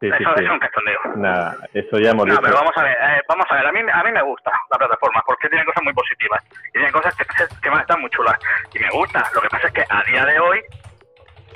Sí, 0.00 0.06
eso, 0.08 0.30
sí. 0.36 0.44
es 0.44 0.50
un 0.50 0.58
cachondeo. 0.60 1.00
Nada, 1.16 1.56
eso 1.74 1.98
ya 1.98 2.10
hemos 2.10 2.24
No, 2.26 2.38
pero 2.40 2.54
vamos 2.54 2.70
a 2.76 2.82
ver, 2.84 2.96
eh, 3.00 3.20
vamos 3.28 3.44
a 3.50 3.54
ver, 3.56 3.66
a 3.66 3.72
mí, 3.72 3.80
a 3.92 4.04
mí 4.04 4.12
me 4.12 4.22
gusta 4.22 4.52
la 4.70 4.78
plataforma 4.78 5.20
porque 5.26 5.48
tiene 5.48 5.64
cosas 5.64 5.82
muy 5.82 5.92
positivas 5.92 6.40
y 6.68 6.70
tiene 6.70 6.92
cosas 6.92 7.12
que, 7.16 7.24
que 7.60 7.70
me 7.70 7.80
están 7.80 8.00
muy 8.00 8.08
chulas 8.10 8.38
y 8.72 8.78
me 8.78 8.88
gusta. 8.90 9.24
Lo 9.34 9.40
que 9.40 9.48
pasa 9.48 9.66
es 9.66 9.72
que 9.72 9.84
a 9.90 10.02
día 10.04 10.24
de 10.24 10.38
hoy, 10.38 10.62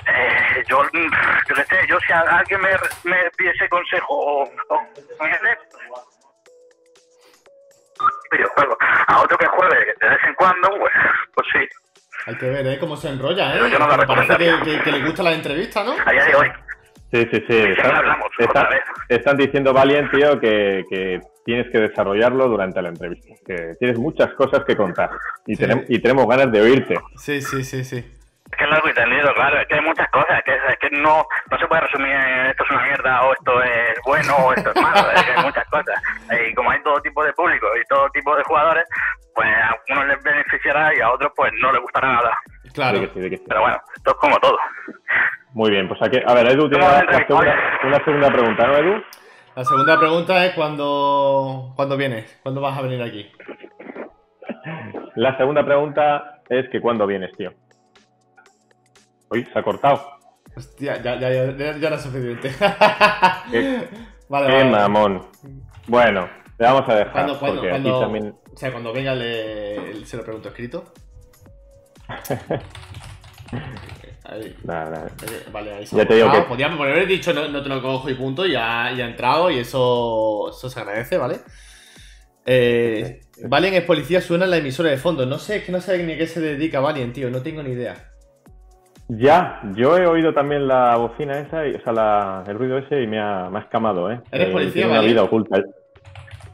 eh, 0.07 0.63
yo, 0.67 0.83
yo 1.47 1.55
sé, 1.55 1.87
yo 1.87 1.97
si 2.01 2.11
a- 2.11 2.19
alguien 2.39 2.59
me, 2.59 2.71
me 3.05 3.31
pidiese 3.37 3.69
consejo 3.69 4.07
o, 4.13 4.51
a 9.07 9.21
otro 9.21 9.37
que 9.37 9.45
juegue 9.47 9.93
de 9.99 10.09
vez 10.09 10.19
en 10.25 10.33
cuando, 10.35 10.69
pues, 10.79 10.93
pues 11.35 11.47
sí, 11.53 11.69
Hay 12.25 12.35
que 12.37 12.49
ver, 12.49 12.65
¿eh? 12.67 12.79
Cómo 12.79 12.95
se 12.95 13.09
enrolla, 13.09 13.49
¿eh? 13.51 13.53
Pero 13.55 13.67
yo 13.67 13.79
no 13.79 13.87
la 13.87 13.97
Me 13.97 14.05
parece 14.07 14.27
que, 14.27 14.33
recomendaría. 14.51 14.77
que- 14.79 14.83
que 14.83 14.91
le 14.91 15.05
gusta 15.05 15.23
la 15.23 15.33
entrevista, 15.33 15.83
¿no? 15.83 15.93
a 16.05 16.11
día 16.11 16.23
de 16.25 16.35
hoy. 16.35 16.47
Sí, 17.11 17.27
sí, 17.31 17.43
sí. 17.47 17.57
Están, 17.57 17.95
hablamos, 17.95 18.27
diciendo, 19.37 19.71
Valiant, 19.73 20.09
tío, 20.11 20.39
que, 20.39 20.83
que 20.89 21.19
tienes 21.45 21.69
que 21.71 21.79
desarrollarlo 21.79 22.47
durante 22.47 22.81
la 22.81 22.89
entrevista. 22.89 23.35
Que 23.45 23.73
tienes 23.79 23.99
muchas 23.99 24.33
cosas 24.33 24.63
que 24.65 24.75
contar. 24.75 25.11
Y, 25.45 25.55
Sí. 25.55 25.61
tenemos, 25.61 25.85
y 25.89 25.99
tenemos 26.01 26.25
ganas 26.27 26.51
de 26.51 26.61
oírte. 26.61 26.95
Sí, 27.17 27.41
sí, 27.41 27.63
sí, 27.63 27.83
sí. 27.83 27.97
Es 27.97 28.57
que 28.57 28.63
es 28.65 28.69
largo 28.69 28.87
y 28.89 28.93
tendido, 28.93 29.33
claro, 29.33 29.59
es 29.59 29.67
que 29.67 29.75
hay 29.75 29.81
muchas 29.81 30.07
cosas, 30.11 30.37
es 30.39 30.43
que, 30.45 30.53
es 30.53 30.77
que 30.79 30.89
no, 30.97 31.25
no 31.49 31.57
se 31.59 31.67
puede 31.67 31.81
resumir 31.81 32.11
en 32.11 32.45
esto 32.47 32.63
es 32.63 32.69
una 32.71 32.83
mierda 32.83 33.23
o 33.23 33.33
esto 33.33 33.63
es 33.63 33.97
bueno 34.05 34.35
o 34.37 34.53
esto 34.53 34.69
es 34.75 34.81
malo, 34.81 35.11
es 35.11 35.23
que 35.23 35.31
hay 35.31 35.43
muchas 35.43 35.65
cosas. 35.69 36.01
Y 36.49 36.53
como 36.53 36.69
hay 36.69 36.81
todo 36.83 37.01
tipo 37.01 37.23
de 37.23 37.33
público 37.33 37.65
y 37.75 37.83
todo 37.87 38.07
tipo 38.11 38.35
de 38.35 38.43
jugadores, 38.43 38.85
pues 39.35 39.47
a 39.47 39.75
unos 39.93 40.07
les 40.07 40.23
beneficiará 40.23 40.95
y 40.95 41.01
a 41.01 41.11
otros 41.11 41.31
pues 41.35 41.51
no 41.61 41.71
les 41.71 41.81
gustará 41.81 42.13
nada. 42.13 42.31
Claro. 42.73 42.99
Que 43.01 43.07
sí, 43.13 43.19
de 43.19 43.29
que 43.29 43.37
sí. 43.37 43.43
Pero 43.47 43.61
bueno, 43.61 43.77
esto 43.95 44.11
es 44.11 44.17
como 44.17 44.37
todo. 44.39 44.57
Muy 45.53 45.69
bien, 45.71 45.87
pues 45.87 46.01
aquí, 46.01 46.19
a 46.25 46.33
ver, 46.33 46.47
Edu 46.47 46.67
tiene 46.69 46.83
¿Cómo 46.85 46.97
una, 46.99 47.17
segunda, 47.27 47.55
una 47.85 48.03
segunda 48.05 48.27
pregunta, 48.31 48.67
¿no, 48.67 48.77
Edu? 48.77 49.03
La 49.55 49.63
segunda 49.65 49.99
pregunta 49.99 50.45
es 50.45 50.53
cuándo, 50.55 51.73
¿cuándo 51.75 51.95
vienes? 51.95 52.39
¿Cuándo 52.41 52.59
vas 52.61 52.75
a 52.77 52.81
venir 52.81 53.01
aquí? 53.03 53.31
La 55.15 55.37
segunda 55.37 55.63
pregunta 55.63 56.41
es 56.49 56.67
que 56.69 56.81
¿cuándo 56.81 57.05
vienes, 57.05 57.31
tío? 57.37 57.53
Uy, 59.29 59.45
se 59.45 59.59
ha 59.59 59.63
cortado. 59.63 60.01
Hostia, 60.55 60.97
ya, 61.01 61.15
ya, 61.19 61.29
ya, 61.29 61.51
ya, 61.51 61.77
ya 61.77 61.89
no 61.89 61.95
es 61.95 62.01
suficiente. 62.01 62.51
Qué- 63.51 63.87
vale, 64.29 64.47
Qué 64.47 64.53
vale. 64.57 64.69
mamón. 64.69 65.27
Bueno, 65.87 66.27
le 66.59 66.65
vamos 66.65 66.87
a 66.89 66.95
dejar. 66.95 67.11
Cuando, 67.11 67.39
cuando, 67.39 67.61
cuando, 67.69 67.99
también... 67.99 68.35
o 68.53 68.57
sea, 68.57 68.71
cuando 68.71 68.93
venga 68.93 69.13
le, 69.15 70.05
se 70.05 70.17
lo 70.17 70.23
pregunto 70.23 70.49
escrito. 70.49 70.85
Ahí. 74.25 74.55
Nada. 74.63 75.07
Eh, 75.21 75.43
Vale, 75.51 75.73
ahí 75.73 75.85
se 75.85 75.97
Ya 75.97 76.05
te 76.07 76.15
digo 76.15 76.27
Ah, 76.31 76.33
que- 76.33 76.41
Podríamos 76.43 76.79
haber 76.79 77.05
dicho 77.05 77.33
no, 77.33 77.47
no 77.49 77.61
te 77.61 77.69
lo 77.69 77.81
cojo 77.81 78.09
y 78.09 78.13
punto, 78.15 78.45
y 78.45 78.55
ha, 78.55 78.91
y 78.93 79.01
ha 79.01 79.05
entrado 79.05 79.51
y 79.51 79.59
eso, 79.59 80.49
eso 80.49 80.69
se 80.69 80.79
agradece, 80.79 81.17
¿vale? 81.17 81.39
Eh, 82.45 83.19
Valen 83.43 83.73
es 83.73 83.83
policía, 83.83 84.21
suena 84.21 84.45
en 84.45 84.51
la 84.51 84.57
emisora 84.57 84.89
de 84.89 84.97
fondo. 84.97 85.25
No 85.25 85.37
sé, 85.39 85.57
es 85.57 85.63
que 85.65 85.71
no 85.71 85.81
sé 85.81 86.01
ni 86.03 86.13
a 86.13 86.17
qué 86.17 86.27
se 86.27 86.39
dedica 86.39 86.79
Valen, 86.79 87.11
tío, 87.13 87.29
no 87.29 87.41
tengo 87.41 87.61
ni 87.63 87.71
idea. 87.71 88.11
Ya, 89.09 89.61
yo 89.75 89.97
he 89.97 90.07
oído 90.07 90.33
también 90.33 90.67
la 90.67 90.95
bocina 90.95 91.37
esa, 91.39 91.67
y, 91.67 91.75
o 91.75 91.81
sea, 91.83 91.91
la- 91.93 92.43
el 92.47 92.57
ruido 92.57 92.77
ese 92.77 93.01
y 93.01 93.07
me 93.07 93.19
ha, 93.19 93.49
me 93.49 93.59
ha 93.59 93.61
escamado, 93.63 94.09
¿eh? 94.09 94.21
¿Eres 94.31 94.47
Eh, 94.47 94.51
policía, 94.51 94.73
tiene 94.85 94.91
una 94.91 95.01
vida 95.01 95.23
oculta. 95.23 95.61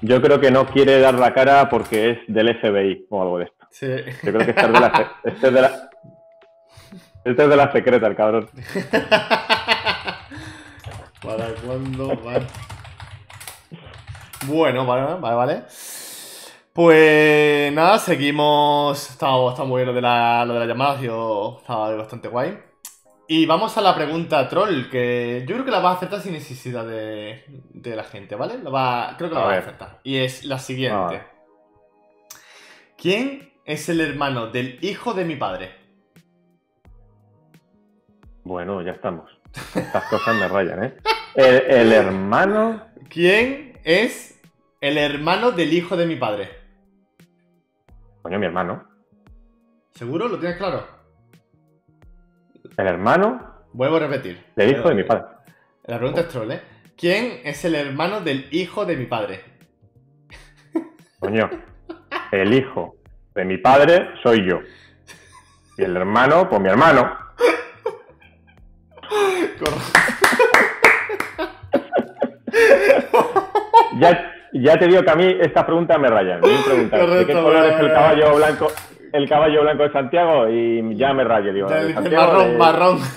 Yo 0.01 0.21
creo 0.21 0.39
que 0.39 0.51
no 0.51 0.65
quiere 0.65 0.99
dar 0.99 1.15
la 1.15 1.33
cara 1.33 1.69
porque 1.69 2.11
es 2.11 2.19
del 2.27 2.57
FBI 2.59 3.07
o 3.09 3.21
algo 3.21 3.37
de 3.39 3.45
esto. 3.45 3.67
Sí. 3.69 3.87
Yo 4.23 4.31
creo 4.33 4.45
que 4.45 4.51
este 4.51 4.65
es 4.65 4.73
de 4.73 4.79
la... 4.79 5.11
Este 5.23 5.47
es 5.47 5.53
de 5.53 5.61
la, 5.61 5.89
este 7.25 7.43
es 7.43 7.49
de 7.49 7.55
la 7.55 7.71
secreta, 7.71 8.07
el 8.07 8.15
cabrón. 8.15 8.49
¿Para 11.21 11.53
cuándo? 11.65 12.15
Vale. 12.23 12.47
Bueno, 14.47 14.85
vale, 14.85 15.15
vale, 15.19 15.35
vale. 15.35 15.63
Pues 16.71 17.73
nada, 17.73 17.99
seguimos. 17.99 19.09
Está, 19.09 19.27
está 19.49 19.65
muy 19.65 19.79
bien 19.79 19.87
lo 19.87 19.93
de 19.93 20.01
la, 20.01 20.45
lo 20.45 20.53
de 20.53 20.59
la 20.61 20.65
llamada, 20.65 20.93
ha 20.93 20.99
sido 20.99 21.57
estaba 21.59 21.93
bastante 21.95 22.29
guay. 22.29 22.57
Y 23.31 23.45
vamos 23.45 23.77
a 23.77 23.81
la 23.81 23.93
pregunta 23.93 24.49
troll, 24.49 24.89
que 24.89 25.45
yo 25.47 25.53
creo 25.53 25.63
que 25.63 25.69
la 25.69 25.81
vas 25.81 25.93
a 25.93 25.97
acertar 25.97 26.19
sin 26.19 26.33
necesidad 26.33 26.83
de, 26.83 27.43
de 27.69 27.95
la 27.95 28.03
gente, 28.03 28.33
¿vale? 28.33 28.57
La 28.57 28.71
va, 28.71 29.15
creo 29.19 29.29
que 29.29 29.35
la 29.35 29.41
A 29.41 29.45
vas 29.45 29.55
a 29.57 29.59
acertar. 29.59 29.99
Y 30.03 30.17
es 30.17 30.45
la 30.45 30.57
siguiente. 30.57 31.21
Ah. 31.21 31.31
¿Quién 32.97 33.53
es 33.65 33.87
el 33.87 34.01
hermano 34.01 34.47
del 34.47 34.83
hijo 34.83 35.13
de 35.13 35.25
mi 35.25 35.35
padre? 35.35 35.75
Bueno, 38.43 38.81
ya 38.81 38.93
estamos. 38.93 39.29
Estas 39.75 40.05
cosas 40.05 40.35
me 40.35 40.47
rayan, 40.47 40.85
¿eh? 40.85 40.97
El, 41.35 41.55
el 41.69 41.91
hermano... 41.91 42.87
¿Quién 43.09 43.79
es 43.83 44.41
el 44.81 44.97
hermano 44.97 45.51
del 45.51 45.71
hijo 45.71 45.95
de 45.95 46.07
mi 46.07 46.15
padre? 46.15 46.49
Coño, 48.23 48.39
mi 48.39 48.47
hermano. 48.47 48.89
¿Seguro? 49.91 50.27
¿Lo 50.27 50.39
tienes 50.39 50.57
claro? 50.57 50.98
El 52.77 52.87
hermano 52.87 53.47
Vuelvo 53.73 53.97
a 53.97 53.99
repetir. 53.99 54.43
del 54.55 54.71
hijo 54.71 54.89
de 54.89 54.95
mi 54.95 55.03
padre. 55.03 55.25
La 55.85 55.97
pregunta 55.97 56.21
es 56.21 56.27
troll, 56.29 56.51
¿eh? 56.51 56.61
¿Quién 56.97 57.41
es 57.43 57.63
el 57.65 57.75
hermano 57.75 58.21
del 58.21 58.47
hijo 58.51 58.85
de 58.85 58.97
mi 58.97 59.05
padre? 59.05 59.41
Coño, 61.19 61.49
el 62.31 62.53
hijo 62.53 62.95
de 63.35 63.45
mi 63.45 63.57
padre 63.57 64.09
soy 64.23 64.45
yo. 64.47 64.59
Y 65.77 65.83
el 65.83 65.95
hermano, 65.95 66.49
pues 66.49 66.61
mi 66.61 66.69
hermano. 66.69 67.13
Ya, 73.99 74.31
ya 74.53 74.77
te 74.79 74.87
digo 74.87 75.03
que 75.03 75.11
a 75.11 75.15
mí 75.15 75.37
estas 75.41 75.65
preguntas 75.65 75.99
me 75.99 76.07
rayan. 76.07 76.39
Me 76.41 76.47
preguntan, 76.65 76.99
¿de 76.99 77.05
qué 77.25 77.33
Correcto, 77.33 77.43
color 77.43 77.65
es 77.65 77.79
el 77.79 77.87
caballo 77.91 78.35
blanco? 78.35 78.67
El 79.13 79.29
caballo 79.29 79.61
blanco 79.61 79.83
de 79.83 79.91
Santiago 79.91 80.49
y 80.49 80.95
ya 80.95 81.13
me 81.13 81.23
rayo, 81.23 81.53
digo. 81.53 81.69
Ya 81.69 81.75
de 81.77 81.87
dice 81.87 82.01
Santiago, 82.01 82.27
marrón, 82.33 82.51
de- 82.51 82.57
marrón. 82.57 82.99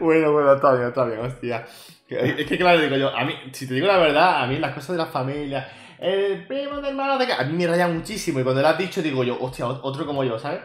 bueno, 0.00 0.32
bueno, 0.32 0.54
está 0.54 0.74
bien, 0.74 0.88
está 0.88 1.04
bien, 1.04 1.20
hostia. 1.20 1.66
Es 2.08 2.46
que 2.46 2.58
claro, 2.58 2.80
digo 2.80 2.96
yo, 2.96 3.14
a 3.16 3.24
mí, 3.24 3.34
si 3.52 3.68
te 3.68 3.74
digo 3.74 3.86
la 3.86 3.98
verdad, 3.98 4.42
a 4.42 4.46
mí 4.46 4.58
las 4.58 4.74
cosas 4.74 4.96
de 4.96 5.02
la 5.02 5.06
familia, 5.06 5.68
el 5.98 6.44
primo 6.46 6.76
del 6.76 6.86
hermano 6.86 7.18
de 7.18 7.26
que 7.26 7.32
a 7.32 7.44
mí 7.44 7.52
me 7.52 7.66
raya 7.66 7.86
muchísimo 7.86 8.40
y 8.40 8.42
cuando 8.42 8.62
lo 8.62 8.68
has 8.68 8.78
dicho 8.78 9.00
digo 9.00 9.22
yo, 9.22 9.38
hostia, 9.40 9.66
otro 9.66 10.04
como 10.06 10.24
yo, 10.24 10.38
¿sabes? 10.38 10.60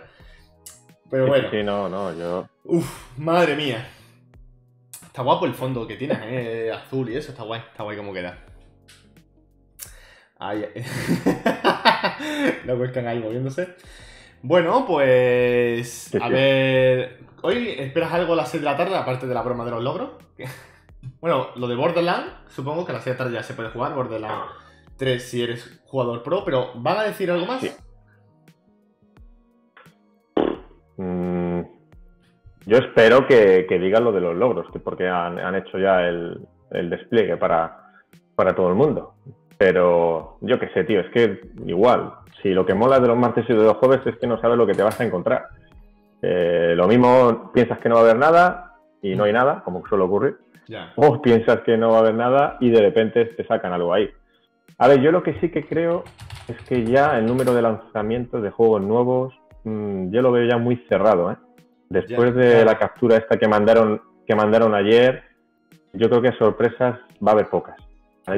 Pero 1.11 1.27
bueno. 1.27 1.49
Sí, 1.51 1.61
no, 1.63 1.87
no, 1.87 2.17
yo. 2.17 2.47
Uf, 2.63 3.17
madre 3.17 3.55
mía. 3.55 3.87
Está 5.05 5.21
guapo 5.21 5.45
el 5.45 5.53
fondo 5.53 5.85
que 5.85 5.95
tienes, 5.97 6.17
¿eh? 6.23 6.71
Azul 6.73 7.09
y 7.09 7.15
eso, 7.15 7.31
está 7.31 7.43
guay, 7.43 7.61
está 7.61 7.83
guay 7.83 7.95
como 7.95 8.11
queda. 8.11 8.39
Ahí. 10.39 10.65
Lo 12.65 12.77
cuestan 12.77 13.07
ahí 13.07 13.19
moviéndose. 13.19 13.75
Bueno, 14.41 14.85
pues. 14.85 16.13
A 16.21 16.29
ver. 16.29 17.19
¿Hoy 17.41 17.75
esperas 17.77 18.13
algo 18.13 18.33
a 18.33 18.37
las 18.37 18.49
6 18.49 18.61
de 18.61 18.69
la 18.69 18.77
tarde, 18.77 18.95
aparte 18.95 19.27
de 19.27 19.33
la 19.33 19.41
broma 19.41 19.65
de 19.65 19.71
los 19.71 19.83
logros? 19.83 20.09
bueno, 21.21 21.49
lo 21.55 21.67
de 21.67 21.75
Borderlands, 21.75 22.33
supongo 22.47 22.85
que 22.85 22.91
a 22.91 22.95
las 22.95 23.03
6 23.03 23.13
de 23.13 23.17
la 23.17 23.17
tarde 23.17 23.37
ya 23.37 23.43
se 23.43 23.53
puede 23.53 23.69
jugar, 23.69 23.93
Borderlands 23.93 24.51
3 24.97 25.23
si 25.23 25.43
eres 25.43 25.81
jugador 25.85 26.23
pro, 26.23 26.43
pero 26.45 26.71
¿van 26.75 26.97
a 26.97 27.03
decir 27.03 27.29
algo 27.29 27.45
más? 27.45 27.63
Mm, 30.97 31.61
yo 32.65 32.77
espero 32.77 33.27
que, 33.27 33.67
digan 33.69 34.03
lo 34.03 34.11
de 34.11 34.21
los 34.21 34.35
logros, 34.35 34.67
que 34.71 34.79
porque 34.79 35.07
han, 35.07 35.55
hecho 35.55 35.77
ya 35.77 36.01
el, 36.01 36.47
despliegue 36.71 37.37
para, 37.37 37.91
para 38.35 38.55
todo 38.55 38.69
el 38.69 38.75
mundo. 38.75 39.15
Pero 39.57 40.37
yo 40.41 40.59
qué 40.59 40.69
sé, 40.69 40.83
tío, 40.83 40.99
es 40.99 41.09
que 41.11 41.41
igual, 41.65 42.11
si 42.41 42.49
lo 42.49 42.65
que 42.65 42.73
mola 42.73 42.99
de 42.99 43.07
los 43.07 43.17
martes 43.17 43.45
y 43.47 43.53
de 43.53 43.63
los 43.63 43.77
jueves 43.77 44.01
es 44.05 44.17
que 44.17 44.27
no 44.27 44.39
sabes 44.41 44.57
lo 44.57 44.67
que 44.67 44.73
te 44.73 44.83
vas 44.83 44.99
a 44.99 45.05
encontrar. 45.05 45.47
Eh, 46.21 46.73
lo 46.75 46.87
mismo 46.87 47.51
piensas 47.53 47.79
que 47.79 47.89
no 47.89 47.95
va 47.95 48.01
a 48.01 48.03
haber 48.03 48.17
nada 48.17 48.73
y 49.01 49.15
no 49.15 49.25
hay 49.25 49.33
nada, 49.33 49.61
como 49.63 49.85
suele 49.87 50.03
ocurrir. 50.03 50.37
O 50.95 51.21
piensas 51.21 51.61
que 51.61 51.77
no 51.77 51.91
va 51.91 51.97
a 51.97 51.99
haber 51.99 52.15
nada 52.15 52.57
y 52.59 52.71
de 52.71 52.81
repente 52.81 53.25
te 53.25 53.45
sacan 53.45 53.71
algo 53.71 53.93
ahí. 53.93 54.09
A 54.77 54.87
ver, 54.87 54.99
yo 54.99 55.11
lo 55.11 55.23
que 55.23 55.39
sí 55.39 55.49
que 55.49 55.65
creo 55.65 56.03
es 56.47 56.57
que 56.67 56.83
ya 56.85 57.17
el 57.17 57.25
número 57.25 57.53
de 57.53 57.61
lanzamientos 57.61 58.41
de 58.41 58.49
juegos 58.49 58.81
nuevos, 58.81 59.33
mm, 59.63 60.11
yo 60.11 60.21
lo 60.21 60.31
veo 60.31 60.49
ya 60.49 60.57
muy 60.57 60.77
cerrado. 60.89 61.31
¿eh? 61.31 61.37
Después 61.89 62.35
de 62.35 62.65
la 62.65 62.77
captura 62.77 63.17
esta 63.17 63.37
que 63.37 63.47
mandaron, 63.47 64.01
que 64.27 64.35
mandaron 64.35 64.73
ayer, 64.73 65.23
yo 65.93 66.09
creo 66.09 66.21
que 66.21 66.31
sorpresas 66.33 66.99
va 67.25 67.31
a 67.31 67.33
haber 67.33 67.47
pocas. 67.47 67.77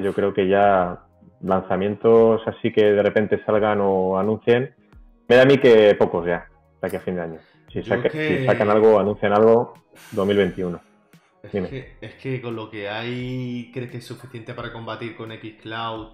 Yo 0.04 0.14
creo 0.14 0.34
que 0.34 0.48
ya 0.48 1.00
lanzamientos 1.42 2.42
así 2.48 2.72
que 2.72 2.84
de 2.84 3.04
repente 3.04 3.44
salgan 3.46 3.80
o 3.82 4.18
anuncien, 4.18 4.74
me 5.28 5.36
da 5.36 5.44
a 5.44 5.46
mí 5.46 5.58
que 5.58 5.96
pocos 5.96 6.26
ya, 6.26 6.48
de 6.82 6.88
aquí 6.88 6.96
a 6.96 7.02
fin 7.02 7.16
de 7.16 7.22
año. 7.22 7.40
Si, 7.72 7.84
sacan 7.84 8.70
algo, 8.70 9.00
anuncian 9.00 9.34
algo, 9.34 9.74
2021. 10.12 10.80
Es 11.44 11.52
que, 11.52 11.98
es 12.02 12.16
que, 12.16 12.42
con 12.42 12.56
lo 12.56 12.70
que 12.70 12.90
hay, 12.90 13.72
¿crees 13.74 13.92
que 13.92 13.98
es 13.98 14.06
suficiente 14.06 14.54
para 14.54 14.74
combatir 14.74 15.16
con 15.16 15.32
Xcloud 15.32 16.14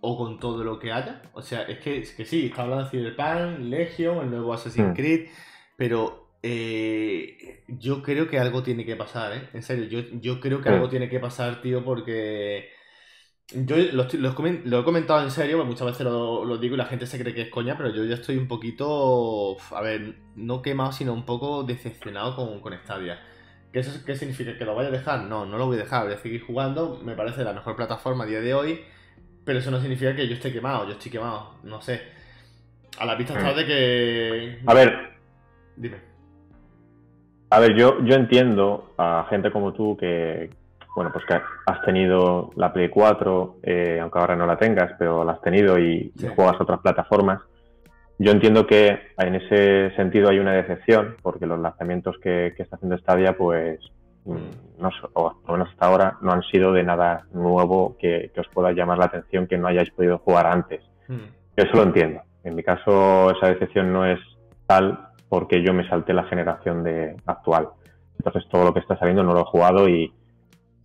o 0.00 0.18
con 0.18 0.38
todo 0.38 0.64
lo 0.64 0.78
que 0.78 0.92
haya? 0.92 1.22
O 1.32 1.42
sea, 1.42 1.62
es 1.62 1.78
que, 1.78 1.98
es 1.98 2.12
que 2.12 2.24
sí, 2.24 2.46
está 2.46 2.62
hablando 2.62 2.84
de 2.84 2.90
Cyberpunk, 2.90 3.60
Legion, 3.60 4.24
el 4.24 4.30
nuevo 4.30 4.52
Assassin's 4.52 4.90
hmm. 4.90 4.94
Creed, 4.94 5.28
pero 5.76 6.28
eh, 6.42 7.64
yo 7.68 8.02
creo 8.02 8.28
que 8.28 8.38
algo 8.38 8.62
tiene 8.62 8.84
que 8.84 8.96
pasar, 8.96 9.32
¿eh? 9.32 9.48
En 9.52 9.62
serio, 9.62 9.84
yo, 9.84 10.00
yo 10.20 10.40
creo 10.40 10.60
que 10.60 10.68
algo 10.68 10.88
tiene 10.88 11.08
que 11.08 11.20
pasar, 11.20 11.60
tío, 11.62 11.84
porque 11.84 12.70
yo 13.50 13.76
lo, 13.92 14.02
he 14.80 14.84
comentado 14.84 15.22
en 15.22 15.30
serio, 15.30 15.64
muchas 15.64 15.86
veces 15.86 16.04
lo, 16.04 16.58
digo 16.58 16.74
y 16.74 16.78
la 16.78 16.84
gente 16.84 17.06
se 17.06 17.18
cree 17.18 17.34
que 17.34 17.42
es 17.42 17.50
coña, 17.50 17.76
pero 17.78 17.88
yo 17.90 18.04
ya 18.04 18.14
estoy 18.14 18.36
un 18.36 18.46
poquito, 18.46 19.56
a 19.70 19.80
ver, 19.80 20.16
no 20.36 20.60
quemado, 20.60 20.92
sino 20.92 21.14
un 21.14 21.24
poco 21.24 21.62
decepcionado 21.62 22.36
con, 22.36 22.60
con 22.60 22.74
Stadia. 22.74 23.18
¿Qué, 23.72 23.80
eso, 23.80 24.04
¿Qué 24.04 24.16
significa? 24.16 24.56
¿Que 24.58 24.66
lo 24.66 24.74
vaya 24.74 24.88
a 24.88 24.92
dejar? 24.92 25.22
No, 25.22 25.46
no 25.46 25.56
lo 25.56 25.66
voy 25.66 25.76
a 25.76 25.80
dejar, 25.80 26.04
voy 26.04 26.14
a 26.14 26.18
seguir 26.18 26.42
jugando, 26.42 27.00
me 27.02 27.14
parece 27.14 27.42
la 27.42 27.54
mejor 27.54 27.74
plataforma 27.74 28.24
a 28.24 28.26
día 28.26 28.40
de 28.40 28.52
hoy, 28.52 28.80
pero 29.44 29.60
eso 29.60 29.70
no 29.70 29.80
significa 29.80 30.14
que 30.14 30.28
yo 30.28 30.34
esté 30.34 30.52
quemado, 30.52 30.86
yo 30.86 30.92
estoy 30.92 31.10
quemado, 31.10 31.54
no 31.62 31.80
sé. 31.80 32.02
A 32.98 33.06
la 33.06 33.14
vista 33.14 33.32
está 33.32 33.54
de 33.54 33.66
que... 33.66 34.58
A 34.66 34.74
ver. 34.74 35.16
Dime. 35.76 35.96
A 37.50 37.60
ver, 37.60 37.74
yo, 37.74 38.04
yo 38.04 38.14
entiendo 38.14 38.92
a 38.98 39.26
gente 39.30 39.50
como 39.50 39.72
tú 39.72 39.96
que, 39.96 40.50
bueno, 40.98 41.12
pues 41.12 41.24
que 41.26 41.40
has 41.66 41.82
tenido 41.82 42.50
la 42.56 42.72
Play 42.72 42.88
4, 42.88 43.58
eh, 43.62 44.00
aunque 44.02 44.18
ahora 44.18 44.34
no 44.34 44.46
la 44.46 44.58
tengas, 44.58 44.96
pero 44.98 45.22
la 45.24 45.34
has 45.34 45.40
tenido 45.42 45.78
y, 45.78 46.12
juegas 46.34 46.60
otras 46.60 46.80
plataformas. 46.80 47.40
Yo 48.18 48.32
entiendo 48.32 48.66
que 48.66 48.98
en 49.16 49.36
ese 49.36 49.94
sentido 49.94 50.28
hay 50.28 50.40
una 50.40 50.54
decepción, 50.54 51.14
porque 51.22 51.46
los 51.46 51.60
lanzamientos 51.60 52.16
que, 52.20 52.48
está 52.58 52.74
haciendo 52.74 52.98
Stadia, 52.98 53.36
pues, 53.36 53.78
mm, 54.24 54.80
no, 54.80 54.90
o 55.12 55.40
por 55.40 55.50
lo 55.50 55.52
menos 55.52 55.68
hasta 55.70 55.86
ahora, 55.86 56.18
no 56.20 56.32
han 56.32 56.42
sido 56.42 56.72
de 56.72 56.82
nada 56.82 57.26
nuevo 57.32 57.96
que, 57.96 58.32
os 58.36 58.48
pueda 58.48 58.72
llamar 58.72 58.98
la 58.98 59.04
atención 59.04 59.46
que 59.46 59.56
no 59.56 59.68
hayáis 59.68 59.92
podido 59.92 60.18
jugar 60.18 60.48
antes. 60.48 60.82
Hmm. 61.06 61.30
Eso 61.54 61.76
lo 61.76 61.84
entiendo. 61.84 62.22
En 62.42 62.56
mi 62.56 62.64
caso, 62.64 63.30
esa 63.30 63.46
decepción 63.46 63.92
no 63.92 64.04
es 64.04 64.18
tal 64.66 65.10
porque 65.28 65.62
yo 65.62 65.72
me 65.72 65.88
salté 65.88 66.12
la 66.12 66.24
generación 66.24 66.82
de 66.82 67.14
actual. 67.24 67.68
Entonces, 68.18 68.50
todo 68.50 68.64
lo 68.64 68.74
que 68.74 68.80
está 68.80 68.98
saliendo 68.98 69.22
no 69.22 69.32
lo 69.32 69.42
he 69.42 69.44
jugado 69.44 69.88
y, 69.88 70.12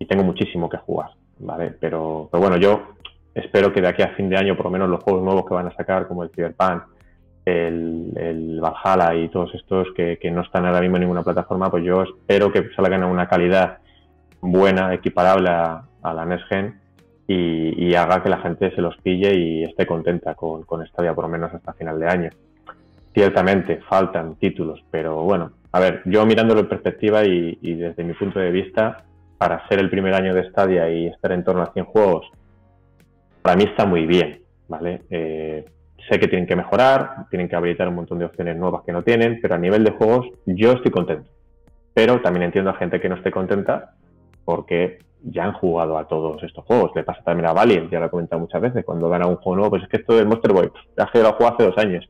tengo 0.06 0.24
muchísimo 0.24 0.70
que 0.70 0.78
jugar, 0.78 1.12
¿vale? 1.40 1.74
Pero, 1.80 2.30
pero, 2.32 2.42
bueno, 2.42 2.58
yo 2.58 2.96
espero 3.34 3.72
que 3.72 3.82
de 3.82 3.88
aquí 3.88 4.02
a 4.02 4.16
fin 4.16 4.30
de 4.30 4.38
año, 4.38 4.56
por 4.56 4.66
lo 4.66 4.72
menos 4.72 4.90
los 4.90 5.04
juegos 5.04 5.24
nuevos 5.24 5.46
que 5.46 5.54
van 5.54 5.68
a 5.68 5.76
sacar, 5.76 6.08
como 6.08 6.24
el 6.24 6.30
Cyberpunk, 6.30 6.84
el, 7.46 8.14
el 8.16 8.62
Valhalla 8.62 9.16
y 9.16 9.30
todos 9.30 9.54
estos 9.56 9.88
que, 9.96 10.18
no 10.32 10.42
están 10.42 10.66
ahora 10.66 10.82
mismo 10.82 10.98
en 10.98 11.02
ninguna 11.02 11.24
plataforma, 11.24 11.70
pues 11.70 11.84
yo 11.84 12.04
espero 12.04 12.52
que 12.52 12.70
salgan 12.76 13.04
a 13.04 13.08
una 13.08 13.28
calidad 13.28 13.80
buena, 14.42 14.94
equiparable 14.94 15.50
a, 15.50 15.84
la 16.04 16.26
Next 16.26 16.48
Gen 16.48 16.80
y, 17.28 17.96
haga 17.96 18.22
que 18.22 18.30
la 18.30 18.40
gente 18.40 18.74
se 18.76 18.82
los 18.82 18.98
pille 18.98 19.36
y 19.36 19.64
esté 19.64 19.86
contenta 19.86 20.36
con, 20.36 20.64
con 20.64 20.86
Stadia 20.88 21.14
por 21.14 21.26
lo 21.26 21.30
menos 21.30 21.54
hasta 21.54 21.74
final 21.74 22.00
de 22.00 22.08
año. 22.08 22.30
Ciertamente 23.14 23.80
faltan 23.88 24.36
títulos, 24.36 24.84
pero 24.90 25.22
bueno, 25.24 25.52
a 25.72 25.80
ver, 25.80 26.02
yo 26.06 26.26
mirándolo 26.26 26.62
en 26.62 26.70
perspectiva 26.70 27.24
y 27.26 27.76
desde 27.76 28.04
mi 28.04 28.14
punto 28.14 28.40
de 28.40 28.52
vista, 28.52 29.04
para 29.38 29.68
ser 29.68 29.80
el 29.80 29.90
primer 29.90 30.14
año 30.14 30.34
de 30.34 30.50
Stadia 30.50 30.90
y 30.90 31.08
estar 31.08 31.32
en 31.32 31.44
torno 31.44 31.64
a 31.64 31.74
100 31.74 31.86
juegos, 31.86 32.30
para 33.42 33.58
mí 33.58 33.66
está 33.66 33.86
muy 33.86 34.06
bien, 34.06 34.42
¿vale? 34.68 35.02
Eh, 35.10 35.66
sé 36.10 36.20
que 36.20 36.28
tienen 36.28 36.48
que 36.48 36.56
mejorar, 36.56 37.28
tienen 37.30 37.48
que 37.48 37.56
habilitar 37.56 37.88
un 37.88 37.96
montón 37.96 38.20
de 38.20 38.26
opciones 38.26 38.58
nuevas 38.58 38.84
que 38.86 38.92
no 38.92 39.04
tienen, 39.04 39.40
pero 39.42 39.56
a 39.56 39.58
nivel 39.58 39.84
de 39.84 39.92
juegos 39.92 40.28
yo 40.46 40.72
estoy 40.72 40.92
contento. 40.92 41.30
Pero 41.94 42.22
también 42.22 42.44
entiendo 42.44 42.72
a 42.72 42.76
gente 42.76 43.00
que 43.00 43.10
no 43.10 43.16
esté 43.16 43.32
contenta 43.32 43.96
porque 44.46 45.00
ya 45.22 45.46
han 45.46 45.54
jugado 45.54 45.98
a 45.98 46.08
todos 46.08 46.42
estos 46.44 46.66
juegos. 46.66 46.92
Le 46.96 47.04
pasa 47.04 47.22
también 47.24 47.50
a 47.50 47.54
Valiant, 47.54 47.92
ya 47.92 48.00
lo 48.00 48.08
he 48.08 48.10
comentado 48.10 48.42
muchas 48.42 48.62
veces, 48.62 48.84
cuando 48.84 49.10
gana 49.10 49.28
un 49.28 49.36
juego 49.36 49.56
nuevo, 49.56 49.70
pues 49.72 49.84
es 49.84 49.90
que 49.90 49.98
esto 49.98 50.16
del 50.16 50.28
Monster 50.28 50.54
Boy, 50.54 50.72
ya 50.98 51.10
que 51.12 51.22
lo 51.22 51.34
jugado 51.34 51.56
hace 51.56 51.66
dos 51.66 51.78
años. 51.78 52.10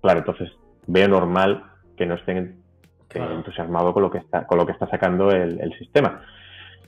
Claro, 0.00 0.20
entonces 0.20 0.50
veo 0.86 1.08
normal 1.08 1.64
que 1.96 2.06
no 2.06 2.14
estén 2.14 2.62
entusiasmados 3.12 3.92
con 3.92 4.02
lo 4.02 4.10
que 4.10 4.18
está, 4.18 4.46
con 4.46 4.56
lo 4.56 4.64
que 4.64 4.72
está 4.72 4.88
sacando 4.88 5.30
el 5.30 5.72
sistema. 5.78 6.22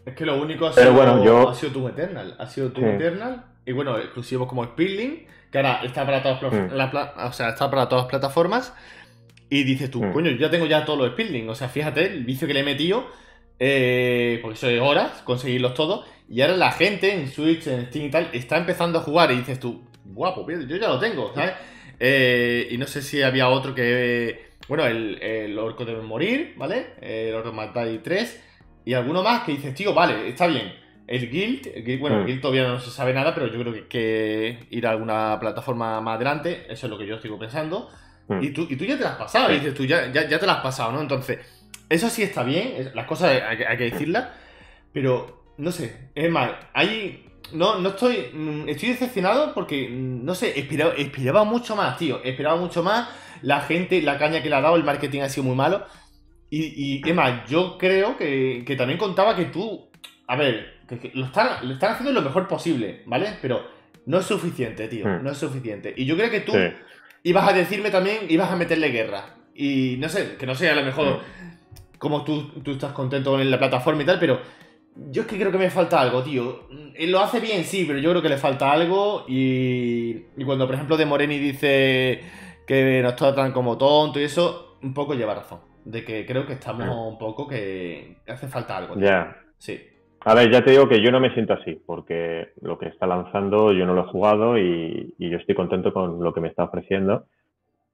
Es 0.05 0.15
que 0.15 0.27
lo 0.27 0.41
único 0.41 0.67
ha 0.67 0.73
sido, 0.73 0.93
bueno, 0.93 1.49
ha 1.49 1.55
sido 1.55 1.73
Doom 1.73 1.89
Eternal. 1.89 2.35
Ha 2.39 2.47
sido 2.47 2.71
Doom 2.71 2.89
Eternal. 2.89 3.45
Y 3.65 3.73
bueno, 3.73 3.97
exclusivos 3.99 4.49
como 4.49 4.65
Speedlink, 4.65 5.29
que 5.51 5.59
ahora 5.59 5.83
está 5.85 6.05
para 6.05 6.23
todas, 6.23 6.43
mm. 6.43 7.27
o 7.27 7.33
sea, 7.33 7.51
está 7.51 7.71
para 7.71 7.89
todas 7.89 8.05
las 8.05 8.11
plataformas. 8.11 8.75
Y 9.49 9.63
dices 9.65 9.91
tú, 9.91 10.03
mm. 10.03 10.13
coño, 10.13 10.31
yo 10.31 10.39
ya 10.39 10.51
tengo 10.51 10.67
ya 10.67 10.85
todos 10.85 10.99
los 10.99 11.13
Speedlink. 11.13 11.49
O 11.49 11.55
sea, 11.55 11.69
fíjate 11.69 12.07
el 12.07 12.25
vicio 12.25 12.49
que 12.49 12.55
le 12.55 12.61
he 12.61 12.65
metido. 12.65 13.07
Eh, 13.61 14.41
porque 14.43 14.57
eso 14.57 14.69
es 14.69 14.81
horas, 14.81 15.23
conseguirlos 15.25 15.75
todos. 15.75 16.05
Y 16.29 16.41
ahora 16.41 16.57
la 16.57 16.73
gente 16.73 17.15
en 17.15 17.29
Switch, 17.29 17.69
en 17.69 17.87
Steam 17.87 18.07
y 18.07 18.11
tal, 18.11 18.29
está 18.33 18.57
empezando 18.57 18.99
a 18.99 19.03
jugar. 19.03 19.31
Y 19.31 19.37
dices 19.37 19.61
tú, 19.61 19.85
guapo, 20.05 20.45
yo 20.51 20.77
ya 20.77 20.89
lo 20.89 20.99
tengo, 20.99 21.33
¿sabes? 21.33 21.53
Eh, 22.01 22.67
y 22.73 22.79
no 22.79 22.87
sé 22.89 23.03
si 23.03 23.23
había 23.23 23.49
otro 23.49 23.73
que. 23.73 24.51
Bueno, 24.67 24.87
el, 24.87 25.23
el 25.23 25.59
Orco 25.59 25.85
debe 25.85 26.03
morir, 26.03 26.55
¿vale? 26.57 26.95
El 27.01 27.35
Orco 27.35 27.53
Matai 27.53 28.01
3 28.03 28.52
y 28.85 28.95
alguno 28.95 29.23
más 29.23 29.45
que 29.45 29.53
dices, 29.53 29.75
tío, 29.75 29.95
vale, 29.95 30.29
está 30.29 30.47
bien. 30.47 30.73
El 31.07 31.31
Guild, 31.31 32.01
bueno, 32.01 32.19
el 32.19 32.23
mm. 32.23 32.27
Guild 32.27 32.41
todavía 32.41 32.69
no 32.69 32.81
se 32.81 32.91
sabe 32.91 33.13
nada, 33.13 33.35
pero 33.35 33.49
yo 33.49 33.59
creo 33.61 33.73
que, 33.73 33.87
que, 33.87 34.67
ir 34.71 34.87
a 34.87 34.91
alguna 34.91 35.39
plataforma 35.41 36.01
más 36.01 36.17
adelante, 36.17 36.67
eso 36.69 36.87
es 36.87 36.91
lo 36.91 36.99
que 36.99 37.07
yo 37.07 37.17
estoy 37.17 37.31
pensando. 37.39 37.91
Mm. 38.29 38.43
Y, 38.43 38.51
tú, 38.51 38.67
y 38.69 38.77
tú 38.77 38.85
ya 38.85 38.97
te 38.97 39.03
las 39.03 39.13
has 39.13 39.19
pasado, 39.19 39.49
dices 39.51 39.75
tú, 39.75 39.85
ya, 39.85 40.11
ya, 40.13 40.27
te 40.27 40.47
las 40.47 40.57
has 40.57 40.63
pasado, 40.63 40.93
¿no? 40.93 41.01
Entonces, 41.01 41.39
eso 41.89 42.09
sí 42.09 42.23
está 42.23 42.43
bien, 42.43 42.91
las 42.95 43.07
cosas 43.07 43.43
hay, 43.43 43.77
que 43.77 43.91
decirlas, 43.91 44.29
pero 44.93 45.45
no 45.59 45.71
sé, 45.71 46.11
es 46.15 46.31
más, 46.31 46.51
hay. 46.73 47.29
No, 47.53 47.79
no 47.79 47.91
estoy. 47.91 48.31
Mm, 48.33 48.69
estoy 48.69 48.91
decepcionado 48.91 49.53
porque, 49.53 49.89
no 49.91 50.35
sé, 50.35 50.59
esperaba, 50.59 50.95
esperaba 50.95 51.45
mucho 51.45 51.77
más, 51.77 51.99
tío. 51.99 52.23
Esperaba 52.25 52.57
mucho 52.57 52.83
más. 52.83 53.11
La 53.43 53.61
gente, 53.61 54.01
la 54.01 54.17
caña 54.17 54.43
que 54.43 54.49
le 54.49 54.55
ha 54.55 54.63
dado, 54.63 54.77
el 54.77 54.85
marketing 54.85 55.21
ha 55.21 55.29
sido 55.29 55.45
muy 55.45 55.57
malo. 55.57 55.85
Y, 56.53 57.01
y 57.01 57.09
Emma, 57.09 57.47
yo 57.47 57.79
creo 57.79 58.19
que, 58.19 58.63
también 58.77 58.99
contaba 58.99 59.35
que 59.35 59.47
tú, 59.47 59.89
a 60.27 60.37
ver, 60.37 60.83
que, 60.87 61.11
lo, 61.15 61.25
están, 61.25 61.67
lo 61.67 61.73
están 61.73 61.93
haciendo 61.93 62.13
lo 62.13 62.21
mejor 62.21 62.47
posible, 62.47 63.01
¿vale? 63.07 63.39
Pero 63.41 63.67
no 64.05 64.19
es 64.19 64.27
suficiente, 64.27 64.87
tío, 64.87 65.07
hmm. 65.07 65.25
no 65.25 65.31
es 65.31 65.39
suficiente. 65.39 65.95
Y 65.97 66.05
yo 66.05 66.15
creo 66.15 66.31
que 66.31 66.41
tú 66.41 66.53
ibas 67.23 67.49
a 67.49 67.55
decirme 67.55 67.89
también, 67.89 68.27
ibas 68.29 68.51
a 68.51 68.57
meterle 68.57 68.91
guerra. 68.91 69.35
Y 69.55 69.97
no 69.99 70.11
sé, 70.11 70.37
que 70.37 70.45
no 70.45 70.55
sea 70.55 70.73
a 70.73 70.77
lo 70.77 70.85
mejor 70.85 71.21
hmm. 71.21 71.97
como 71.97 72.23
tú, 72.23 72.51
tú 72.63 72.73
estás 72.73 72.93
contento 72.93 73.31
con 73.31 73.51
la 73.51 73.59
plataforma 73.59 74.03
y 74.03 74.07
tal, 74.07 74.19
pero 74.21 74.43
Yo 75.11 75.23
es 75.23 75.29
que 75.29 75.39
creo 75.39 75.53
que 75.53 75.57
me 75.57 75.71
falta 75.71 76.03
algo, 76.03 76.23
tío. 76.23 76.69
Él 76.95 77.11
lo 77.11 77.21
hace 77.21 77.41
bien, 77.41 77.65
sí, 77.65 77.87
pero 77.87 77.99
yo 77.99 78.11
creo 78.11 78.21
que 78.21 78.29
le 78.29 78.37
falta 78.37 78.71
algo. 78.71 79.25
Y, 79.27 80.27
y 80.37 80.45
cuando, 80.45 80.67
por 80.67 80.75
ejemplo, 80.75 80.99
De 80.99 81.07
Moreni 81.07 81.39
dice 81.39 82.21
que 82.67 83.01
nos 83.03 83.17
tratan 83.17 83.53
como 83.53 83.79
tonto 83.79 84.21
y 84.21 84.25
eso, 84.25 84.77
un 84.83 84.93
poco 84.93 85.15
lleva 85.15 85.35
razón. 85.35 85.72
De 85.85 86.05
que 86.05 86.25
creo 86.27 86.47
que 86.47 86.55
estamos 86.55 86.89
un 86.89 87.19
poco 87.19 87.49
que 87.49 88.17
hace 88.27 88.49
falta 88.49 88.77
algo. 88.77 88.97
Ya. 88.97 89.37
Sí. 89.59 89.81
A 90.25 90.35
ver, 90.35 90.51
ya 90.51 90.65
te 90.65 90.71
digo 90.71 90.89
que 90.89 91.03
yo 91.03 91.11
no 91.11 91.19
me 91.19 91.35
siento 91.35 91.55
así, 91.55 91.83
porque 91.85 92.53
lo 92.61 92.79
que 92.79 92.87
está 92.87 93.07
lanzando 93.07 93.73
yo 93.73 93.85
no 93.85 93.95
lo 93.95 94.03
he 94.03 94.11
jugado 94.11 94.57
y, 94.57 95.15
y 95.19 95.31
yo 95.31 95.39
estoy 95.39 95.57
contento 95.57 95.93
con 95.93 96.23
lo 96.23 96.33
que 96.33 96.41
me 96.41 96.49
está 96.49 96.65
ofreciendo, 96.65 97.27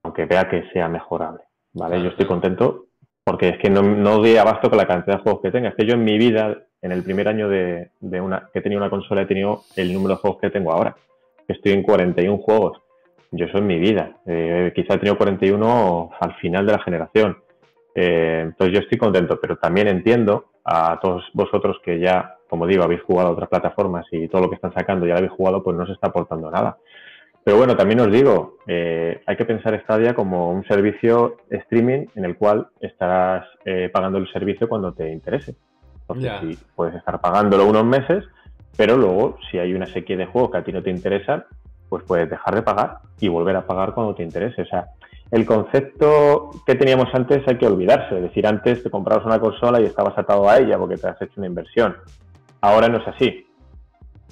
aunque 0.02 0.26
vea 0.26 0.48
que 0.48 0.68
sea 0.72 0.88
mejorable, 0.88 1.40
¿vale? 1.72 1.94
Claro, 1.94 2.04
yo 2.04 2.10
estoy 2.10 2.26
contento 2.26 2.88
porque 3.28 3.50
es 3.50 3.58
que 3.58 3.68
no, 3.68 3.82
no 3.82 4.18
doy 4.18 4.36
abasto 4.36 4.70
con 4.70 4.78
la 4.78 4.86
cantidad 4.86 5.18
de 5.18 5.22
juegos 5.22 5.42
que 5.42 5.50
tenga. 5.50 5.68
Es 5.68 5.74
que 5.74 5.84
yo 5.84 5.94
en 5.94 6.04
mi 6.04 6.16
vida, 6.16 6.56
en 6.80 6.92
el 6.92 7.02
primer 7.02 7.28
año 7.28 7.48
de, 7.48 7.90
de 8.00 8.20
una, 8.22 8.48
que 8.52 8.60
he 8.60 8.62
tenido 8.62 8.80
una 8.80 8.88
consola, 8.88 9.22
he 9.22 9.26
tenido 9.26 9.64
el 9.76 9.92
número 9.92 10.14
de 10.14 10.20
juegos 10.20 10.40
que 10.40 10.48
tengo 10.48 10.72
ahora. 10.72 10.96
Estoy 11.46 11.72
en 11.72 11.82
41 11.82 12.38
juegos. 12.38 12.80
Yo 13.30 13.44
eso 13.44 13.58
en 13.58 13.66
mi 13.66 13.78
vida. 13.78 14.16
Eh, 14.24 14.72
quizá 14.74 14.94
he 14.94 14.98
tenido 14.98 15.18
41 15.18 16.10
al 16.18 16.34
final 16.36 16.64
de 16.64 16.72
la 16.72 16.78
generación. 16.78 17.36
Eh, 18.00 18.42
entonces 18.44 18.72
yo 18.74 18.80
estoy 18.80 18.96
contento, 18.96 19.40
pero 19.40 19.56
también 19.56 19.88
entiendo 19.88 20.52
a 20.64 21.00
todos 21.02 21.24
vosotros 21.32 21.78
que 21.84 21.98
ya, 21.98 22.36
como 22.48 22.64
digo, 22.64 22.84
habéis 22.84 23.02
jugado 23.02 23.30
a 23.30 23.32
otras 23.32 23.48
plataformas 23.48 24.06
y 24.12 24.28
todo 24.28 24.42
lo 24.42 24.48
que 24.48 24.54
están 24.54 24.72
sacando 24.72 25.04
ya 25.04 25.14
lo 25.14 25.18
habéis 25.18 25.32
jugado, 25.32 25.64
pues 25.64 25.76
no 25.76 25.84
se 25.84 25.94
está 25.94 26.06
aportando 26.06 26.48
nada. 26.48 26.76
Pero 27.42 27.56
bueno, 27.56 27.76
también 27.76 27.98
os 27.98 28.12
digo, 28.12 28.58
eh, 28.68 29.20
hay 29.26 29.36
que 29.36 29.44
pensar 29.44 29.80
Stadia 29.82 30.14
como 30.14 30.50
un 30.50 30.64
servicio 30.68 31.38
streaming 31.50 32.06
en 32.14 32.24
el 32.24 32.36
cual 32.36 32.68
estarás 32.78 33.46
eh, 33.64 33.90
pagando 33.92 34.18
el 34.18 34.30
servicio 34.32 34.68
cuando 34.68 34.92
te 34.92 35.10
interese. 35.10 35.56
Entonces, 36.02 36.24
Ya. 36.24 36.40
sí, 36.40 36.56
puedes 36.76 36.94
estar 36.94 37.20
pagándolo 37.20 37.66
unos 37.66 37.84
meses, 37.84 38.24
pero 38.76 38.96
luego, 38.96 39.38
si 39.50 39.58
hay 39.58 39.74
una 39.74 39.86
sequía 39.86 40.16
de 40.16 40.26
juegos 40.26 40.52
que 40.52 40.58
a 40.58 40.62
ti 40.62 40.72
no 40.72 40.84
te 40.84 40.90
interesan, 40.90 41.44
pues 41.88 42.04
puedes 42.04 42.30
dejar 42.30 42.54
de 42.54 42.62
pagar 42.62 42.98
y 43.18 43.26
volver 43.26 43.56
a 43.56 43.66
pagar 43.66 43.92
cuando 43.92 44.14
te 44.14 44.22
interese. 44.22 44.62
O 44.62 44.66
sea, 44.66 44.86
el 45.30 45.44
concepto 45.44 46.50
que 46.66 46.74
teníamos 46.74 47.08
antes 47.12 47.46
hay 47.46 47.58
que 47.58 47.66
olvidarse. 47.66 48.16
Es 48.16 48.22
decir, 48.22 48.46
antes 48.46 48.82
te 48.82 48.90
comprabas 48.90 49.26
una 49.26 49.38
consola 49.38 49.80
y 49.80 49.84
estabas 49.84 50.16
atado 50.16 50.48
a 50.48 50.58
ella 50.58 50.78
porque 50.78 50.96
te 50.96 51.06
has 51.08 51.20
hecho 51.20 51.34
una 51.36 51.46
inversión. 51.46 51.96
Ahora 52.60 52.88
no 52.88 52.98
es 52.98 53.06
así. 53.08 53.46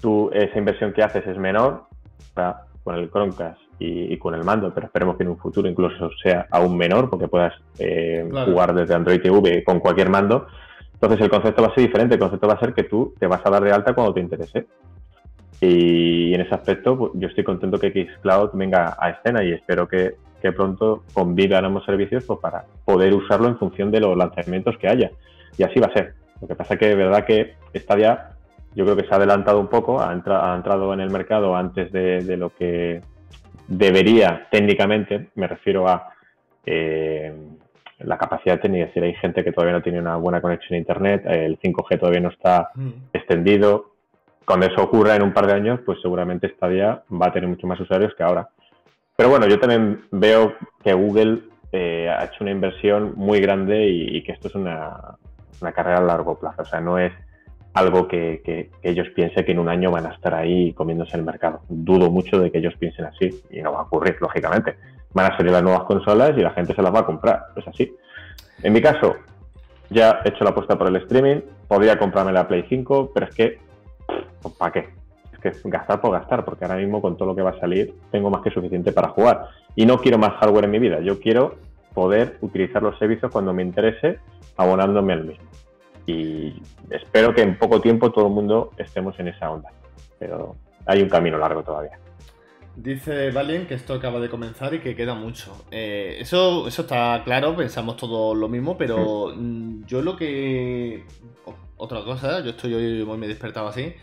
Tú, 0.00 0.30
esa 0.32 0.58
inversión 0.58 0.92
que 0.92 1.02
haces 1.02 1.26
es 1.26 1.36
menor 1.38 1.84
con 2.84 2.96
el 2.96 3.10
Chromecast 3.10 3.58
y, 3.78 4.12
y 4.14 4.18
con 4.18 4.34
el 4.34 4.44
mando, 4.44 4.72
pero 4.72 4.86
esperemos 4.86 5.16
que 5.16 5.22
en 5.24 5.30
un 5.30 5.38
futuro 5.38 5.68
incluso 5.68 6.10
sea 6.22 6.46
aún 6.50 6.76
menor 6.76 7.10
porque 7.10 7.28
puedas 7.28 7.52
eh, 7.78 8.26
Claro. 8.30 8.52
jugar 8.52 8.74
desde 8.74 8.94
Android 8.94 9.20
TV 9.20 9.64
con 9.64 9.80
cualquier 9.80 10.08
mando. 10.10 10.46
Entonces 10.94 11.20
el 11.20 11.28
concepto 11.30 11.62
va 11.62 11.68
a 11.68 11.74
ser 11.74 11.84
diferente. 11.86 12.14
El 12.14 12.20
concepto 12.20 12.46
va 12.48 12.54
a 12.54 12.60
ser 12.60 12.72
que 12.72 12.84
tú 12.84 13.12
te 13.18 13.26
vas 13.26 13.40
a 13.44 13.50
dar 13.50 13.62
de 13.62 13.70
alta 13.72 13.94
cuando 13.94 14.14
te 14.14 14.20
interese. 14.20 14.66
Y 15.60 16.34
en 16.34 16.40
ese 16.42 16.54
aspecto, 16.54 16.96
pues, 16.98 17.12
yo 17.14 17.28
estoy 17.28 17.44
contento 17.44 17.78
que 17.78 17.90
Xcloud 17.90 18.50
venga 18.54 18.96
a 18.98 19.10
escena 19.10 19.42
y 19.42 19.52
espero 19.52 19.88
que, 19.88 20.16
que 20.50 20.56
pronto 20.56 21.02
convivan 21.12 21.64
ambos 21.64 21.84
servicios 21.84 22.24
pues, 22.24 22.38
para 22.40 22.64
poder 22.84 23.12
usarlo 23.14 23.48
en 23.48 23.58
función 23.58 23.90
de 23.90 24.00
los 24.00 24.16
lanzamientos 24.16 24.76
que 24.78 24.88
haya. 24.88 25.10
Y 25.58 25.62
así 25.64 25.80
va 25.80 25.88
a 25.88 25.92
ser. 25.92 26.14
Lo 26.40 26.46
que 26.48 26.54
pasa 26.54 26.74
es 26.74 26.80
que 26.80 26.86
de 26.88 26.94
verdad 26.94 27.24
que 27.24 27.54
Stadia 27.74 28.30
yo 28.74 28.84
creo 28.84 28.96
que 28.96 29.04
se 29.04 29.12
ha 29.12 29.16
adelantado 29.16 29.58
un 29.58 29.68
poco, 29.68 30.00
ha, 30.02 30.12
entra- 30.12 30.52
ha 30.52 30.54
entrado 30.56 30.92
en 30.92 31.00
el 31.00 31.10
mercado 31.10 31.56
antes 31.56 31.90
de, 31.92 32.22
de 32.22 32.36
lo 32.36 32.50
que 32.50 33.00
debería 33.68 34.46
técnicamente, 34.50 35.28
me 35.34 35.46
refiero 35.48 35.88
a 35.88 36.10
eh, 36.64 37.34
la 38.00 38.18
capacidad 38.18 38.60
técnica, 38.60 38.84
es 38.84 38.90
decir, 38.90 39.02
hay 39.04 39.14
gente 39.14 39.42
que 39.42 39.52
todavía 39.52 39.72
no 39.76 39.82
tiene 39.82 39.98
una 39.98 40.16
buena 40.16 40.40
conexión 40.42 40.74
a 40.74 40.78
Internet, 40.78 41.22
el 41.26 41.58
5G 41.58 41.98
todavía 41.98 42.20
no 42.20 42.28
está 42.28 42.70
Mm. 42.74 42.90
extendido. 43.12 43.92
Cuando 44.44 44.66
eso 44.66 44.82
ocurra 44.82 45.16
en 45.16 45.22
un 45.22 45.32
par 45.32 45.46
de 45.46 45.54
años, 45.54 45.80
pues 45.84 45.98
seguramente 46.02 46.48
Stadia 46.54 47.02
va 47.10 47.26
a 47.28 47.32
tener 47.32 47.48
mucho 47.48 47.66
más 47.66 47.80
usuarios 47.80 48.14
que 48.14 48.22
ahora. 48.22 48.48
Pero 49.16 49.30
bueno, 49.30 49.46
yo 49.46 49.58
también 49.58 50.04
veo 50.10 50.54
que 50.84 50.92
Google 50.92 51.40
eh, 51.72 52.08
ha 52.08 52.24
hecho 52.24 52.36
una 52.42 52.50
inversión 52.50 53.14
muy 53.16 53.40
grande 53.40 53.86
y, 53.88 54.22
que 54.22 54.32
esto 54.32 54.48
es 54.48 54.54
una, 54.54 55.16
una 55.60 55.72
carrera 55.72 55.98
a 55.98 56.02
largo 56.02 56.38
plazo. 56.38 56.62
O 56.62 56.64
sea, 56.66 56.80
no 56.80 56.98
es 56.98 57.12
algo 57.74 58.08
que, 58.08 58.42
que- 58.44 58.70
que 58.82 58.90
ellos 58.90 59.08
piensen 59.14 59.44
que 59.44 59.52
en 59.52 59.58
un 59.58 59.68
año 59.68 59.90
van 59.90 60.06
a 60.06 60.10
estar 60.14 60.34
ahí 60.34 60.72
comiéndose 60.74 61.16
el 61.16 61.24
mercado. 61.24 61.60
Dudo 61.68 62.10
mucho 62.10 62.38
de 62.38 62.50
que 62.50 62.58
ellos 62.58 62.74
piensen 62.78 63.06
así 63.06 63.42
y 63.50 63.60
no 63.62 63.72
va 63.72 63.80
a 63.80 63.82
ocurrir, 63.82 64.16
lógicamente. 64.20 64.76
Van 65.12 65.32
a 65.32 65.36
salir 65.36 65.52
las 65.52 65.62
nuevas 65.62 65.84
consolas 65.84 66.32
y 66.36 66.40
la 66.42 66.50
gente 66.50 66.74
se 66.74 66.82
las 66.82 66.94
va 66.94 67.00
a 67.00 67.06
comprar. 67.06 67.44
Es 67.56 67.66
así. 67.66 67.94
En 68.62 68.72
mi 68.72 68.80
caso, 68.82 69.16
ya 69.90 70.20
he 70.24 70.28
hecho 70.28 70.44
la 70.44 70.50
apuesta 70.50 70.76
por 70.76 70.88
el 70.88 70.96
streaming. 70.96 71.40
Podría 71.68 71.98
comprarme 71.98 72.32
la 72.32 72.46
Play 72.46 72.64
5, 72.68 73.12
pero 73.14 73.26
es 73.26 73.34
que, 73.34 73.58
¿para 74.58 74.72
qué? 74.72 74.88
Es 75.48 75.62
gastar 75.64 76.00
por 76.00 76.12
gastar, 76.12 76.44
porque 76.44 76.64
ahora 76.64 76.76
mismo 76.76 77.00
con 77.00 77.16
todo 77.16 77.28
lo 77.28 77.36
que 77.36 77.42
va 77.42 77.50
a 77.50 77.60
salir 77.60 77.94
tengo 78.10 78.30
más 78.30 78.42
que 78.42 78.50
suficiente 78.50 78.92
para 78.92 79.08
jugar. 79.08 79.48
Y 79.74 79.86
no 79.86 79.98
quiero 79.98 80.18
más 80.18 80.34
hardware 80.34 80.64
en 80.64 80.70
mi 80.70 80.78
vida. 80.78 81.00
Yo 81.00 81.20
quiero 81.20 81.56
poder 81.94 82.38
utilizar 82.40 82.82
los 82.82 82.98
servicios 82.98 83.32
cuando 83.32 83.52
me 83.52 83.62
interese, 83.62 84.18
abonándome 84.56 85.12
al 85.12 85.24
mismo. 85.24 85.44
Y 86.06 86.62
espero 86.90 87.34
que 87.34 87.42
en 87.42 87.58
poco 87.58 87.80
tiempo 87.80 88.12
todo 88.12 88.26
el 88.26 88.32
mundo 88.32 88.70
estemos 88.76 89.18
en 89.18 89.28
esa 89.28 89.50
onda. 89.50 89.70
Pero 90.18 90.56
hay 90.86 91.02
un 91.02 91.08
camino 91.08 91.36
largo 91.38 91.62
todavía. 91.62 91.98
Dice 92.76 93.30
Valiant 93.30 93.66
que 93.66 93.74
esto 93.74 93.94
acaba 93.94 94.20
de 94.20 94.28
comenzar 94.28 94.74
y 94.74 94.80
que 94.80 94.94
queda 94.94 95.14
mucho. 95.14 95.64
Eh, 95.70 96.18
eso, 96.20 96.68
eso 96.68 96.82
está 96.82 97.22
claro, 97.24 97.56
pensamos 97.56 97.96
todos 97.96 98.36
lo 98.36 98.48
mismo, 98.48 98.76
pero 98.76 99.32
mm, 99.34 99.86
yo 99.86 100.02
lo 100.02 100.14
que. 100.14 101.04
otra 101.78 102.04
cosa, 102.04 102.40
yo 102.40 102.50
estoy 102.50 102.74
hoy 102.74 103.04
muy 103.04 103.16
me 103.16 103.24
he 103.24 103.30
despertado 103.30 103.68
así. 103.68 103.94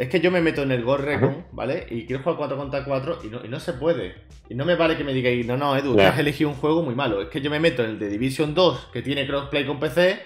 Es 0.00 0.08
que 0.08 0.20
yo 0.20 0.30
me 0.30 0.40
meto 0.40 0.62
en 0.62 0.72
el 0.72 0.82
Ghost 0.82 1.04
Recon, 1.04 1.46
¿vale? 1.52 1.86
Y 1.90 2.06
quiero 2.06 2.22
jugar 2.22 2.38
4 2.38 2.56
contra 2.56 2.84
4 2.84 3.18
y 3.22 3.26
no, 3.28 3.44
y 3.44 3.48
no 3.48 3.60
se 3.60 3.74
puede. 3.74 4.14
Y 4.48 4.54
no 4.54 4.64
me 4.64 4.74
vale 4.74 4.96
que 4.96 5.04
me 5.04 5.12
digáis, 5.12 5.44
no, 5.46 5.56
no, 5.58 5.76
Edu, 5.76 5.94
has 6.08 6.18
elegido 6.18 6.48
un 6.48 6.56
juego 6.56 6.82
muy 6.82 6.94
malo. 6.94 7.20
Es 7.20 7.28
que 7.28 7.40
yo 7.42 7.50
me 7.50 7.60
meto 7.60 7.84
en 7.84 7.90
el 7.90 7.98
de 7.98 8.08
Division 8.08 8.54
2, 8.54 8.88
que 8.92 9.02
tiene 9.02 9.26
crossplay 9.26 9.66
con 9.66 9.78
PC, 9.78 10.18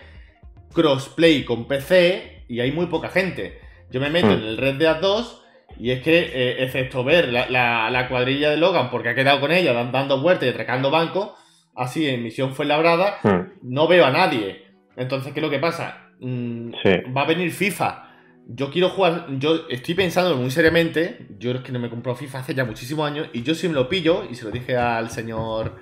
crossplay 0.73 1.45
con 1.45 1.67
PC, 1.67 2.45
y 2.49 2.61
hay 2.61 2.73
muy 2.73 2.87
poca 2.87 3.09
gente. 3.09 3.59
Yo 3.91 4.01
me 4.01 4.11
meto 4.11 4.29
Hmm. 4.29 4.33
en 4.33 4.41
el 4.43 4.57
Red 4.59 4.75
Dead 4.77 5.01
2 5.01 5.43
y 5.79 5.91
es 5.91 6.03
que, 6.03 6.19
eh, 6.33 6.63
excepto 6.65 7.03
ver 7.05 7.29
la, 7.33 7.49
la- 7.51 7.91
la 7.91 8.09
cuadrilla 8.09 8.51
de 8.51 8.57
Logan, 8.57 8.91
porque 8.91 9.09
ha 9.11 9.15
quedado 9.15 9.41
con 9.41 9.51
ella 9.53 9.73
dan- 9.73 9.93
dando 9.93 10.21
vueltas 10.21 10.47
y 10.47 10.51
atracando 10.51 10.91
bancos, 10.91 11.31
así 11.75 12.07
en 12.09 12.23
misión 12.23 12.55
fue 12.55 12.65
labrada, 12.67 13.19
Hmm, 13.23 13.53
no 13.63 13.89
veo 13.89 14.05
a 14.05 14.11
nadie. 14.11 14.65
Entonces, 14.97 15.33
¿qué 15.33 15.41
es 15.41 15.45
lo 15.45 15.51
que 15.51 15.59
pasa? 15.59 16.11
Mm, 16.21 16.73
Sí. 16.83 16.91
Va 17.17 17.23
a 17.23 17.27
venir 17.27 17.51
FIFA. 17.51 18.04
Yo 18.47 18.71
quiero 18.71 18.91
jugar, 18.91 19.27
yo 19.39 19.69
estoy 19.71 19.95
pensando 19.95 20.37
muy 20.37 20.51
seriamente, 20.51 21.27
yo 21.39 21.53
es 21.53 21.63
que 21.63 21.73
no 21.73 21.79
me 21.79 21.89
compró 21.89 22.15
FIFA 22.15 22.41
hace 22.41 22.55
ya 22.55 22.65
muchísimos 22.65 23.11
años, 23.11 23.29
y 23.33 23.43
yo 23.43 23.55
si 23.55 23.69
me 23.69 23.75
lo 23.75 23.89
pillo, 23.89 24.25
y 24.31 24.35
se 24.35 24.45
lo 24.45 24.51
dije 24.51 24.77
al 24.77 25.11
señor 25.11 25.77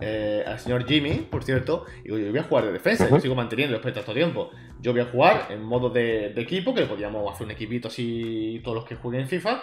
eh, 0.00 0.42
al 0.46 0.58
señor 0.58 0.86
Jimmy, 0.86 1.26
por 1.30 1.44
cierto, 1.44 1.84
digo, 2.02 2.16
yo 2.16 2.30
voy 2.30 2.38
a 2.38 2.44
jugar 2.44 2.64
de 2.64 2.72
defensa, 2.72 3.08
yo 3.08 3.20
sigo 3.20 3.34
manteniendo 3.34 3.76
respecto 3.76 4.00
a 4.00 4.02
todo 4.02 4.14
tiempo. 4.14 4.50
Yo 4.80 4.92
voy 4.92 5.02
a 5.02 5.04
jugar 5.04 5.48
en 5.50 5.62
modo 5.62 5.90
de, 5.90 6.30
de 6.30 6.40
equipo, 6.40 6.74
que 6.74 6.86
podríamos 6.86 7.30
hacer 7.30 7.44
un 7.44 7.50
equipito 7.50 7.88
así 7.88 8.60
todos 8.64 8.76
los 8.76 8.84
que 8.86 8.96
jueguen 8.96 9.22
en 9.22 9.28
FIFA. 9.28 9.62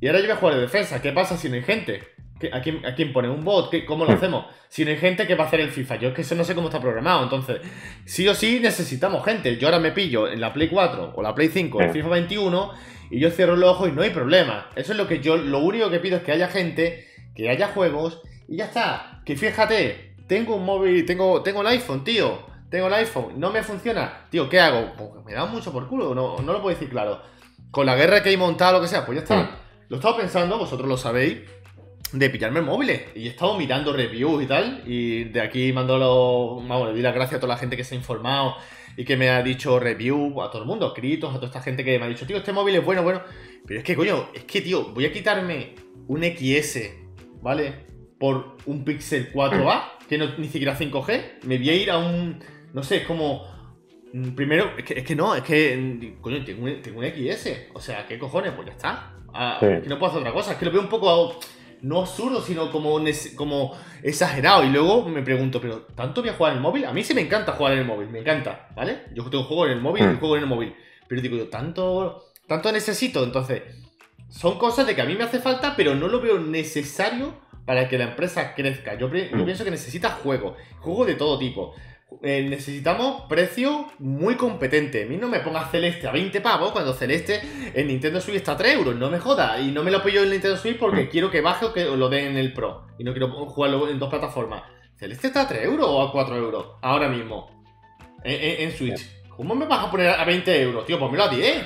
Y 0.00 0.08
ahora 0.08 0.18
yo 0.18 0.26
voy 0.26 0.32
a 0.32 0.36
jugar 0.36 0.54
de 0.56 0.60
defensa. 0.62 1.00
¿Qué 1.00 1.12
pasa 1.12 1.36
si 1.36 1.48
no 1.48 1.54
hay 1.54 1.62
gente? 1.62 2.02
¿Qué- 2.50 2.50
a, 2.56 2.60
quién, 2.60 2.84
¿A 2.84 2.94
quién 2.94 3.12
pone 3.12 3.28
un 3.28 3.42
bot? 3.44 3.70
¿Qué- 3.70 3.84
¿Cómo 3.84 4.04
lo 4.04 4.10
Hmm. 4.12 4.14
hacemos? 4.14 4.46
Si 4.68 4.84
no 4.84 4.90
hay 4.90 4.96
gente, 4.98 5.26
¿qué 5.26 5.34
va 5.34 5.44
a 5.44 5.46
hacer 5.46 5.60
el 5.60 5.70
FIFA? 5.70 5.96
Yo 5.96 6.08
es 6.08 6.14
que 6.14 6.22
eso 6.22 6.34
no 6.34 6.44
sé 6.44 6.54
cómo 6.54 6.68
está 6.68 6.80
programado. 6.80 7.22
Entonces, 7.22 7.60
sí 8.04 8.26
o 8.28 8.34
sí 8.34 8.60
necesitamos 8.60 9.24
gente. 9.24 9.56
Yo 9.56 9.68
ahora 9.68 9.78
me 9.78 9.92
pillo 9.92 10.28
en 10.28 10.40
la 10.40 10.52
Play 10.52 10.68
4 10.68 11.12
o 11.14 11.22
la 11.22 11.34
Play 11.34 11.48
5 11.48 11.80
el 11.80 11.88
Sí. 11.88 11.94
FIFA 11.94 12.08
21 12.10 12.70
y 13.10 13.18
yo 13.20 13.30
cierro 13.30 13.56
los 13.56 13.70
ojos 13.70 13.88
y 13.88 13.92
no 13.92 14.02
hay 14.02 14.10
problema. 14.10 14.68
Eso 14.76 14.92
es 14.92 14.98
lo 14.98 15.06
que 15.06 15.20
yo, 15.20 15.36
lo 15.36 15.58
único 15.60 15.90
que 15.90 16.00
pido 16.00 16.16
es 16.18 16.22
que 16.22 16.32
haya 16.32 16.48
gente, 16.48 17.06
que 17.34 17.48
haya 17.48 17.68
juegos 17.68 18.20
y 18.48 18.56
ya 18.58 18.66
está. 18.66 19.22
Que 19.24 19.36
fíjate, 19.36 20.16
tengo 20.26 20.56
un 20.56 20.64
móvil, 20.64 21.06
tengo, 21.06 21.42
tengo 21.42 21.60
el 21.62 21.68
iPhone, 21.68 22.04
tío. 22.04 22.52
Tengo 22.70 22.88
el 22.88 22.94
iPhone, 22.94 23.34
no 23.38 23.50
me 23.50 23.62
funciona. 23.62 24.26
Tío, 24.30 24.48
¿qué 24.48 24.58
hago? 24.58 24.92
Pues 24.96 25.24
me 25.24 25.32
da 25.32 25.46
mucho 25.46 25.72
por 25.72 25.86
culo, 25.86 26.12
no, 26.14 26.38
no 26.40 26.52
lo 26.52 26.60
puedo 26.60 26.74
decir 26.74 26.90
claro. 26.90 27.20
Con 27.70 27.86
la 27.86 27.94
guerra 27.94 28.20
que 28.22 28.30
hay 28.30 28.36
montada, 28.36 28.72
lo 28.72 28.80
que 28.80 28.88
sea, 28.88 29.06
pues 29.06 29.16
ya 29.18 29.22
está. 29.22 29.44
Sí. 29.44 29.50
Lo 29.90 29.96
he 29.96 29.98
estado 30.00 30.16
pensando, 30.16 30.58
vosotros 30.58 30.88
lo 30.88 30.96
sabéis, 30.96 31.38
de 32.12 32.30
pillarme 32.30 32.60
móviles. 32.60 33.02
Y 33.14 33.26
he 33.26 33.30
estado 33.30 33.56
mirando 33.58 33.92
reviews 33.92 34.42
y 34.42 34.46
tal. 34.46 34.82
Y 34.86 35.24
de 35.24 35.40
aquí 35.40 35.72
mando 35.72 35.98
los. 35.98 36.68
Vamos, 36.68 36.86
le 36.88 36.92
doy 36.94 37.02
las 37.02 37.14
gracias 37.14 37.38
a 37.38 37.40
toda 37.40 37.54
la 37.54 37.58
gente 37.58 37.76
que 37.76 37.84
se 37.84 37.94
ha 37.94 37.98
informado 37.98 38.54
y 38.96 39.04
que 39.04 39.16
me 39.16 39.28
ha 39.30 39.42
dicho 39.42 39.80
review, 39.80 40.40
a 40.40 40.50
todo 40.50 40.62
el 40.62 40.68
mundo, 40.68 40.86
escritos, 40.88 41.30
a 41.30 41.34
toda 41.34 41.46
esta 41.48 41.60
gente 41.60 41.84
que 41.84 41.98
me 41.98 42.04
ha 42.04 42.08
dicho, 42.08 42.26
tío, 42.26 42.36
este 42.36 42.52
móvil 42.52 42.76
es 42.76 42.84
bueno, 42.84 43.02
bueno. 43.02 43.22
Pero 43.66 43.80
es 43.80 43.84
que, 43.84 43.96
coño, 43.96 44.28
es 44.32 44.44
que, 44.44 44.60
tío, 44.60 44.90
voy 44.92 45.06
a 45.06 45.12
quitarme 45.12 45.74
un 46.06 46.22
XS, 46.22 46.78
¿vale? 47.42 47.86
Por 48.20 48.56
un 48.66 48.84
Pixel 48.84 49.32
4A, 49.32 49.82
que 50.08 50.16
no 50.18 50.38
ni 50.38 50.46
siquiera 50.48 50.78
5G. 50.78 51.22
Me 51.44 51.58
voy 51.58 51.70
a 51.70 51.74
ir 51.74 51.90
a 51.90 51.98
un. 51.98 52.38
No 52.72 52.82
sé, 52.84 52.98
es 52.98 53.06
como. 53.06 53.42
mm, 54.12 54.30
Primero, 54.36 54.70
es 54.78 54.84
que, 54.84 54.94
es 55.00 55.04
que 55.04 55.16
no, 55.16 55.34
es 55.34 55.42
que. 55.42 55.76
mm, 55.76 56.20
Coño, 56.20 56.44
tengo 56.44 56.64
un, 56.64 56.80
tengo 56.80 57.00
un 57.00 57.06
XS. 57.06 57.70
O 57.74 57.80
sea, 57.80 58.06
¿qué 58.06 58.16
cojones? 58.18 58.52
Pues 58.52 58.66
ya 58.68 58.72
está. 58.74 59.14
Ah, 59.32 59.56
Sí. 59.58 59.66
es 59.66 59.82
que 59.82 59.88
no 59.88 59.98
puedo 59.98 60.10
hacer 60.12 60.20
otra 60.20 60.32
cosa. 60.32 60.52
Es 60.52 60.58
que 60.58 60.66
lo 60.66 60.70
veo 60.70 60.82
un 60.82 60.88
poco. 60.88 61.40
No 61.82 62.00
absurdo, 62.00 62.40
sino 62.42 62.70
como, 62.70 62.98
como 63.36 63.72
exagerado. 64.02 64.64
Y 64.64 64.70
luego 64.70 65.08
me 65.08 65.22
pregunto, 65.22 65.60
¿pero 65.60 65.82
tanto 65.94 66.20
voy 66.20 66.30
a 66.30 66.34
jugar 66.34 66.52
en 66.52 66.58
el 66.58 66.62
móvil? 66.62 66.84
A 66.84 66.92
mí 66.92 67.02
sí 67.04 67.14
me 67.14 67.20
encanta 67.22 67.52
jugar 67.52 67.72
en 67.74 67.80
el 67.80 67.84
móvil, 67.86 68.08
me 68.08 68.20
encanta, 68.20 68.68
¿vale? 68.74 69.04
Yo 69.14 69.24
tengo 69.30 69.44
juego 69.44 69.66
en 69.66 69.72
el 69.72 69.80
móvil 69.80 70.02
y 70.04 70.06
Hmm. 70.06 70.18
juego 70.18 70.36
en 70.36 70.42
el 70.42 70.48
móvil. 70.48 70.74
Pero 71.08 71.20
digo 71.20 71.36
yo, 71.36 71.48
tanto, 71.48 72.24
tanto 72.46 72.72
necesito. 72.72 73.22
Entonces, 73.24 73.62
son 74.28 74.58
cosas 74.58 74.86
de 74.86 74.94
que 74.94 75.02
a 75.02 75.04
mí 75.06 75.14
me 75.14 75.24
hace 75.24 75.38
falta, 75.38 75.74
pero 75.76 75.94
no 75.94 76.08
lo 76.08 76.20
veo 76.20 76.38
necesario 76.38 77.34
para 77.66 77.88
que 77.88 77.96
la 77.98 78.04
empresa 78.04 78.54
crezca. 78.54 78.94
Yo, 78.94 79.08
yo 79.14 79.36
Hmm. 79.36 79.44
pienso 79.44 79.64
que 79.64 79.70
necesita 79.70 80.10
juego, 80.10 80.56
juego 80.80 81.04
de 81.04 81.14
todo 81.14 81.38
tipo. 81.38 81.74
Eh, 82.22 82.46
necesitamos 82.48 83.22
precio 83.28 83.86
muy 83.98 84.36
competente. 84.36 85.02
A 85.04 85.06
mí 85.06 85.16
no 85.16 85.28
me 85.28 85.40
pongas 85.40 85.70
Celeste 85.70 86.06
a 86.08 86.12
20 86.12 86.40
pavos 86.40 86.72
cuando 86.72 86.92
Celeste 86.94 87.40
en 87.74 87.86
Nintendo 87.88 88.20
Switch 88.20 88.36
está 88.36 88.52
a 88.52 88.56
3 88.56 88.74
euros. 88.76 88.94
No 88.96 89.10
me 89.10 89.18
joda. 89.18 89.60
Y 89.60 89.70
no 89.72 89.82
me 89.82 89.90
lo 89.90 90.02
pillo 90.02 90.22
en 90.22 90.30
Nintendo 90.30 90.56
Switch 90.56 90.78
porque 90.78 91.02
Mm. 91.04 91.08
quiero 91.08 91.30
que 91.30 91.40
baje 91.40 91.66
o 91.66 91.72
que 91.72 91.84
lo 91.84 92.08
den 92.08 92.28
en 92.28 92.36
el 92.38 92.52
Pro. 92.52 92.86
Y 92.98 93.04
no 93.04 93.12
quiero 93.12 93.28
jugarlo 93.30 93.88
en 93.90 93.98
dos 93.98 94.08
plataformas. 94.08 94.62
Celeste 94.96 95.26
está 95.26 95.42
a 95.42 95.48
3 95.48 95.64
euros 95.64 95.86
o 95.88 96.02
a 96.02 96.12
4 96.12 96.36
euros. 96.36 96.66
Ahora 96.82 97.08
mismo. 97.08 97.50
En, 98.22 98.32
en- 98.40 98.60
en 98.68 98.72
Switch. 98.76 99.02
¿Cómo 99.36 99.54
me 99.54 99.66
vas 99.66 99.84
a 99.86 99.90
poner 99.90 100.08
a 100.10 100.24
20 100.24 100.62
euros? 100.62 100.86
Tío, 100.86 100.98
ponmelo 100.98 101.24
a 101.24 101.28
10. 101.28 101.64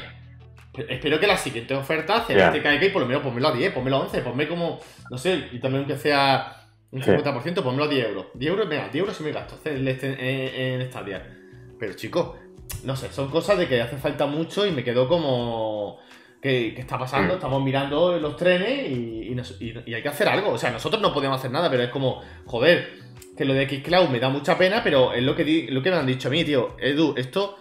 Pero 0.75 0.89
Espero 0.91 1.21
que 1.21 1.27
la 1.27 1.37
siguiente 1.37 1.75
oferta 1.75 2.25
Celeste 2.27 2.57
Ya. 2.59 2.63
caiga 2.63 2.85
y 2.87 2.91
por 2.91 3.03
lo 3.03 3.09
menos 3.09 3.23
ponmelo 3.23 3.49
a 3.49 3.53
10, 3.53 3.73
ponmelo 3.73 3.97
a 3.97 4.01
11, 4.01 4.21
ponme 4.23 4.47
como, 4.49 4.79
no 5.11 5.19
sé, 5.19 5.49
y 5.53 5.59
también 5.59 5.85
que 5.87 5.97
sea 5.97 6.58
un 6.91 7.03
Sí. 7.03 7.11
50%, 7.11 7.62
ponmelo 7.62 7.84
a 7.84 7.89
10 7.89 8.07
euros. 8.09 8.26
10 8.34 8.51
euros, 8.51 8.68
venga, 8.68 8.84
10 8.89 8.97
euros 8.97 9.16
si 9.16 9.22
me 9.24 9.32
gasto 9.32 9.57
en, 9.64 9.86
en, 9.86 10.80
en 10.80 10.89
Stadia. 10.91 11.36
Pero 11.78 11.93
chicos, 11.95 12.36
no 12.84 12.97
sé, 12.97 13.11
son 13.12 13.28
cosas 13.30 13.59
de 13.59 13.66
que 13.68 13.80
hace 13.80 13.97
falta 13.97 14.26
mucho 14.26 14.66
y 14.66 14.70
me 14.72 14.82
quedo 14.84 15.09
como... 15.09 15.99
¿Qué, 16.41 16.72
qué 16.72 16.80
está 16.82 16.97
pasando? 16.97 17.34
Mm. 17.34 17.36
Estamos 17.36 17.62
mirando 17.64 18.16
los 18.20 18.36
trenes 18.36 18.91
y, 18.93 19.28
y 19.30 19.34
nos- 19.34 19.61
y- 19.61 19.74
y 19.86 19.95
hay 19.95 20.03
que 20.03 20.09
hacer 20.09 20.28
algo. 20.28 20.51
O 20.53 20.59
sea, 20.59 20.70
nosotros 20.70 21.03
no 21.03 21.12
podemos 21.12 21.36
hacer 21.36 21.51
nada, 21.51 21.68
pero 21.68 21.82
es 21.82 21.91
como, 21.91 22.22
joder, 22.47 22.91
que 23.36 23.45
lo 23.45 23.55
de 23.55 23.68
Xcloud 23.68 24.09
me 24.09 24.20
da 24.20 24.28
mucha 24.28 24.57
pena, 24.57 24.80
pero 24.84 25.12
es 25.12 25.22
lo 25.24 25.34
que, 25.34 25.43
di- 25.43 25.66
lo 25.66 25.82
que 25.82 25.91
me 25.91 25.97
han 25.97 26.07
dicho 26.07 26.28
a 26.28 26.30
mí, 26.30 26.45
tío. 26.45 26.76
Edu, 26.78 27.14
esto 27.16 27.57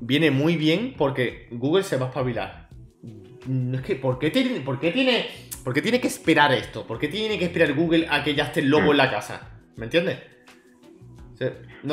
viene 0.00 0.30
muy 0.30 0.56
bien 0.56 0.94
porque 0.96 1.46
Google 1.50 1.82
se 1.82 1.98
va 1.98 2.06
a 2.06 2.08
espabilar. 2.08 2.68
Mm, 3.46 3.74
Es 3.74 3.80
que, 3.82 3.96
¿por 3.96 4.18
qué, 4.18 4.30
tiene, 4.30 4.60
por, 4.60 4.80
qué 4.80 4.92
tiene, 4.92 5.26
¿por 5.66 5.74
qué 5.74 5.82
tiene 5.82 6.00
que 6.00 6.06
esperar 6.06 6.52
esto? 6.52 6.86
¿Por 6.86 6.96
qué 6.96 7.08
tiene 7.08 7.40
que 7.40 7.46
esperar 7.46 7.74
Google 7.74 8.06
a 8.08 8.22
que 8.22 8.36
ya 8.36 8.44
esté 8.44 8.60
el 8.60 8.68
lobo 8.68 8.92
en 8.92 8.98
la 8.98 9.10
casa? 9.10 9.50
¿Me 9.74 9.86
entiendes? 9.86 10.18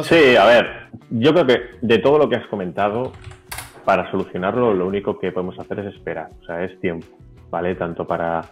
Sí, 0.03 0.35
a 0.35 0.45
ver, 0.45 0.89
yo 1.09 1.33
creo 1.33 1.47
que 1.47 1.61
de 1.81 1.97
todo 1.97 2.19
lo 2.19 2.29
que 2.29 2.35
has 2.35 2.45
comentado, 2.49 3.13
para 3.83 4.11
solucionarlo 4.11 4.75
lo 4.75 4.85
único 4.85 5.17
que 5.17 5.31
podemos 5.31 5.57
hacer 5.57 5.79
es 5.79 5.95
esperar, 5.95 6.29
o 6.39 6.45
sea, 6.45 6.63
es 6.63 6.79
tiempo, 6.81 7.07
¿vale? 7.49 7.73
Tanto 7.73 8.05
para, 8.05 8.43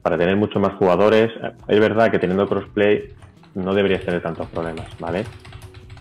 para 0.00 0.16
tener 0.16 0.36
muchos 0.36 0.62
más 0.62 0.74
jugadores, 0.74 1.32
es 1.66 1.80
verdad 1.80 2.12
que 2.12 2.20
teniendo 2.20 2.48
crossplay 2.48 3.08
no 3.56 3.74
deberías 3.74 4.04
tener 4.04 4.22
tantos 4.22 4.46
problemas, 4.46 4.86
¿vale? 5.00 5.24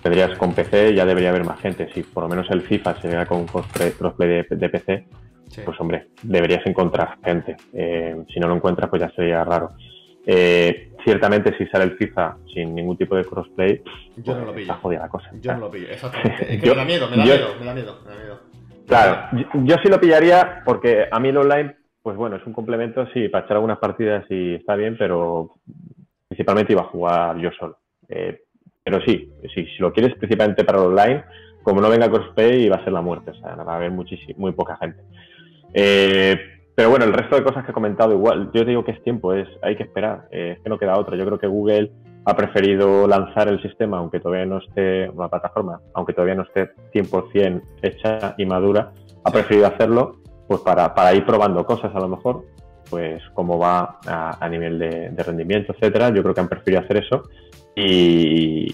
Tendrías 0.03 0.38
con 0.38 0.53
PC, 0.53 0.93
ya 0.93 1.03
debería 1.03 1.30
haber 1.30 1.45
más 1.45 1.59
gente, 1.61 1.91
si 1.95 2.03
por 2.03 2.21
lo 2.25 2.30
menos 2.30 2.45
el 2.51 2.61
FIFA 2.61 3.01
se 3.01 3.07
vea 3.07 3.25
con 3.25 3.47
crossplay, 3.47 4.45
de 4.51 4.69
PC, 4.69 5.07
Sí. 5.50 5.62
pues 5.66 5.80
hombre, 5.80 6.08
deberías 6.24 6.66
encontrar 6.66 7.18
gente. 7.24 7.56
Eh, 7.74 8.16
si 8.34 8.39
no 8.39 8.48
lo 8.48 8.56
encuentras, 8.56 8.89
pues 8.89 9.02
ya 9.02 9.10
sería 9.12 9.43
raro. 9.43 9.72
Eh, 10.26 10.91
ciertamente, 11.06 11.58
si 11.58 11.66
sale 11.68 11.86
el 11.86 11.98
FIFA 11.98 12.38
sin 12.54 12.76
ningún 12.76 12.98
tipo 12.98 13.16
de 13.16 13.24
crossplay, 13.24 13.82
Yo 14.18 14.34
no 14.34 14.39
pues 14.39 14.45
lo 14.45 14.52
pillo. 14.54 14.62
está 14.64 14.74
jodida 14.76 15.00
la 15.02 15.10
cosa. 15.10 15.30
Yo 15.41 15.54
no 15.54 15.60
lo 15.60 15.72
pillo, 15.72 15.88
exactamente. 15.89 16.43
Es 16.54 16.60
que 16.62 16.68
Yo- 16.68 16.74
me 16.74 16.80
da 16.80 16.86
miedo, 16.86 17.10
me 17.10 17.18
da 17.18 17.24
yo- 17.26 17.34
miedo, 17.34 17.48
me 17.60 17.66
da 17.66 17.74
miedo, 17.74 18.00
me 18.04 18.10
da 18.12 18.18
miedo. 18.18 18.39
Claro, 18.88 19.28
yo, 19.34 19.45
yo 19.66 19.76
sí 19.84 19.89
lo 19.89 20.00
pillaría 20.00 20.62
porque 20.66 21.08
a 21.12 21.20
mí 21.20 21.30
el 21.30 21.38
online, 21.38 21.76
pues 22.02 22.16
bueno, 22.18 22.36
es 22.38 22.45
un 22.45 22.54
complemento, 22.54 23.06
sí, 23.14 23.28
para 23.30 23.45
echar 23.45 23.58
algunas 23.58 23.78
partidas 23.80 24.26
y 24.30 24.56
está 24.56 24.76
bien, 24.76 24.95
pero 24.98 25.56
principalmente 26.28 26.74
iba 26.74 26.82
a 26.82 26.86
jugar 26.86 27.38
yo 27.38 27.50
solo. 27.58 27.78
Eh, 28.10 28.41
pero 28.84 29.02
sí, 29.02 29.30
sí, 29.54 29.66
si 29.66 29.78
lo 29.80 29.91
quieres 29.91 30.16
principalmente 30.18 30.64
para 30.64 30.80
el 30.80 30.86
online, 30.88 31.24
como 31.64 31.82
no 31.82 31.89
venga 31.89 32.10
crossplay, 32.10 32.70
va 32.70 32.78
a 32.78 32.84
ser 32.84 32.93
la 32.93 33.02
muerte, 33.02 33.32
o 33.32 33.36
sea, 33.36 33.56
va 33.56 33.74
a 33.74 33.76
haber 33.76 33.91
muchísimo, 33.91 34.39
muy 34.39 34.54
poca 34.54 34.78
gente. 34.78 35.02
Eh, 35.74 36.38
pero 36.76 36.89
bueno, 36.91 37.05
el 37.05 37.13
resto 37.13 37.36
de 37.36 37.43
cosas 37.43 37.65
que 37.65 37.72
he 37.72 37.74
comentado 37.74 38.13
igual, 38.13 38.51
yo 38.53 38.63
digo 38.63 38.84
que 38.86 38.91
es 38.91 39.01
tiempo, 39.03 39.34
es 39.34 39.47
hay 39.63 39.76
que 39.76 39.84
esperar, 39.84 40.28
eh, 40.32 40.53
es 40.57 40.63
que 40.63 40.70
no 40.70 40.78
queda 40.78 40.97
otra. 40.99 41.18
Yo 41.18 41.26
creo 41.26 41.39
que 41.39 41.47
Google 41.47 41.91
ha 42.26 42.36
preferido 42.36 43.07
lanzar 43.07 43.47
el 43.47 43.61
sistema, 43.61 43.97
aunque 43.97 44.20
todavía 44.20 44.45
no 44.45 44.57
esté, 44.59 45.07
la 45.07 45.28
plataforma, 45.30 45.80
aunque 45.93 46.13
todavía 46.13 46.36
no 46.36 46.43
esté 46.43 46.70
100% 46.93 47.61
hecha 47.82 48.36
y 48.38 48.45
madura, 48.45 48.91
ha 49.24 49.32
preferido 49.32 49.65
hacerlo 49.68 50.18
pues 50.47 50.61
para, 50.61 50.93
para 50.93 51.13
ir 51.13 51.26
probando 51.26 51.65
cosas 51.65 51.93
a 51.95 51.99
lo 51.99 52.07
mejor, 52.09 52.43
pues 52.89 53.22
cómo 53.34 53.57
va 53.57 53.99
a, 54.05 54.38
a 54.45 54.49
nivel 54.49 54.78
de, 54.80 55.09
de 55.09 55.24
rendimiento, 55.24 55.74
etcétera. 55.74 56.09
Yo 56.13 56.22
creo 56.22 56.34
que 56.34 56.41
han 56.41 56.47
preferido 56.47 56.82
hacer 56.82 56.97
eso 56.97 57.24
y, 57.76 58.68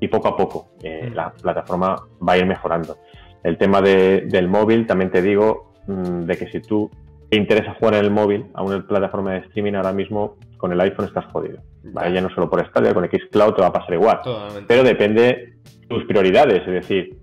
y 0.00 0.08
poco 0.08 0.28
a 0.28 0.36
poco 0.36 0.68
eh, 0.82 1.08
Mm. 1.10 1.14
la 1.14 1.30
plataforma 1.32 1.96
va 2.26 2.32
a 2.32 2.38
ir 2.38 2.46
mejorando. 2.46 2.96
El 3.42 3.58
tema 3.58 3.80
de- 3.82 4.22
del 4.28 4.48
móvil, 4.48 4.86
también 4.86 5.10
te 5.10 5.20
digo 5.22 5.71
de 5.86 6.36
que 6.36 6.46
si 6.48 6.60
tú 6.60 6.90
te 7.28 7.36
interesa 7.36 7.74
jugar 7.78 7.94
en 7.94 8.04
el 8.04 8.10
móvil 8.10 8.46
a 8.54 8.62
una 8.62 8.86
plataforma 8.86 9.32
de 9.32 9.38
streaming 9.38 9.74
ahora 9.74 9.92
mismo 9.92 10.36
con 10.58 10.70
el 10.72 10.80
iPhone 10.80 11.06
estás 11.06 11.24
jodido. 11.32 11.58
¿vale? 11.84 12.12
Ya 12.14 12.20
no 12.20 12.28
solo 12.30 12.48
por 12.48 12.64
Stadia, 12.68 12.94
con 12.94 13.04
Xcloud 13.08 13.54
te 13.54 13.62
va 13.62 13.68
a 13.68 13.72
pasar 13.72 13.94
igual. 13.94 14.20
Totalmente. 14.22 14.64
Pero 14.68 14.84
depende 14.84 15.54
tus 15.88 16.04
prioridades, 16.04 16.60
es 16.66 16.72
decir, 16.72 17.16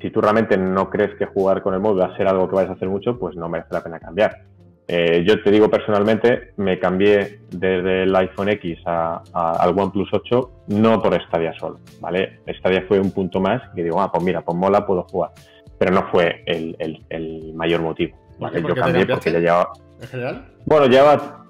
si 0.00 0.10
tú 0.10 0.20
realmente 0.20 0.56
no 0.56 0.88
crees 0.90 1.16
que 1.18 1.26
jugar 1.26 1.62
con 1.62 1.74
el 1.74 1.80
móvil 1.80 2.02
va 2.02 2.06
a 2.14 2.16
ser 2.16 2.28
algo 2.28 2.48
que 2.48 2.54
vayas 2.54 2.70
a 2.70 2.74
hacer 2.74 2.88
mucho, 2.88 3.18
pues 3.18 3.34
no 3.34 3.48
merece 3.48 3.70
la 3.72 3.82
pena 3.82 3.98
cambiar. 3.98 4.42
Eh, 4.88 5.24
yo 5.26 5.42
te 5.42 5.50
digo 5.50 5.68
personalmente, 5.68 6.52
me 6.58 6.78
cambié 6.78 7.40
desde 7.50 8.04
el 8.04 8.14
iPhone 8.14 8.50
X 8.50 8.78
a- 8.86 9.20
a- 9.32 9.52
al 9.54 9.70
OnePlus 9.76 10.08
8 10.12 10.50
no 10.68 11.02
por 11.02 11.20
Stadia 11.24 11.52
solo, 11.58 11.80
¿vale? 12.00 12.38
Stadia 12.58 12.84
fue 12.86 13.00
un 13.00 13.10
punto 13.10 13.40
más 13.40 13.60
que 13.74 13.82
digo, 13.82 14.00
ah, 14.00 14.12
pues 14.12 14.22
mira, 14.22 14.42
pues 14.42 14.56
mola, 14.56 14.86
puedo 14.86 15.02
jugar. 15.02 15.30
Pero 15.78 15.92
no 15.92 16.08
fue 16.10 16.42
el, 16.46 16.76
el- 16.78 17.04
el 17.10 17.54
mayor 17.54 17.82
motivo. 17.82 18.16
¿vale? 18.38 18.60
¿Por 18.60 18.74
Yo 18.74 18.82
cambié 18.82 19.06
porque 19.06 19.32
ya 19.32 19.38
llevaba, 19.40 19.72
¿En 20.00 20.08
general? 20.08 20.46
bueno, 20.66 20.86
ya 20.86 21.42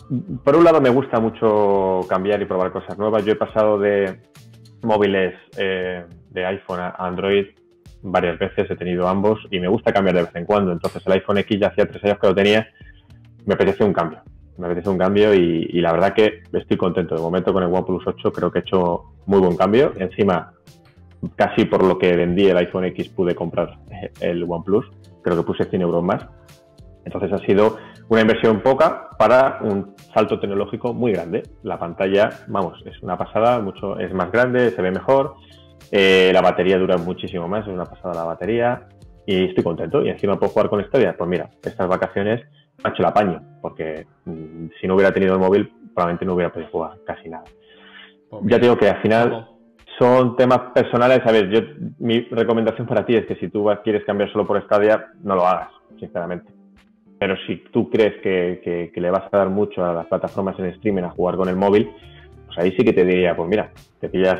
por 0.45 0.55
un 0.57 0.62
lado 0.64 0.81
me 0.81 0.91
gusta 0.91 1.18
mucho 1.20 2.01
cambiar 2.09 2.41
y 2.41 2.45
probar 2.45 2.70
cosas 2.72 2.97
nuevas. 2.99 3.24
Yo 3.24 3.33
he 3.33 3.37
pasado 3.37 3.79
de 3.79 4.20
móviles 4.83 5.35
eh, 5.59 6.05
de 6.31 6.47
iPhone 6.47 6.81
a 6.81 6.91
Android 6.99 7.47
varias 8.03 8.39
veces, 8.39 8.70
he 8.70 8.77
tenido 8.77 9.09
ambos 9.09 9.39
y 9.51 9.59
me 9.59 9.66
gusta 9.66 9.93
cambiar 9.93 10.14
de 10.16 10.22
vez 10.22 10.37
en 10.37 10.45
cuando. 10.45 10.70
Entonces 10.70 11.05
el 11.07 11.12
iPhone 11.14 11.39
X 11.39 11.59
ya 11.59 11.68
hacía 11.68 11.87
tres 11.89 12.05
años 12.05 12.18
que 12.20 12.27
lo 12.29 12.35
tenía, 12.35 12.68
me 13.47 13.55
apetece 13.55 13.83
un 13.83 13.93
cambio. 13.93 14.20
Me 14.59 14.66
apetece 14.66 14.89
un 14.89 14.97
cambio 14.99 15.35
y, 15.35 15.68
y 15.70 15.81
la 15.81 15.93
verdad 15.93 16.14
que 16.14 16.43
estoy 16.53 16.77
contento. 16.77 17.14
De 17.16 17.20
momento 17.20 17.53
con 17.53 17.62
el 17.64 17.72
OnePlus 17.72 18.07
8 18.07 18.33
creo 18.33 18.51
que 18.51 18.61
he 18.61 18.62
hecho 18.62 19.03
muy 19.27 19.41
buen 19.41 19.57
cambio. 19.57 19.93
Encima, 19.99 20.53
casi 21.35 21.64
por 21.64 21.85
lo 21.85 21.99
que 21.99 22.16
vendí 22.16 22.47
el 22.47 22.57
iPhone 22.57 22.85
X 22.87 23.09
pude 23.09 23.35
comprar 23.35 23.79
el 24.20 24.45
OnePlus. 24.45 24.87
Creo 25.22 25.37
que 25.37 25.43
puse 25.43 25.64
100 25.64 25.83
euros 25.83 26.03
más. 26.03 26.27
Entonces 27.05 27.33
ha 27.33 27.39
sido 27.39 27.79
una 28.09 28.20
inversión 28.20 28.61
poca 28.61 29.11
para 29.18 29.59
un 29.62 29.95
salto 30.14 30.39
tecnológico 30.39 30.93
muy 30.93 31.12
grande. 31.12 31.43
La 31.62 31.79
pantalla, 31.79 32.31
vamos, 32.49 32.83
es 32.85 33.01
una 33.03 33.16
pasada, 33.16 33.61
mucho, 33.61 33.99
es 33.99 34.12
más 34.12 34.31
grande, 34.31 34.70
se 34.70 34.83
ve 34.83 34.91
mejor, 34.91 35.35
eh, 35.93 36.31
la 36.33 36.41
batería 36.41 36.79
dura 36.79 36.97
muchísimo 36.97 37.49
más, 37.49 37.66
es 37.66 37.72
una 37.72 37.85
pasada 37.85 38.14
la 38.14 38.24
batería 38.24 38.89
y 39.24 39.45
estoy 39.45 39.64
contento. 39.64 40.05
Y 40.05 40.09
encima 40.09 40.39
puedo 40.39 40.53
jugar 40.53 40.68
con 40.68 40.85
Stadia. 40.85 41.16
Pues 41.16 41.29
mira, 41.29 41.51
estas 41.62 41.89
vacaciones 41.89 42.43
me 42.83 42.91
ha 42.91 42.93
hecho 42.93 43.03
el 43.03 43.09
apaño, 43.09 43.43
porque 43.62 44.07
mm, 44.24 44.66
si 44.81 44.87
no 44.87 44.95
hubiera 44.95 45.12
tenido 45.12 45.35
el 45.35 45.41
móvil 45.41 45.72
probablemente 45.95 46.27
no 46.27 46.35
hubiera 46.35 46.53
podido 46.53 46.70
jugar 46.70 46.99
casi 47.07 47.29
nada. 47.29 47.45
Pues 48.29 48.43
Ya 48.47 48.59
digo 48.59 48.77
que 48.77 48.89
al 48.89 49.01
final. 49.01 49.49
Son 49.99 50.36
temas 50.36 50.72
personales. 50.74 51.20
A 51.24 51.32
ver, 51.32 51.49
yo, 51.51 51.61
mi 51.99 52.20
recomendación 52.30 52.86
para 52.86 53.05
ti 53.07 53.16
es 53.16 53.26
que 53.26 53.36
si 53.36 53.49
tú 53.49 53.68
quieres 53.82 54.05
cambiar 54.05 54.30
solo 54.32 54.47
por 54.47 54.62
Stadia, 54.64 55.07
no 55.22 55.34
lo 55.36 55.47
hagas, 55.47 55.68
sinceramente. 55.99 56.53
Pero 57.18 57.34
si 57.47 57.57
tú 57.72 57.88
crees 57.88 58.20
que, 58.22 58.61
que- 58.62 58.90
que 58.92 59.01
le 59.01 59.11
vas 59.11 59.24
a 59.32 59.36
dar 59.38 59.49
mucho 59.49 59.84
a 59.84 59.94
las 59.94 60.07
plataformas 60.07 60.59
en 60.59 60.66
streaming 60.66 61.05
a 61.05 61.11
jugar 61.11 61.36
con 61.36 61.49
el 61.49 61.57
móvil, 61.57 61.90
pues 62.47 62.59
ahí 62.59 62.72
sí 62.76 62.84
que 62.84 62.92
te 62.92 63.05
diría, 63.05 63.34
pues 63.34 63.49
mira, 63.49 63.70
te 64.01 64.09
pillas 64.09 64.38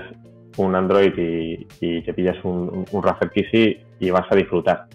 un 0.59 0.74
Android 0.74 1.12
y, 1.16 1.66
y 1.80 2.02
te 2.02 2.12
pillas 2.14 2.36
un, 2.44 2.84
un, 2.90 3.02
Razer 3.02 3.30
Kissy 3.30 3.78
y 3.98 4.11
vas 4.11 4.26
a 4.30 4.36
disfrutar. 4.36 4.86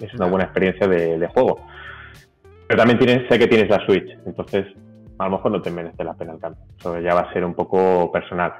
Es 0.00 0.12
una 0.14 0.26
buena 0.26 0.44
experiencia 0.44 0.86
de, 0.86 1.18
de 1.18 1.26
juego. 1.28 1.60
Pero 2.66 2.78
también 2.78 2.98
tienes, 2.98 3.28
sé 3.28 3.38
que 3.38 3.46
tienes 3.46 3.68
la 3.70 3.84
Switch, 3.86 4.08
entonces 4.26 4.66
a 5.18 5.24
lo 5.24 5.30
mejor 5.32 5.50
no 5.52 5.62
te 5.62 5.70
merece 5.70 6.04
la 6.04 6.14
pena 6.14 6.34
el 6.34 6.40
cambio. 6.40 6.62
Eso 6.78 7.00
ya 7.00 7.14
va 7.14 7.22
a 7.22 7.32
ser 7.32 7.44
un 7.44 7.54
poco 7.54 8.10
personal. 8.12 8.52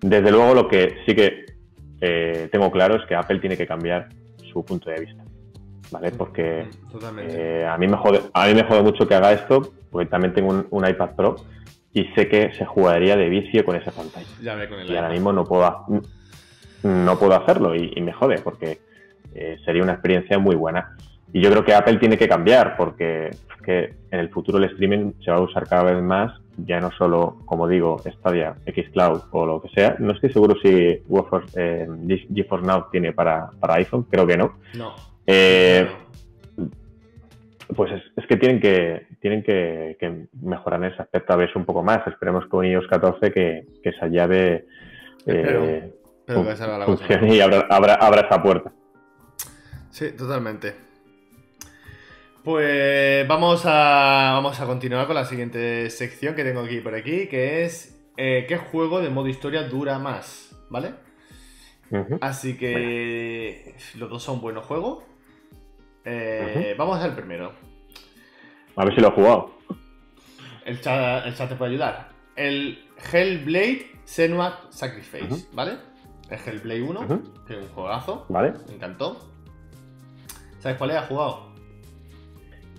Desde 0.00 0.30
luego, 0.30 0.54
lo 0.54 0.68
que 0.68 0.98
sí 1.06 1.14
que 1.14 1.46
eh, 2.00 2.48
tengo 2.52 2.70
claro 2.70 2.96
es 2.96 3.06
que 3.06 3.14
Apple 3.14 3.38
tiene 3.40 3.56
que 3.56 3.66
cambiar 3.66 4.08
su 4.52 4.64
punto 4.64 4.90
de 4.90 5.00
vista. 5.00 5.24
¿Vale? 5.90 6.10
Porque 6.12 6.64
Mm, 6.64 6.90
Totalmente. 6.92 7.60
eh, 7.60 7.66
a, 7.66 7.76
mí 7.78 7.86
me 7.86 7.96
jode, 7.96 8.20
a 8.34 8.46
mí 8.48 8.54
me 8.54 8.64
jode 8.64 8.82
mucho 8.82 9.06
que 9.06 9.14
haga 9.14 9.32
esto, 9.32 9.72
porque 9.90 10.10
también 10.10 10.34
tengo 10.34 10.50
un, 10.50 10.66
un 10.70 10.88
iPad 10.88 11.10
Pro 11.16 11.36
y 11.92 12.04
sé 12.14 12.28
que 12.28 12.52
se 12.52 12.64
jugaría 12.64 13.16
de 13.16 13.28
vicio 13.28 13.64
con 13.64 13.76
esa 13.76 13.90
pantalla. 13.92 14.26
ya 14.40 14.68
con 14.68 14.80
el 14.80 14.90
Y 14.90 14.96
ahora 14.96 15.08
mismo 15.10 15.32
no 15.32 15.44
puedo, 15.44 15.86
no 16.82 17.18
puedo 17.18 17.34
hacerlo 17.34 17.74
y, 17.74 17.92
y 17.94 18.00
me 18.00 18.12
jode, 18.12 18.38
porque 18.40 18.80
eh, 19.34 19.58
sería 19.64 19.82
una 19.82 19.92
experiencia 19.92 20.38
muy 20.38 20.56
buena. 20.56 20.96
Y 21.32 21.40
yo 21.40 21.50
creo 21.50 21.64
que 21.64 21.74
Apple 21.74 21.96
tiene 21.96 22.18
que 22.18 22.28
cambiar, 22.28 22.76
porque 22.76 23.28
es 23.28 23.62
que 23.64 23.94
en 24.10 24.20
el 24.20 24.28
futuro 24.30 24.58
el 24.58 24.64
streaming 24.64 25.12
se 25.24 25.30
va 25.30 25.38
a 25.38 25.42
usar 25.42 25.66
cada 25.68 25.84
vez 25.84 26.02
más 26.02 26.32
ya 26.58 26.80
no 26.80 26.90
solo, 26.92 27.38
como 27.44 27.68
digo, 27.68 27.98
Stadia, 27.98 28.56
Xcloud 28.66 29.22
o 29.30 29.46
lo 29.46 29.62
que 29.62 29.68
sea. 29.68 29.96
No 29.98 30.12
estoy 30.12 30.32
seguro 30.32 30.56
si 30.62 30.68
eh, 30.68 31.02
GeForce 32.34 32.66
Now 32.66 32.86
tiene 32.90 33.12
para, 33.12 33.50
iPhone, 33.60 34.04
creo 34.04 34.26
que 34.26 34.36
no. 34.36 34.58
No. 34.74 34.94
Eh, 35.26 35.86
pues 37.74 37.90
es, 37.92 38.26
que 38.26 38.36
tienen 38.36 38.60
que 38.60 39.06
tienen 39.20 39.42
que, 39.42 40.28
mejorar 40.40 40.82
en 40.84 40.92
ese 40.92 41.02
aspecto 41.02 41.32
a 41.32 41.36
veces 41.36 41.56
un 41.56 41.64
poco 41.64 41.82
más. 41.82 42.06
Esperemos 42.06 42.46
con 42.46 42.64
iOS 42.64 42.86
14 42.88 43.32
que, 43.32 43.66
esa 43.82 44.06
llave 44.06 44.66
eh, 45.26 45.92
funcione 46.26 47.34
y 47.34 47.40
abra, 47.40 47.66
abra 47.68 48.20
esa 48.20 48.42
puerta. 48.42 48.72
Sí, 49.90 50.12
totalmente. 50.12 50.86
Pues 52.46 53.26
vamos 53.26 53.62
a, 53.66 54.30
vamos 54.34 54.60
a 54.60 54.66
continuar 54.66 55.08
con 55.08 55.16
la 55.16 55.24
siguiente 55.24 55.90
sección 55.90 56.36
que 56.36 56.44
tengo 56.44 56.60
aquí 56.60 56.78
por 56.78 56.94
aquí, 56.94 57.26
que 57.26 57.64
es 57.64 58.00
eh, 58.16 58.46
¿qué 58.48 58.56
juego 58.56 59.00
de 59.00 59.10
modo 59.10 59.26
historia 59.26 59.64
dura 59.64 59.98
más? 59.98 60.56
¿Vale? 60.70 60.94
Así 62.20 62.56
que 62.56 63.74
los 63.96 64.08
dos 64.08 64.22
son 64.22 64.40
buenos 64.40 64.64
juegos. 64.64 65.02
Eh, 66.04 66.76
vamos 66.78 67.02
al 67.02 67.16
primero. 67.16 67.52
A 68.76 68.84
ver 68.84 68.94
si 68.94 69.00
lo 69.00 69.08
he 69.08 69.10
jugado. 69.10 69.50
El 70.64 70.80
chat, 70.80 71.26
el 71.26 71.34
chat 71.34 71.48
te 71.48 71.56
puede 71.56 71.72
ayudar. 71.72 72.10
El 72.36 72.78
Hellblade 73.12 73.90
Senua 74.04 74.68
Sacrifice, 74.70 75.48
¿vale? 75.52 75.78
El 76.30 76.38
Hellblade 76.38 76.82
1, 76.82 77.08
que 77.44 77.54
es 77.54 77.60
un 77.64 77.68
juegazo. 77.70 78.24
Vale. 78.28 78.52
Me 78.68 78.74
encantó. 78.74 79.32
¿Sabes 80.60 80.78
cuál 80.78 80.90
es? 80.92 80.96
¿Has 80.98 81.08
jugado? 81.08 81.55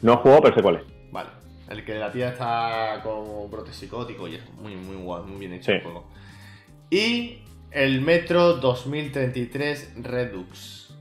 No 0.02 0.14
he 0.14 0.16
jugado, 0.18 0.42
pero 0.42 0.56
sé 0.56 0.62
cuál 0.62 0.76
es. 0.78 0.84
Vale. 1.12 1.30
El 1.70 1.84
que 1.84 1.96
la 1.96 2.12
tía 2.12 2.30
está 2.30 3.02
con 3.04 3.50
brote 3.52 3.74
psicótico 3.74 4.28
y 4.28 4.36
es 4.36 4.54
muy, 4.54 4.76
muy 4.76 4.96
guay, 4.96 5.24
muy 5.24 5.40
bien 5.40 5.54
hecho 5.54 5.72
el 5.74 5.82
juego. 5.82 6.06
Y 6.90 7.40
el 7.72 8.02
Metro 8.02 8.54
2033 8.54 9.96
Redux. 10.02 10.96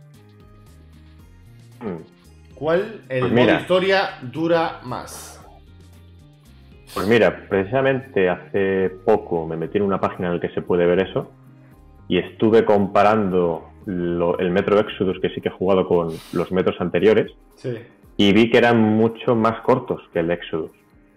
Mm. 1.81 2.55
¿Cuál 2.55 3.03
el 3.09 3.33
pues 3.33 3.61
historia 3.61 4.19
dura 4.23 4.81
más? 4.83 5.45
Pues 6.95 7.07
mira, 7.07 7.47
precisamente 7.49 8.29
hace 8.29 8.91
poco 9.05 9.47
me 9.47 9.57
metí 9.57 9.77
en 9.77 9.85
una 9.85 10.01
página 10.01 10.29
en 10.29 10.35
la 10.35 10.41
que 10.41 10.49
se 10.49 10.63
puede 10.63 10.87
ver 10.87 11.01
eso 11.01 11.31
y 12.09 12.19
estuve 12.19 12.65
comparando 12.65 13.71
el 13.87 14.51
Metro 14.51 14.81
Exodus 14.81 15.21
que 15.21 15.29
sí 15.29 15.41
que 15.41 15.49
he 15.49 15.53
jugado 15.53 15.87
con 15.87 16.09
los 16.33 16.51
metros 16.51 16.81
anteriores. 16.81 17.31
Sí 17.57 17.77
y 18.17 18.33
vi 18.33 18.51
que 18.51 18.59
eran 18.59 18.81
mucho 18.81 19.35
más 19.35 19.61
cortos 19.61 20.03
que 20.13 20.21
el 20.21 20.31
Exodus. 20.31 20.71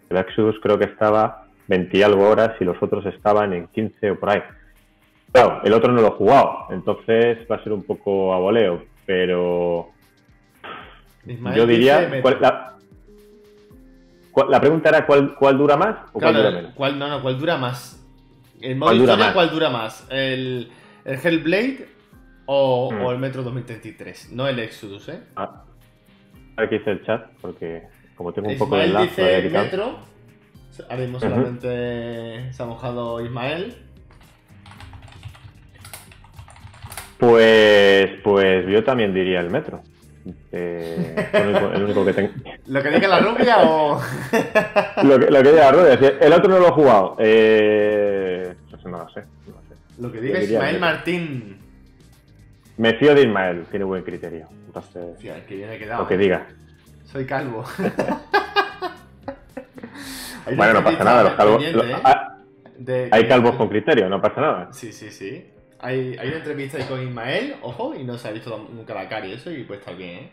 El 0.09 0.17
Exodus 0.17 0.59
creo 0.61 0.77
que 0.77 0.85
estaba 0.85 1.45
20 1.67 1.97
y 1.97 2.03
algo 2.03 2.27
horas 2.27 2.53
y 2.59 2.65
los 2.65 2.81
otros 2.81 3.05
estaban 3.05 3.53
en 3.53 3.67
15 3.67 4.11
o 4.11 4.19
por 4.19 4.31
ahí. 4.31 4.41
Claro, 5.31 5.61
el 5.63 5.73
otro 5.73 5.91
no 5.91 6.01
lo 6.01 6.07
he 6.07 6.11
jugado, 6.11 6.65
entonces 6.71 7.37
va 7.49 7.57
a 7.57 7.63
ser 7.63 7.71
un 7.71 7.83
poco 7.83 8.33
a 8.33 8.39
voleo, 8.39 8.83
pero 9.05 9.91
yo 11.55 11.67
diría... 11.67 12.09
la, 14.47 14.59
pregunta 14.59 14.89
era 14.89 15.05
¿cuál, 15.05 15.35
cuál 15.35 15.57
dura 15.57 15.77
más 15.77 15.95
o 16.13 16.19
cuál 16.19 16.35
dura 16.35 16.51
menos? 16.51 16.97
no, 16.97 17.07
no, 17.07 17.21
¿cuál 17.21 17.39
dura 17.39 17.57
más? 17.57 17.95
El 18.59 18.75
modo 18.75 18.89
¿Cuál 18.89 19.01
historia, 19.01 19.33
¿cuál 19.33 19.49
dura 19.51 19.69
más? 19.69 20.07
¿El, 20.09 20.71
el 21.05 21.19
Hellblade 21.23 21.87
o, 22.45 22.91
hmm. 22.91 23.01
o, 23.01 23.11
el 23.11 23.19
Metro 23.19 23.43
2033? 23.43 24.31
No 24.31 24.47
el 24.47 24.59
Exodus, 24.59 25.07
¿eh? 25.09 25.21
Ah, 25.35 25.63
ver 26.59 26.69
qué 26.69 26.79
dice 26.79 26.91
el 26.91 27.03
chat, 27.03 27.27
porque 27.41 27.83
como 28.15 28.33
tengo 28.33 28.49
un 28.49 28.57
poco 28.57 28.77
de 28.77 28.87
lag, 28.87 29.03
dice 29.03 29.49
metro. 29.49 29.99
Ahora 30.89 31.01
mismo 31.01 31.19
solamente 31.19 32.53
se 32.53 32.63
ha 32.63 32.65
mojado 32.65 33.23
Ismael. 33.23 33.75
Pues, 37.17 38.11
pues 38.23 38.65
yo 38.67 38.83
también 38.83 39.13
diría 39.13 39.41
el 39.41 39.49
metro. 39.49 39.81
Eh, 40.51 41.15
el, 41.33 41.83
único, 41.83 42.05
que 42.05 42.13
tengo. 42.13 42.29
¿Lo 42.67 42.81
que 42.81 42.89
diga 42.89 43.07
la 43.07 43.19
rubia 43.19 43.57
o.? 43.61 44.01
lo, 45.03 45.19
que, 45.19 45.29
lo 45.29 45.43
que 45.43 45.51
diga 45.51 45.71
la 45.71 45.71
rubia. 45.71 46.17
El 46.21 46.33
otro 46.33 46.49
no 46.49 46.59
lo 46.59 46.67
he 46.67 46.71
jugado. 46.71 47.15
Eh... 47.19 48.55
No, 48.85 48.97
lo 48.97 49.09
sé, 49.09 49.21
no 49.47 49.61
sé. 49.67 49.75
Lo 49.99 50.11
que 50.11 50.21
diga 50.21 50.41
Ismael 50.41 50.79
Martín. 50.79 51.57
Me 52.77 52.93
fío 52.93 53.13
de 53.13 53.23
Ismael, 53.23 53.65
tiene 53.69 53.85
buen 53.85 54.03
criterio. 54.03 54.47
Entonces, 54.87 55.43
que 55.45 55.55
viene 55.55 55.77
quedado. 55.77 56.03
Lo 56.03 56.07
que 56.07 56.17
diga. 56.17 56.47
Soy 57.05 57.25
calvo. 57.25 57.65
bueno, 60.55 60.73
no 60.73 60.83
pasa 60.83 61.03
nada, 61.03 61.23
los 61.23 61.33
calvos. 61.33 61.63
¿eh? 61.63 62.01
Ah, 62.03 62.37
hay 63.11 63.27
calvos 63.27 63.55
con 63.55 63.69
criterio, 63.69 64.09
no 64.09 64.21
pasa 64.21 64.41
nada. 64.41 64.69
Sí, 64.71 64.91
sí, 64.91 65.11
sí. 65.11 65.45
Hay, 65.79 66.17
hay 66.17 66.27
una 66.27 66.37
entrevista 66.37 66.77
ahí 66.77 66.83
con 66.83 67.01
Ismael, 67.01 67.55
ojo, 67.61 67.95
y 67.95 68.03
no 68.03 68.17
se 68.17 68.27
ha 68.27 68.31
visto 68.31 68.69
nunca 68.71 68.93
la 68.93 69.07
cara 69.07 69.27
y 69.27 69.33
eso, 69.33 69.51
y 69.51 69.63
pues 69.63 69.79
está 69.79 69.93
bien, 69.93 70.19
¿eh? 70.19 70.31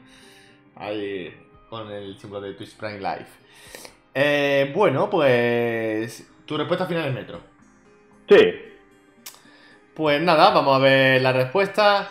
Ahí 0.75 1.35
con 1.71 1.91
el 1.91 2.19
símbolo 2.19 2.43
de 2.43 2.55
Twitch 2.55 2.77
Prime 2.77 2.99
Live. 2.99 3.27
Eh, 4.15 4.73
bueno, 4.75 5.09
pues. 5.11 6.27
Tu 6.45 6.57
respuesta 6.57 6.87
final 6.87 7.09
es 7.09 7.15
metro. 7.15 7.41
Sí. 8.29 8.55
Pues 9.95 10.21
nada, 10.21 10.51
vamos 10.51 10.77
a 10.77 10.79
ver 10.79 11.23
la 11.23 11.33
respuesta. 11.33 12.09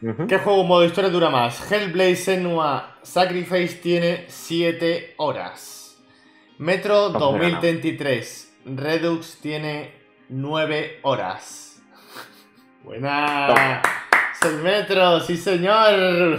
¿Qué 0.00 0.38
juego 0.38 0.62
modo 0.62 0.84
historia 0.84 1.10
dura 1.10 1.28
más? 1.28 1.72
Hellblade 1.72 2.14
Senua 2.14 2.98
Sacrifice 3.02 3.78
tiene 3.82 4.26
7 4.28 5.14
horas. 5.16 6.00
Metro 6.58 7.08
2033 7.08 8.58
Redux 8.66 9.40
tiene 9.40 9.92
9 10.28 11.00
horas. 11.02 11.82
Buena. 12.84 13.82
Es 14.32 14.48
el 14.48 14.62
Metro, 14.62 15.18
sí 15.18 15.36
señor. 15.36 16.38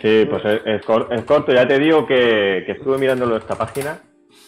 Sí, 0.00 0.24
pues 0.30 0.42
es, 0.64 0.84
corto. 0.84 1.52
Ya 1.52 1.66
te 1.66 1.80
digo 1.80 2.06
que, 2.06 2.58
estuve 2.70 2.98
mirándolo 2.98 3.36
esta 3.36 3.56
página 3.56 3.98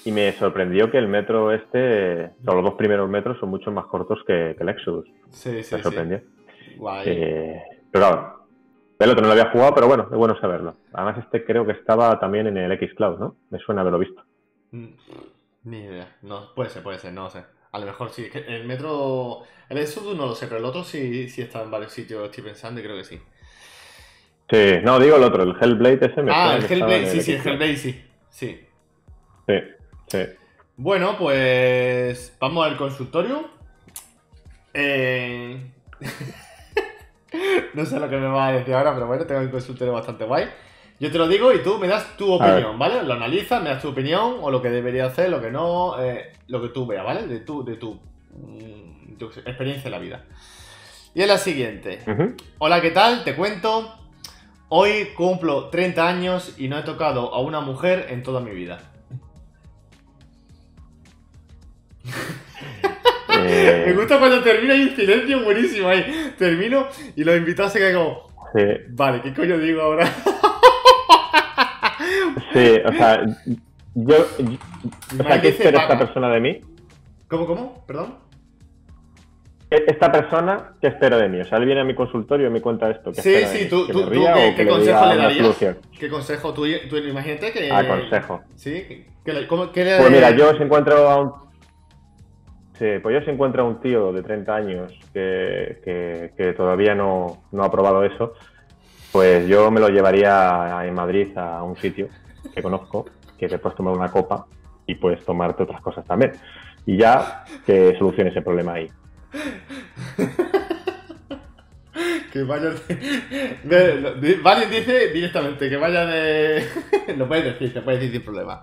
y 0.04 0.12
me 0.12 0.30
sorprendió 0.32 0.88
que 0.88 0.98
el 0.98 1.08
metro 1.08 1.52
este, 1.52 2.30
los 2.44 2.62
dos 2.62 2.74
primeros 2.74 3.10
metros 3.10 3.38
son 3.40 3.50
mucho 3.50 3.72
más 3.72 3.86
cortos 3.86 4.20
que, 4.24 4.52
el 4.52 4.68
Exodus. 4.68 5.08
Sí, 5.30 5.64
sí. 5.64 5.74
Me 5.74 5.82
sorprendió. 5.82 6.20
Eh, 7.04 7.62
pero 7.90 8.06
claro, 8.06 8.46
el 8.98 9.10
otro 9.10 9.22
no 9.22 9.28
lo 9.28 9.32
había 9.32 9.50
jugado, 9.50 9.74
pero 9.74 9.86
bueno, 9.88 10.08
es 10.10 10.16
bueno 10.16 10.38
saberlo. 10.40 10.76
Además, 10.92 11.18
este 11.18 11.44
creo 11.44 11.66
que 11.66 11.72
estaba 11.72 12.18
también 12.20 12.46
en 12.46 12.56
el 12.56 12.78
Xcloud, 12.78 13.18
¿no? 13.18 13.36
Me 13.50 13.58
suena 13.58 13.80
haberlo 13.80 13.98
visto. 13.98 14.22
Mm, 14.72 14.88
ni 15.64 15.78
idea. 15.78 16.16
No, 16.22 16.54
puede 16.54 16.70
ser, 16.70 16.82
puede 16.82 16.98
ser, 16.98 17.12
no 17.12 17.30
sé. 17.30 17.44
A 17.72 17.78
lo 17.78 17.86
mejor 17.86 18.10
sí. 18.10 18.28
El 18.32 18.66
metro. 18.66 19.42
El 19.68 19.78
Exodus 19.78 20.16
no 20.16 20.26
lo 20.26 20.34
sé, 20.34 20.46
pero 20.48 20.58
el 20.58 20.64
otro 20.64 20.82
sí, 20.84 21.28
sí 21.28 21.42
está 21.42 21.62
en 21.62 21.70
varios 21.70 21.92
sitios, 21.92 22.24
estoy 22.24 22.44
pensando 22.44 22.80
y 22.80 22.82
creo 22.82 22.96
que 22.96 23.04
sí. 23.04 23.20
Sí, 24.50 24.80
no, 24.82 24.98
digo 24.98 25.16
el 25.16 25.22
otro, 25.22 25.44
el 25.44 25.54
Hellblade 25.60 26.06
ese 26.06 26.22
me 26.22 26.32
Ah, 26.34 26.56
el 26.56 26.64
Hellblade, 26.64 27.06
sí, 27.06 27.20
sí, 27.20 27.32
el 27.34 27.46
Hellblade 27.46 27.76
sí. 27.76 28.04
Sí. 28.28 28.60
Sí, 29.46 29.54
sí. 30.08 30.18
Bueno, 30.76 31.16
pues 31.16 32.36
vamos 32.40 32.66
al 32.66 32.76
consultorio. 32.76 33.48
Eh... 34.74 35.72
no 37.74 37.84
sé 37.84 37.98
lo 38.00 38.08
que 38.08 38.16
me 38.16 38.26
va 38.26 38.48
a 38.48 38.52
decir 38.52 38.74
ahora, 38.74 38.94
pero 38.94 39.06
bueno, 39.06 39.24
tengo 39.26 39.40
un 39.40 39.48
consultorio 39.48 39.92
bastante 39.92 40.24
guay. 40.24 40.48
Yo 40.98 41.10
te 41.10 41.16
lo 41.16 41.26
digo 41.28 41.52
y 41.52 41.62
tú 41.62 41.78
me 41.78 41.88
das 41.88 42.16
tu 42.16 42.30
opinión, 42.30 42.78
¿vale? 42.78 43.02
Lo 43.02 43.14
analizas, 43.14 43.62
me 43.62 43.70
das 43.70 43.80
tu 43.80 43.88
opinión 43.88 44.36
o 44.40 44.50
lo 44.50 44.60
que 44.60 44.68
debería 44.68 45.06
hacer, 45.06 45.30
lo 45.30 45.40
que 45.40 45.50
no, 45.50 45.98
eh, 45.98 46.32
lo 46.48 46.60
que 46.60 46.68
tú 46.68 46.86
veas, 46.86 47.04
¿vale? 47.04 47.26
De 47.26 47.40
tu, 47.40 47.64
de 47.64 47.76
tu, 47.76 47.98
mm, 48.34 49.22
experiencia 49.46 49.86
en 49.86 49.92
la 49.92 49.98
vida. 49.98 50.24
Y 51.14 51.22
es 51.22 51.28
la 51.28 51.38
siguiente. 51.38 52.00
Hola, 52.58 52.80
¿qué 52.80 52.90
tal? 52.90 53.24
Te 53.24 53.34
cuento. 53.34 53.96
Hoy 54.68 55.08
cumplo 55.16 55.68
30 55.70 56.06
años 56.06 56.54
y 56.58 56.68
no 56.68 56.78
he 56.78 56.82
tocado 56.82 57.34
a 57.34 57.40
una 57.40 57.60
mujer 57.60 58.06
en 58.10 58.22
toda 58.22 58.40
mi 58.40 58.52
vida. 58.52 58.89
Eh, 63.50 63.84
Me 63.86 63.92
gusta 63.94 64.18
cuando 64.18 64.42
termina 64.42 64.74
y 64.74 64.82
un 64.82 64.96
silencio 64.96 65.42
buenísimo 65.42 65.88
ahí. 65.88 66.32
Termino 66.38 66.88
y 67.16 67.24
los 67.24 67.36
invitados 67.36 67.72
se 67.72 67.78
quedan 67.78 67.94
como. 67.94 68.30
Vale, 68.90 69.22
¿qué 69.22 69.32
coño 69.32 69.58
digo 69.58 69.82
ahora? 69.82 70.06
sí, 72.52 72.80
o 72.84 72.92
sea, 72.92 73.22
yo. 73.94 74.16
o 75.18 75.22
sea, 75.22 75.40
¿qué 75.40 75.48
espera 75.48 75.82
esta 75.82 75.98
persona 75.98 76.30
de 76.30 76.40
mí? 76.40 76.60
¿Cómo, 77.28 77.46
cómo? 77.46 77.84
¿Perdón? 77.86 78.18
E, 79.70 79.84
esta 79.86 80.10
persona, 80.10 80.72
¿qué 80.80 80.88
espera 80.88 81.16
de 81.16 81.28
mí? 81.28 81.40
O 81.40 81.44
sea, 81.44 81.58
él 81.58 81.66
viene 81.66 81.80
a 81.80 81.84
mi 81.84 81.94
consultorio 81.94 82.48
y 82.48 82.50
me 82.50 82.60
cuenta 82.60 82.90
esto. 82.90 83.12
¿qué 83.12 83.22
sí, 83.22 83.36
sí, 83.46 83.68
tú, 83.68 83.86
tú, 83.86 84.10
¿qué, 84.56 84.66
consejo 84.66 85.06
le, 85.06 85.16
darías? 85.16 85.76
¿Qué 85.98 86.08
consejo? 86.08 86.52
Tú, 86.52 86.66
tú 86.88 86.96
imagínate 86.96 87.52
que. 87.52 87.70
Ah, 87.70 87.86
consejo. 87.86 88.42
Sí, 88.56 89.06
¿qué, 89.24 89.46
cómo, 89.46 89.70
qué 89.70 89.84
le... 89.84 89.98
Pues 89.98 90.10
mira, 90.10 90.30
yo 90.30 90.56
si 90.56 90.62
encuentro 90.64 91.08
a 91.08 91.20
un 91.20 91.49
Sí, 92.80 92.86
pues 93.02 93.14
yo 93.14 93.20
si 93.22 93.30
encuentro 93.30 93.62
a 93.62 93.66
un 93.66 93.78
tío 93.78 94.10
de 94.10 94.22
30 94.22 94.54
años 94.54 94.98
que, 95.12 96.54
todavía 96.56 96.94
no, 96.94 97.42
ha 97.60 97.70
probado 97.70 98.04
eso, 98.04 98.32
pues 99.12 99.46
yo 99.46 99.70
me 99.70 99.80
lo 99.80 99.90
llevaría 99.90 100.86
en 100.86 100.94
Madrid 100.94 101.36
a 101.36 101.62
un 101.62 101.76
sitio 101.76 102.08
que 102.54 102.62
conozco, 102.62 103.04
que 103.38 103.48
después 103.48 103.74
tomar 103.74 103.92
una 103.92 104.10
copa 104.10 104.46
y 104.86 104.94
puedes 104.94 105.22
tomarte 105.26 105.64
otras 105.64 105.82
cosas 105.82 106.06
también. 106.06 106.32
Y 106.86 106.96
ya 106.96 107.44
que 107.66 107.94
solucione 107.98 108.30
ese 108.30 108.40
problema 108.40 108.72
ahí. 108.72 108.90
que 112.32 112.42
vaya 112.44 112.70
de... 113.64 114.40
Vale 114.42 114.66
dice 114.66 115.08
directamente 115.08 115.68
que 115.68 115.76
vaya 115.76 116.06
de... 116.06 116.64
Lo 117.16 117.28
puedes 117.28 117.44
decir, 117.44 117.72
te 117.72 117.82
puedes 117.82 118.00
decir 118.00 118.16
sin 118.16 118.24
problema. 118.24 118.62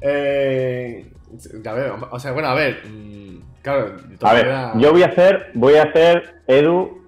Eh, 0.00 1.06
a 1.64 1.72
ver, 1.72 1.92
o 2.10 2.18
sea, 2.18 2.32
bueno, 2.32 2.48
a 2.48 2.54
ver. 2.54 2.82
Mm, 2.86 3.38
claro, 3.62 3.96
a 4.22 4.32
ver, 4.32 4.46
yo 4.76 4.92
voy 4.92 5.02
a 5.02 5.06
hacer, 5.06 5.50
voy 5.54 5.74
a 5.74 5.84
hacer, 5.84 6.42
Edu, 6.46 7.04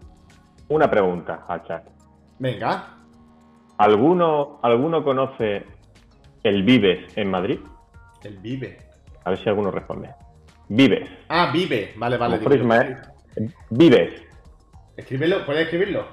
una 0.68 0.90
pregunta 0.90 1.44
al 1.48 1.64
chat. 1.64 1.84
Venga. 2.38 2.94
¿Alguno, 3.78 4.58
¿Alguno 4.62 5.02
conoce 5.02 5.64
el 6.42 6.62
Vives 6.62 7.16
en 7.16 7.30
Madrid? 7.30 7.60
El 8.22 8.38
Vive. 8.38 8.78
A 9.24 9.30
ver 9.30 9.38
si 9.38 9.48
alguno 9.48 9.70
responde. 9.70 10.10
Vives. 10.68 11.08
Ah, 11.28 11.50
Vive. 11.52 11.94
Vale, 11.96 12.16
vale. 12.16 12.38
Vives. 13.70 14.27
Escríbelo, 14.98 15.46
¿puedes 15.46 15.62
escribirlo? 15.62 16.08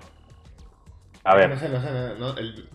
A 1.23 1.35
ver. 1.35 1.49
No 1.49 1.57
sé, 1.57 1.69
no 1.69 1.81
sé, 1.81 1.89
no, 2.19 2.37
el... 2.37 2.69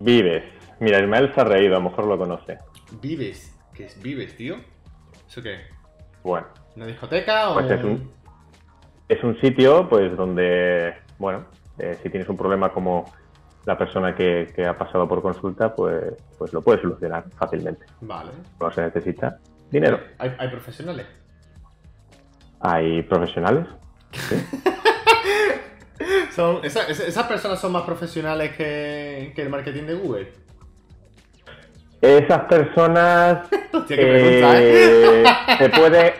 Vives. 0.00 0.44
Mira, 0.80 1.00
Ismael 1.00 1.32
se 1.34 1.40
ha 1.40 1.44
reído, 1.44 1.76
a 1.76 1.78
lo 1.78 1.88
mejor 1.88 2.06
lo 2.06 2.18
conoce. 2.18 2.58
Vives. 3.00 3.58
¿Qué 3.72 3.86
es 3.86 4.00
Vives, 4.02 4.36
tío? 4.36 4.56
¿Eso 5.26 5.42
qué? 5.42 5.60
Bueno. 6.22 6.46
¿Una 6.76 6.84
discoteca 6.84 7.50
o...? 7.50 7.54
Pues 7.54 7.70
es 7.70 7.82
un, 7.82 8.12
es 9.08 9.24
un 9.24 9.40
sitio, 9.40 9.88
pues, 9.88 10.14
donde, 10.14 10.94
bueno, 11.18 11.46
eh, 11.78 11.98
si 12.02 12.10
tienes 12.10 12.28
un 12.28 12.36
problema 12.36 12.68
como 12.68 13.10
la 13.64 13.78
persona 13.78 14.14
que, 14.14 14.52
ha 14.68 14.76
pasado 14.76 15.08
por 15.08 15.22
consulta, 15.22 15.74
pues, 15.74 16.12
pues 16.36 16.52
lo 16.52 16.60
puede 16.60 16.82
solucionar 16.82 17.24
fácilmente. 17.38 17.86
Vale. 18.02 18.30
No 18.60 18.70
se 18.70 18.82
necesita 18.82 19.38
dinero. 19.70 20.00
¿Hay, 20.18 20.34
hay 20.38 20.48
profesionales? 20.48 21.06
¿Hay 22.60 23.02
profesionales? 23.04 23.66
son, 26.34 26.64
¿Esas 26.64 27.26
personas 27.26 27.60
son 27.60 27.72
más 27.72 27.82
profesionales 27.82 28.56
que, 28.56 29.32
el 29.36 29.48
marketing 29.48 29.84
de 29.84 29.94
Google? 29.94 30.32
Esas 32.00 32.44
personas. 32.44 33.48
¿eh? 33.90 35.22
Eh, 35.22 35.24
se 35.58 35.68
puede. 35.70 36.14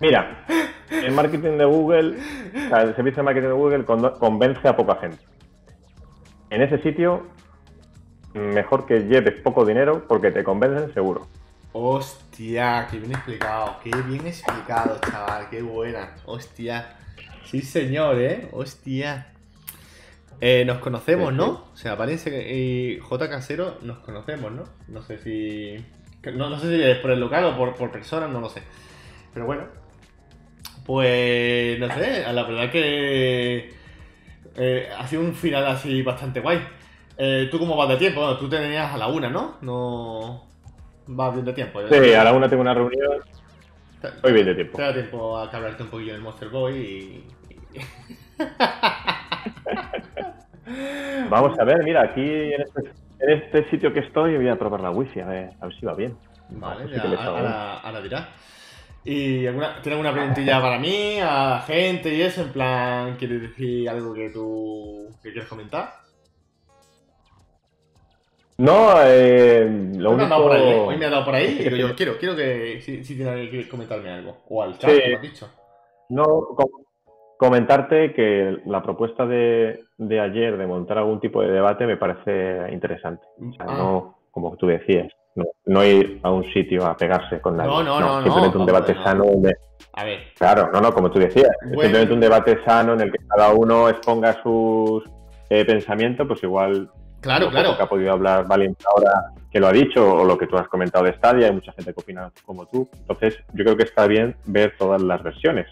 Mira, 0.00 0.44
el 0.90 1.12
marketing 1.12 1.58
de 1.58 1.64
Google, 1.64 2.18
el 2.54 2.96
servicio 2.96 3.16
de 3.16 3.22
marketing 3.22 3.48
de 3.48 3.52
Google 3.52 3.84
convence 3.84 4.66
a 4.66 4.76
poca 4.76 4.96
gente. 4.96 5.18
En 6.50 6.62
ese 6.62 6.78
sitio, 6.82 7.26
mejor 8.34 8.86
que 8.86 9.00
lleves 9.00 9.40
poco 9.42 9.64
dinero 9.64 10.04
porque 10.06 10.30
te 10.30 10.44
convencen 10.44 10.92
seguro. 10.92 11.26
Hostia, 11.72 12.86
qué 12.90 12.98
bien 12.98 13.12
explicado, 13.12 13.76
qué 13.82 13.90
bien 14.06 14.26
explicado, 14.26 14.98
chaval, 15.10 15.48
qué 15.50 15.60
buena. 15.62 16.14
Hostia. 16.24 16.96
Sí, 17.44 17.60
señor, 17.62 18.20
¿eh? 18.20 18.48
Hostia. 18.52 19.32
Eh, 20.40 20.64
nos 20.64 20.78
conocemos, 20.78 21.32
¿no? 21.32 21.64
O 21.72 21.76
sea, 21.76 21.94
Valencia 21.94 22.32
y 22.32 22.98
J. 22.98 23.30
Casero 23.30 23.78
nos 23.82 23.98
conocemos, 23.98 24.52
¿no? 24.52 24.64
No 24.88 25.02
sé 25.02 25.18
si. 25.18 25.76
No, 26.32 26.50
no 26.50 26.58
sé 26.58 26.76
si 26.76 26.82
es 26.82 26.98
por 26.98 27.10
el 27.12 27.20
local 27.20 27.44
o 27.44 27.56
por, 27.56 27.74
por 27.74 27.90
persona, 27.90 28.26
no 28.26 28.40
lo 28.40 28.48
sé. 28.48 28.62
Pero 29.32 29.46
bueno. 29.46 29.64
Pues. 30.84 31.78
No 31.78 31.88
sé, 31.94 32.24
la 32.32 32.42
verdad 32.42 32.70
que. 32.70 33.72
Eh, 34.56 34.88
ha 34.96 35.06
sido 35.06 35.22
un 35.22 35.34
final 35.34 35.66
así 35.66 36.02
bastante 36.02 36.40
guay. 36.40 36.60
Eh, 37.16 37.48
¿Tú 37.50 37.58
cómo 37.58 37.76
vas 37.76 37.88
de 37.88 37.96
tiempo? 37.96 38.20
Bueno, 38.20 38.36
tú 38.36 38.48
te 38.48 38.58
venías 38.58 38.92
a 38.92 38.98
la 38.98 39.06
una, 39.06 39.30
¿no? 39.30 39.56
No. 39.62 40.46
Vas 41.06 41.32
bien 41.34 41.44
de 41.44 41.52
tiempo. 41.52 41.80
Sí, 41.88 42.12
a 42.12 42.24
la 42.24 42.32
una 42.32 42.48
tengo 42.48 42.62
una 42.62 42.74
reunión. 42.74 43.20
Voy 44.22 44.32
bien 44.32 44.46
de 44.46 44.54
tiempo. 44.54 44.76
Te 44.76 44.82
da 44.82 44.92
tiempo 44.92 45.36
a 45.38 45.50
que 45.50 45.56
hablarte 45.56 45.82
un 45.82 45.90
poquillo 45.90 46.12
del 46.12 46.22
Monster 46.22 46.48
Boy 46.48 46.76
y. 46.76 47.24
Vamos 51.28 51.58
a 51.58 51.64
ver, 51.64 51.82
mira, 51.84 52.02
aquí 52.02 52.22
en 52.22 52.62
este, 52.62 52.80
en 53.20 53.30
este, 53.30 53.70
sitio 53.70 53.92
que 53.92 54.00
estoy 54.00 54.36
voy 54.36 54.48
a 54.48 54.56
probar 54.56 54.80
la 54.80 54.90
wifi, 54.90 55.20
a 55.20 55.26
ver, 55.26 55.50
a 55.60 55.66
ver 55.66 55.78
si 55.78 55.86
va 55.86 55.94
bien. 55.94 56.16
Vale, 56.50 56.90
ya, 56.90 57.02
ahora, 57.02 57.78
ahora, 57.80 58.00
dirá. 58.00 58.28
¿Y 59.04 59.46
alguna, 59.46 59.82
tienes 59.82 59.98
alguna 59.98 60.12
preguntilla 60.12 60.62
para 60.62 60.78
mí, 60.78 61.18
a 61.20 61.50
la 61.50 61.60
gente 61.66 62.14
y 62.14 62.22
eso? 62.22 62.42
En 62.42 62.50
plan, 62.50 63.16
¿quieres 63.16 63.42
decir 63.42 63.88
algo 63.88 64.14
que 64.14 64.30
tú 64.30 65.08
que 65.22 65.32
quieres 65.32 65.48
comentar? 65.48 66.03
No, 68.56 68.92
eh, 69.02 69.68
lo 69.96 70.12
único... 70.12 70.28
Me 70.28 70.42
por 70.42 70.52
ahí, 70.52 70.68
¿eh? 70.68 70.84
Hoy 70.86 70.96
me 70.96 71.06
ha 71.06 71.10
dado 71.10 71.24
por 71.24 71.34
ahí 71.34 71.56
y 71.58 71.62
digo 71.64 71.76
yo, 71.76 71.94
quiero, 71.96 72.18
quiero 72.18 72.36
que 72.36 72.80
si, 72.82 73.04
si 73.04 73.16
tiene 73.16 73.50
que 73.50 73.68
comentarme 73.68 74.10
algo. 74.10 74.36
O 74.48 74.62
al 74.62 74.78
chat, 74.78 74.90
como 74.90 75.16
has 75.16 75.22
dicho. 75.22 75.48
No, 76.10 76.56
comentarte 77.38 78.12
que 78.12 78.58
la 78.66 78.82
propuesta 78.82 79.26
de, 79.26 79.84
de, 79.98 80.20
ayer 80.20 80.56
de 80.56 80.66
montar 80.66 80.98
algún 80.98 81.20
tipo 81.20 81.42
de 81.42 81.50
debate 81.50 81.86
me 81.86 81.96
parece 81.96 82.72
interesante. 82.72 83.26
O 83.38 83.52
sea, 83.52 83.66
ah. 83.68 83.76
no, 83.76 84.18
como 84.30 84.56
tú 84.56 84.66
decías, 84.66 85.12
no, 85.66 85.84
ir 85.84 86.20
a 86.22 86.30
un 86.30 86.44
sitio 86.52 86.86
a 86.86 86.96
pegarse 86.96 87.40
con 87.40 87.56
nadie. 87.56 87.70
No, 87.70 87.82
no, 87.82 88.00
no. 88.00 88.22
simplemente 88.22 88.58
un 88.58 88.66
debate 88.66 88.94
sano. 89.02 89.24
A 89.92 90.04
ver. 90.04 90.18
Claro, 90.36 90.70
no, 90.72 90.80
no, 90.80 90.92
como 90.92 91.10
tú 91.10 91.18
decías. 91.18 91.50
Simplemente 91.60 92.12
un 92.12 92.20
debate 92.20 92.58
sano 92.64 92.92
en 92.94 93.00
el 93.00 93.12
que 93.12 93.18
cada 93.28 93.52
uno 93.52 93.88
exponga 93.88 94.40
sus 94.42 95.04
eh, 95.50 95.64
pensamientos, 95.64 96.26
pues 96.26 96.42
igual. 96.42 96.90
Claro, 97.24 97.50
claro. 97.50 97.74
que 97.76 97.82
ha 97.82 97.88
podido 97.88 98.12
hablar 98.12 98.46
Valiente 98.46 98.84
ahora 98.86 99.32
que 99.50 99.58
lo 99.58 99.68
ha 99.68 99.72
dicho, 99.72 100.12
o 100.12 100.24
lo 100.24 100.36
que 100.36 100.46
tú 100.46 100.56
has 100.58 100.68
comentado 100.68 101.04
de 101.04 101.14
Stadia, 101.14 101.46
hay 101.46 101.52
mucha 101.52 101.72
gente 101.72 101.94
que 101.94 102.00
opina 102.00 102.30
como 102.44 102.66
tú. 102.66 102.88
Entonces, 102.92 103.38
yo 103.54 103.64
creo 103.64 103.76
que 103.76 103.84
está 103.84 104.06
bien 104.06 104.36
ver 104.44 104.74
todas 104.76 105.00
las 105.00 105.22
versiones. 105.22 105.66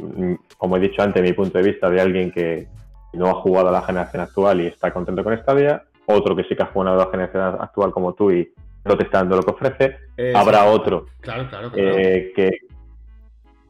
Mm, 0.00 0.34
como 0.56 0.76
he 0.76 0.80
dicho 0.80 1.02
antes, 1.02 1.22
mi 1.22 1.32
punto 1.32 1.58
de 1.58 1.64
vista 1.64 1.90
de 1.90 2.00
alguien 2.00 2.30
que 2.30 2.68
no 3.12 3.28
ha 3.28 3.34
jugado 3.34 3.68
a 3.68 3.72
la 3.72 3.82
generación 3.82 4.22
actual 4.22 4.60
y 4.62 4.68
está 4.68 4.92
contento 4.92 5.22
con 5.22 5.36
Stadia, 5.36 5.82
otro 6.06 6.34
que 6.34 6.44
sí 6.44 6.56
que 6.56 6.62
ha 6.62 6.66
jugado 6.66 7.00
a 7.00 7.04
la 7.04 7.10
generación 7.10 7.42
actual 7.60 7.90
como 7.90 8.14
tú 8.14 8.30
y 8.30 8.50
no 8.84 8.96
te 8.96 9.04
está 9.04 9.18
dando 9.18 9.36
lo 9.36 9.42
que 9.42 9.50
ofrece, 9.50 9.98
habrá 10.34 10.64
otro 10.64 11.06
claro, 11.20 11.48
claro, 11.48 11.70
eh, 11.74 12.32
que, 12.34 12.50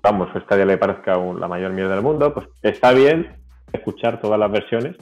vamos, 0.02 0.28
Stadia 0.44 0.64
le 0.64 0.76
parezca 0.76 1.16
la 1.16 1.48
mayor 1.48 1.72
mierda 1.72 1.94
del 1.94 2.02
mundo, 2.02 2.32
pues 2.32 2.46
está 2.62 2.92
bien 2.92 3.38
escuchar 3.72 4.20
todas 4.20 4.38
las 4.38 4.50
versiones. 4.50 4.96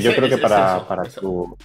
yo 0.00 0.14
creo 0.14 0.28
que 0.28 0.38
para, 0.38 0.86
para 0.86 1.02
tu... 1.04 1.56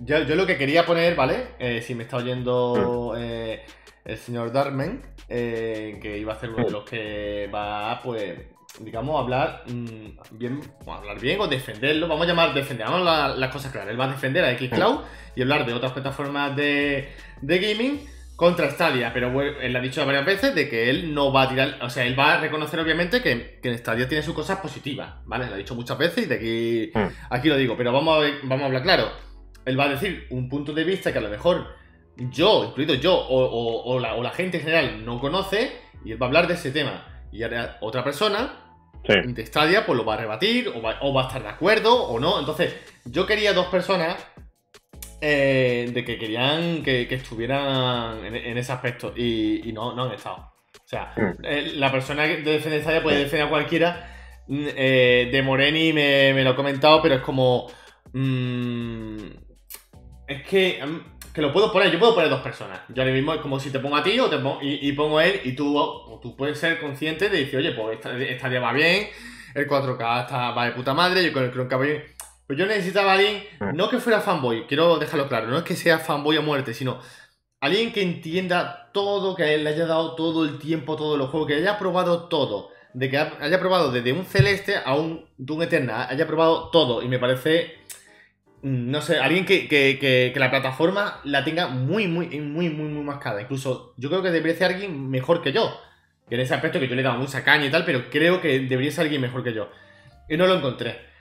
Yo, 0.00 0.22
yo, 0.24 0.34
lo 0.34 0.46
que 0.46 0.56
quería 0.56 0.84
poner, 0.84 1.14
¿vale? 1.14 1.48
Eh, 1.58 1.82
si 1.82 1.94
me 1.94 2.04
está 2.04 2.16
oyendo 2.16 3.12
mm. 3.14 3.18
eh, 3.18 3.62
el 4.04 4.16
señor 4.16 4.52
Darmen, 4.52 5.02
que 5.28 6.18
iba 6.18 6.32
a 6.32 6.40
ser 6.40 6.50
uno 6.50 6.64
de 6.64 6.70
mm. 6.70 6.72
los 6.72 6.84
que 6.84 7.50
va, 7.52 8.00
pues, 8.02 8.38
digamos, 8.80 9.20
hablar 9.20 9.64
mm, 9.66 10.38
bien, 10.38 10.60
hablar 10.86 11.20
bien 11.20 11.40
o 11.40 11.46
defenderlo. 11.46 12.08
Vamos 12.08 12.26
a 12.26 12.28
llamar 12.28 12.54
defender, 12.54 12.86
vamos 12.86 13.06
a 13.06 13.28
las 13.28 13.52
cosas 13.52 13.70
claras. 13.70 13.90
Él 13.90 14.00
va 14.00 14.06
a 14.06 14.12
defender 14.12 14.44
a 14.44 14.56
Xcloud 14.56 15.00
y 15.36 15.42
hablar 15.42 15.66
de 15.66 15.74
otras 15.74 15.92
plataformas 15.92 16.56
de, 16.56 17.12
de 17.40 17.58
gaming 17.58 18.00
contra 18.36 18.70
Stadia, 18.70 19.12
pero 19.12 19.40
él 19.40 19.76
ha 19.76 19.80
dicho 19.80 20.04
varias 20.04 20.24
veces 20.24 20.54
de 20.54 20.68
que 20.68 20.90
él 20.90 21.14
no 21.14 21.32
va 21.32 21.42
a 21.42 21.48
tirar, 21.48 21.78
o 21.82 21.90
sea, 21.90 22.04
él 22.04 22.18
va 22.18 22.34
a 22.34 22.40
reconocer 22.40 22.80
obviamente 22.80 23.22
que, 23.22 23.60
que 23.62 23.68
en 23.68 23.78
Stadia 23.78 24.08
tiene 24.08 24.24
sus 24.24 24.34
cosas 24.34 24.58
positivas, 24.58 25.14
¿vale? 25.26 25.46
Lo 25.46 25.54
ha 25.54 25.58
dicho 25.58 25.74
muchas 25.74 25.98
veces 25.98 26.24
y 26.24 26.28
de 26.28 26.34
aquí, 26.34 26.90
mm. 26.94 27.26
aquí 27.30 27.48
lo 27.48 27.56
digo, 27.56 27.76
pero 27.76 27.92
vamos 27.92 28.24
a, 28.24 28.30
vamos 28.42 28.62
a 28.62 28.66
hablar 28.66 28.82
claro. 28.82 29.10
Él 29.64 29.78
va 29.78 29.84
a 29.84 29.88
decir 29.90 30.26
un 30.30 30.48
punto 30.48 30.72
de 30.72 30.82
vista 30.82 31.12
que 31.12 31.18
a 31.18 31.22
lo 31.22 31.28
mejor 31.28 31.68
yo, 32.16 32.64
incluido 32.64 32.94
yo, 32.94 33.14
o, 33.14 33.98
la, 34.00 34.14
o 34.14 34.22
la 34.22 34.30
gente 34.30 34.58
en 34.58 34.64
general 34.64 35.04
no 35.04 35.20
conoce, 35.20 35.72
y 36.04 36.12
él 36.12 36.20
va 36.20 36.26
a 36.26 36.28
hablar 36.28 36.48
de 36.48 36.54
ese 36.54 36.70
tema. 36.70 37.06
Y 37.30 37.42
ahora 37.42 37.78
otra 37.80 38.04
persona 38.04 38.58
de 39.04 39.46
Stadia 39.46 39.84
pues 39.86 39.96
lo 39.96 40.04
va 40.04 40.14
a 40.14 40.18
rebatir, 40.18 40.68
o 40.68 40.82
va, 40.82 40.98
o 41.00 41.12
va, 41.12 41.24
a 41.24 41.26
estar 41.26 41.42
de 41.42 41.48
acuerdo, 41.48 41.94
o 42.04 42.20
no. 42.20 42.38
Entonces, 42.38 42.74
yo 43.04 43.26
quería 43.26 43.52
dos 43.52 43.66
personas 43.66 44.16
eh, 45.24 45.88
de 45.94 46.04
que 46.04 46.18
querían 46.18 46.82
que, 46.82 47.02
estuvieran 47.14 48.24
en, 48.26 48.58
ese 48.58 48.72
aspecto 48.72 49.14
y, 49.16 49.70
no, 49.72 49.94
no 49.94 50.02
han 50.02 50.14
estado. 50.14 50.52
O 50.74 50.88
sea, 50.88 51.14
mm. 51.16 51.44
eh, 51.44 51.72
la 51.76 51.92
persona 51.92 52.26
que 52.26 52.38
defiende 52.38 52.82
Stadia 52.82 53.04
puede 53.04 53.18
defender 53.20 53.46
a 53.46 53.50
cualquiera. 53.50 54.10
Mm, 54.48 54.66
eh, 54.74 55.28
de 55.30 55.42
Moreni 55.42 55.92
me, 55.92 56.42
lo 56.42 56.50
ha 56.50 56.56
comentado, 56.56 57.00
pero 57.00 57.14
es 57.14 57.20
como. 57.20 57.70
Mm, 58.12 59.16
es 60.26 60.42
que. 60.42 60.82
Que 61.32 61.40
lo 61.40 61.52
puedo 61.52 61.72
poner, 61.72 61.92
yo 61.92 62.00
puedo 62.00 62.16
poner 62.16 62.28
dos 62.28 62.42
personas. 62.42 62.80
Yo 62.88 63.02
ahora 63.02 63.14
mismo 63.14 63.32
es 63.32 63.40
como 63.40 63.60
si 63.60 63.70
te 63.70 63.78
pongo 63.78 63.96
a 63.96 64.02
ti 64.02 64.18
o 64.18 64.28
te 64.28 64.38
pongo, 64.38 64.58
y, 64.60 64.92
pongo 64.92 65.20
él, 65.20 65.40
y 65.44 65.52
tú, 65.52 66.20
tú 66.20 66.36
puedes 66.36 66.58
ser 66.58 66.78
consciente 66.78 67.30
de 67.30 67.38
decir, 67.38 67.58
oye, 67.58 67.72
pues 67.72 68.00
esta, 68.28 68.48
va 68.60 68.72
bien, 68.74 69.08
el 69.54 69.66
4K 69.66 70.22
está, 70.22 70.50
va 70.50 70.66
de 70.66 70.72
puta 70.72 70.92
madre, 70.92 71.24
yo 71.24 71.32
con 71.32 71.44
el 71.44 71.52
Chromecast 71.52 71.80
va 71.80 71.86
bien. 71.86 72.02
Pues 72.52 72.58
yo 72.58 72.66
necesitaba 72.66 73.12
a 73.12 73.14
alguien, 73.14 73.42
mm. 73.60 73.74
no 73.74 73.88
que 73.88 73.98
fuera 73.98 74.20
fanboy, 74.20 74.66
quiero 74.66 74.98
dejarlo 74.98 75.26
claro, 75.26 75.46
no 75.46 75.56
es 75.56 75.64
que 75.64 75.74
sea 75.74 75.98
fanboy 75.98 76.36
a 76.36 76.42
muerte, 76.42 76.74
sino 76.74 77.00
alguien 77.60 77.94
que 77.94 78.02
entienda 78.02 78.90
todo, 78.92 79.34
que 79.34 79.42
a 79.44 79.52
él 79.54 79.64
le 79.64 79.70
haya 79.70 79.86
dado 79.86 80.14
todo 80.16 80.44
el 80.44 80.58
tiempo, 80.58 80.94
todos 80.96 81.16
los 81.18 81.30
juegos, 81.30 81.48
que 81.48 81.54
haya 81.54 81.78
probado 81.78 82.28
todo, 82.28 82.68
de 82.92 83.08
que 83.08 83.16
haya 83.16 83.58
probado 83.58 83.90
desde 83.90 84.12
un 84.12 84.26
celeste 84.26 84.76
a 84.84 84.94
un 84.96 85.24
Doom 85.38 85.62
Eternal, 85.62 86.08
haya 86.10 86.26
probado 86.26 86.68
todo, 86.68 87.02
y 87.02 87.08
me 87.08 87.18
parece 87.18 87.76
mm, 88.60 88.90
no 88.90 89.00
sé, 89.00 89.18
alguien 89.18 89.46
que, 89.46 89.66
que- 89.66 89.98
que- 89.98 90.30
que 90.34 90.38
la 90.40 90.50
plataforma 90.50 91.20
la 91.24 91.44
tenga 91.44 91.68
muy, 91.68 92.06
muy, 92.06 92.26
muy, 92.38 92.68
muy, 92.68 92.88
muy 92.88 93.02
mascada. 93.02 93.40
Incluso 93.40 93.94
yo 93.96 94.10
creo 94.10 94.22
que 94.22 94.30
debería 94.30 94.58
ser 94.58 94.72
alguien 94.74 95.08
mejor 95.08 95.40
que 95.42 95.52
yo. 95.52 95.74
Que 96.28 96.34
en 96.34 96.42
ese 96.42 96.52
aspecto 96.54 96.78
que 96.78 96.86
yo 96.86 96.94
le 96.94 97.00
he 97.00 97.04
dado 97.04 97.18
mucha 97.18 97.42
caña 97.44 97.64
y 97.64 97.70
tal, 97.70 97.86
pero 97.86 98.10
creo 98.10 98.42
que 98.42 98.60
debería 98.60 98.92
ser 98.92 99.04
alguien 99.04 99.22
mejor 99.22 99.42
que 99.42 99.54
yo. 99.54 99.70
Y 100.28 100.36
no 100.36 100.46
lo 100.46 100.54
encontré. 100.56 101.11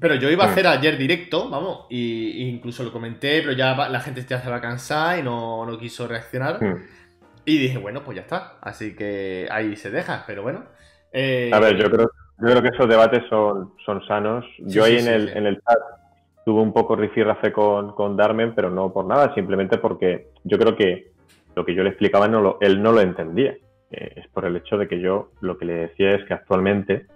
Pero 0.00 0.14
yo 0.16 0.30
iba 0.30 0.44
a 0.44 0.48
hacer 0.48 0.66
ayer 0.66 0.96
directo, 0.96 1.48
vamos, 1.48 1.86
y, 1.90 2.42
y 2.42 2.48
incluso 2.48 2.82
lo 2.82 2.92
comenté, 2.92 3.40
pero 3.42 3.52
ya 3.52 3.74
la 3.88 4.00
gente 4.00 4.24
ya 4.26 4.40
se 4.40 4.50
va 4.50 4.56
a 4.56 4.60
cansar 4.60 5.18
y 5.18 5.22
no, 5.22 5.64
no 5.66 5.78
quiso 5.78 6.08
reaccionar. 6.08 6.62
Mm. 6.62 6.76
Y 7.44 7.58
dije, 7.58 7.78
bueno, 7.78 8.02
pues 8.04 8.16
ya 8.16 8.22
está. 8.22 8.54
Así 8.60 8.94
que 8.96 9.46
ahí 9.50 9.76
se 9.76 9.90
deja, 9.90 10.24
pero 10.26 10.42
bueno. 10.42 10.64
Eh, 11.12 11.50
A 11.52 11.60
ver, 11.60 11.76
yo 11.76 11.90
creo, 11.90 12.10
yo 12.38 12.46
creo 12.48 12.62
que 12.62 12.68
esos 12.68 12.88
debates 12.88 13.22
son, 13.28 13.74
son 13.84 14.04
sanos. 14.06 14.44
Yo 14.60 14.84
Sí, 14.84 14.92
ahí 14.92 15.00
sí, 15.00 15.08
en, 15.08 15.20
sí, 15.20 15.28
el, 15.30 15.36
en 15.36 15.46
el 15.46 15.56
chat 15.56 15.78
tuve 16.44 16.60
un 16.62 16.72
poco 16.72 16.96
rifirrafe 16.96 17.52
con, 17.52 17.92
con 17.94 18.16
Darmen, 18.16 18.54
pero 18.54 18.70
no 18.70 18.92
por 18.92 19.04
nada, 19.04 19.32
simplemente 19.34 19.78
porque 19.78 20.28
yo 20.44 20.58
creo 20.58 20.74
que 20.74 21.12
lo 21.54 21.64
que 21.64 21.74
yo 21.74 21.82
le 21.82 21.90
explicaba 21.90 22.26
no 22.28 22.40
lo- 22.40 22.58
él 22.60 22.82
no 22.82 22.92
lo 22.92 23.00
entendía. 23.00 23.56
Eh, 23.90 24.12
es 24.16 24.28
por 24.28 24.46
el 24.46 24.56
hecho 24.56 24.78
de 24.78 24.88
que 24.88 25.00
yo 25.00 25.32
lo 25.42 25.58
que 25.58 25.66
le 25.66 25.74
decía 25.74 26.14
es 26.14 26.24
que 26.26 26.32
actualmente 26.34 27.06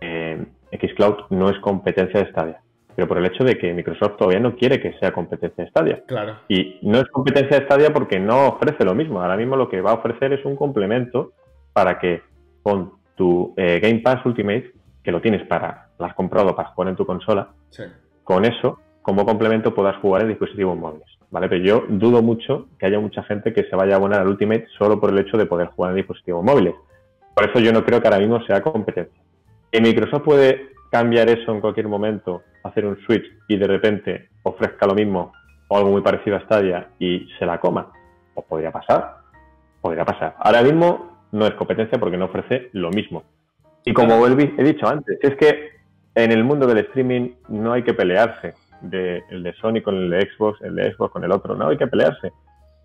eh, 0.00 0.44
Xcloud 0.72 1.26
no 1.30 1.50
es 1.50 1.58
competencia 1.58 2.20
de 2.20 2.30
Stadia, 2.30 2.60
pero 2.94 3.08
por 3.08 3.18
el 3.18 3.26
hecho 3.26 3.44
de 3.44 3.56
que 3.58 3.72
Microsoft 3.72 4.16
todavía 4.16 4.40
no 4.40 4.56
quiere 4.56 4.80
que 4.80 4.92
sea 4.98 5.12
competencia 5.12 5.64
de 5.64 5.70
Stadia. 5.70 6.02
Claro. 6.06 6.36
Y 6.48 6.78
no 6.82 6.98
es 6.98 7.08
competencia 7.08 7.58
de 7.58 7.64
Stadia 7.64 7.92
porque 7.92 8.18
no 8.20 8.48
ofrece 8.48 8.84
lo 8.84 8.94
mismo. 8.94 9.20
Ahora 9.20 9.36
mismo 9.36 9.56
lo 9.56 9.68
que 9.68 9.80
va 9.80 9.90
a 9.92 9.94
ofrecer 9.94 10.32
es 10.32 10.44
un 10.44 10.56
complemento 10.56 11.32
para 11.72 11.98
que 11.98 12.22
con 12.62 12.92
tu 13.16 13.54
eh, 13.56 13.80
Game 13.80 14.00
Pass 14.00 14.24
Ultimate, 14.24 14.72
que 15.02 15.12
lo 15.12 15.20
tienes 15.20 15.46
para, 15.46 15.88
lo 15.98 16.04
has 16.06 16.14
comprado 16.14 16.54
para 16.54 16.68
jugar 16.70 16.88
en 16.90 16.96
tu 16.96 17.06
consola, 17.06 17.48
Sí. 17.70 17.84
con 18.24 18.44
eso, 18.44 18.78
como 19.02 19.24
complemento, 19.24 19.74
puedas 19.74 19.96
jugar 19.96 20.22
en 20.22 20.28
dispositivos 20.28 20.76
móviles. 20.76 21.06
¿Vale? 21.30 21.48
Pero 21.48 21.62
yo 21.64 21.84
dudo 21.88 22.22
mucho 22.22 22.66
que 22.76 22.86
haya 22.86 22.98
mucha 22.98 23.22
gente 23.22 23.52
que 23.52 23.62
se 23.64 23.76
vaya 23.76 23.94
a 23.94 23.96
abonar 23.98 24.20
al 24.20 24.26
Ultimate 24.28 24.66
solo 24.76 24.98
por 25.00 25.10
el 25.10 25.18
hecho 25.20 25.36
de 25.36 25.46
poder 25.46 25.68
jugar 25.68 25.92
en 25.92 25.98
dispositivos 25.98 26.44
móviles. 26.44 26.74
Por 27.36 27.48
eso 27.48 27.60
yo 27.60 27.72
no 27.72 27.84
creo 27.84 28.00
que 28.02 28.08
ahora 28.08 28.18
mismo 28.18 28.42
sea 28.46 28.60
competencia. 28.60 29.19
¿Que 29.70 29.80
Microsoft 29.80 30.22
puede 30.22 30.70
cambiar 30.90 31.28
eso 31.28 31.52
en 31.52 31.60
cualquier 31.60 31.88
momento, 31.88 32.42
hacer 32.64 32.84
un 32.86 32.98
switch 33.04 33.24
y 33.48 33.56
de 33.56 33.66
repente 33.66 34.28
ofrezca 34.42 34.86
lo 34.86 34.94
mismo 34.94 35.32
o 35.68 35.78
algo 35.78 35.90
muy 35.90 36.02
parecido 36.02 36.36
a 36.36 36.40
Stadia 36.40 36.88
y 36.98 37.28
se 37.38 37.46
la 37.46 37.60
coma? 37.60 37.92
¿O 38.34 38.42
podría 38.42 38.72
pasar? 38.72 39.18
Podría 39.80 40.04
pasar. 40.04 40.34
Ahora 40.38 40.62
mismo 40.62 41.26
no 41.32 41.46
es 41.46 41.54
competencia 41.54 41.98
porque 41.98 42.16
no 42.16 42.26
ofrece 42.26 42.70
lo 42.72 42.90
mismo. 42.90 43.22
Y 43.84 43.92
como 43.92 44.26
he 44.26 44.32
he 44.32 44.64
dicho 44.64 44.86
antes, 44.86 45.18
es 45.22 45.36
que 45.36 45.70
en 46.14 46.32
el 46.32 46.44
mundo 46.44 46.66
del 46.66 46.78
streaming 46.78 47.30
no 47.48 47.72
hay 47.72 47.82
que 47.82 47.94
pelearse. 47.94 48.54
De, 48.80 49.22
el 49.30 49.42
de 49.42 49.52
Sony 49.54 49.82
con 49.84 49.94
el 49.94 50.08
de 50.10 50.28
Xbox, 50.30 50.60
el 50.62 50.74
de 50.74 50.92
Xbox 50.94 51.12
con 51.12 51.22
el 51.24 51.32
otro, 51.32 51.54
no 51.54 51.68
hay 51.68 51.76
que 51.76 51.86
pelearse. 51.86 52.32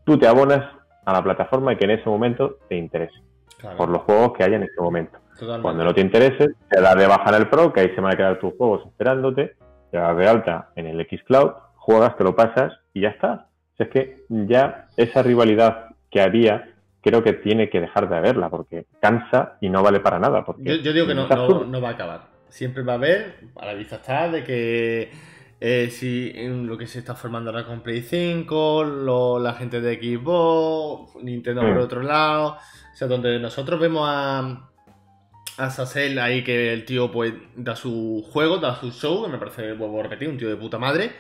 Tú 0.03 0.17
te 0.17 0.27
abonas 0.27 0.61
a 1.05 1.13
la 1.13 1.23
plataforma 1.23 1.75
que 1.77 1.85
en 1.85 1.91
ese 1.91 2.09
momento 2.09 2.57
te 2.67 2.75
interese, 2.75 3.15
Claro. 3.57 3.77
por 3.77 3.89
los 3.89 4.01
juegos 4.01 4.33
que 4.33 4.43
haya 4.43 4.57
en 4.57 4.63
ese 4.63 4.79
momento. 4.81 5.17
Totalmente. 5.39 5.61
Cuando 5.63 5.83
no 5.83 5.93
te 5.93 6.01
interese, 6.01 6.47
te 6.69 6.81
das 6.81 6.95
de 6.95 7.07
baja 7.07 7.29
en 7.29 7.35
el 7.35 7.49
Pro, 7.49 7.71
que 7.73 7.81
ahí 7.81 7.91
se 7.93 8.01
van 8.01 8.13
a 8.13 8.17
quedar 8.17 8.39
tus 8.39 8.53
juegos 8.55 8.85
esperándote, 8.87 9.55
te 9.91 9.97
das 9.97 10.15
de 10.17 10.27
alta 10.27 10.69
en 10.75 10.87
el 10.87 11.05
Xcloud, 11.07 11.51
juegas, 11.75 12.17
te 12.17 12.23
lo 12.23 12.35
pasas 12.35 12.73
y 12.93 13.01
ya 13.01 13.09
está. 13.09 13.47
O 13.73 13.77
sea, 13.77 13.85
es 13.87 13.91
que 13.91 14.23
ya 14.29 14.87
esa 14.97 15.21
rivalidad 15.23 15.87
que 16.09 16.21
había, 16.21 16.69
creo 17.01 17.21
que 17.21 17.33
tiene 17.33 17.69
que 17.69 17.81
dejar 17.81 18.07
de 18.09 18.15
haberla, 18.17 18.49
porque 18.49 18.85
cansa 19.01 19.57
y 19.61 19.69
no 19.69 19.83
vale 19.83 19.99
para 19.99 20.17
nada. 20.19 20.45
Porque 20.45 20.63
Yo, 20.63 20.75
yo 20.75 20.93
digo 20.93 21.05
que 21.07 21.13
no, 21.15 21.27
va 21.27 21.89
a 21.89 21.91
acabar. 21.91 22.21
Siempre 22.49 22.83
va 22.83 22.93
a 22.93 22.95
haber, 22.95 23.35
a 23.57 23.65
la 23.65 23.73
vista 23.73 23.97
está, 23.97 24.29
de 24.29 24.43
que 24.43 25.11
eh, 25.59 25.89
si 25.91 26.31
en 26.35 26.65
lo 26.67 26.77
que 26.77 26.87
se 26.87 26.99
está 26.99 27.13
formando 27.15 27.49
ahora 27.51 27.65
con 27.65 27.81
Play 27.81 28.01
5, 28.01 28.83
lo- 28.85 29.39
la 29.39 29.53
gente 29.53 29.81
de 29.81 29.95
Xbox, 29.95 31.15
Nintendo 31.21 31.61
por 31.61 31.71
Mm. 31.75 31.79
otro 31.79 32.01
lado. 32.01 32.57
O 32.93 32.95
sea, 32.97 33.07
donde 33.09 33.37
nosotros 33.39 33.77
vemos 33.79 34.07
a, 34.09 34.69
a 35.57 35.69
Sassel 35.69 36.19
ahí 36.19 36.43
que 36.43 36.73
el 36.73 36.85
tío 36.85 37.11
pues 37.11 37.33
da 37.55 37.75
su 37.75 38.27
juego, 38.31 38.57
da 38.57 38.79
su 38.79 38.91
show, 38.91 39.25
que 39.25 39.31
me 39.31 39.37
parece, 39.37 39.73
vuelvo 39.73 39.99
a 39.99 40.03
repetir, 40.03 40.29
un 40.29 40.37
tío 40.37 40.49
de 40.49 40.57
puta 40.57 40.77
madre. 40.77 41.11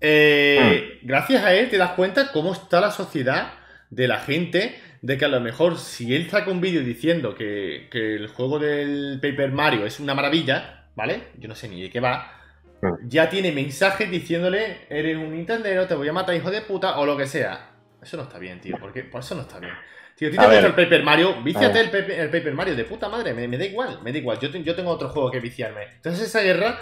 Eh, 0.00 0.98
Gracias 1.02 1.44
a 1.44 1.54
él 1.54 1.68
te 1.68 1.76
das 1.76 1.92
cuenta 1.92 2.32
cómo 2.32 2.52
está 2.52 2.80
la 2.80 2.90
sociedad 2.90 3.52
de 3.90 4.08
la 4.08 4.18
gente, 4.18 4.80
de 5.02 5.16
que 5.16 5.24
a 5.24 5.28
lo 5.28 5.40
mejor 5.40 5.78
si 5.78 6.14
él 6.14 6.28
saca 6.30 6.50
un 6.50 6.60
vídeo 6.60 6.82
diciendo 6.82 7.34
que, 7.34 7.88
que 7.90 8.16
el 8.16 8.28
juego 8.28 8.58
del 8.58 9.18
Paper 9.20 9.52
Mario 9.52 9.86
es 9.86 10.00
una 10.00 10.14
maravilla, 10.14 10.88
¿vale? 10.94 11.28
Yo 11.38 11.48
no 11.48 11.54
sé 11.54 11.68
ni 11.68 11.82
de 11.82 11.90
qué 11.90 12.00
va. 12.00 12.40
Mm. 12.82 13.08
Ya 13.08 13.28
tiene 13.28 13.52
mensajes 13.52 14.10
diciéndole, 14.10 14.86
eres 14.88 15.16
un 15.16 15.32
Nintendero, 15.34 15.86
te 15.86 15.94
voy 15.94 16.08
a 16.08 16.12
matar, 16.12 16.34
hijo 16.34 16.50
de 16.50 16.62
puta, 16.62 16.98
o 16.98 17.06
lo 17.06 17.16
que 17.16 17.26
sea. 17.26 17.70
Eso 18.02 18.16
no 18.16 18.24
está 18.24 18.38
bien, 18.38 18.60
tío, 18.60 18.76
porque 18.80 19.02
por 19.04 19.20
eso 19.20 19.34
no 19.34 19.42
está 19.42 19.58
bien. 19.58 19.74
Tío, 20.20 20.28
a 20.28 20.30
ti 20.32 20.36
te 20.36 20.44
gusta 20.44 20.66
el 20.66 20.74
Paper 20.74 21.02
Mario, 21.02 21.42
víciate 21.42 21.80
el 21.80 21.86
Paper, 21.90 22.10
el 22.12 22.30
Paper 22.30 22.52
Mario, 22.54 22.76
de 22.76 22.84
puta 22.84 23.08
madre, 23.08 23.32
me, 23.34 23.48
me 23.48 23.56
da 23.58 23.64
igual, 23.64 24.00
me 24.04 24.12
da 24.12 24.18
igual. 24.18 24.38
Yo, 24.38 24.50
te- 24.50 24.62
yo 24.62 24.74
tengo 24.76 24.90
otro 24.90 25.08
juego 25.08 25.30
que 25.30 25.40
viciarme. 25.40 25.84
Entonces 25.96 26.26
esa 26.28 26.40
guerra 26.42 26.78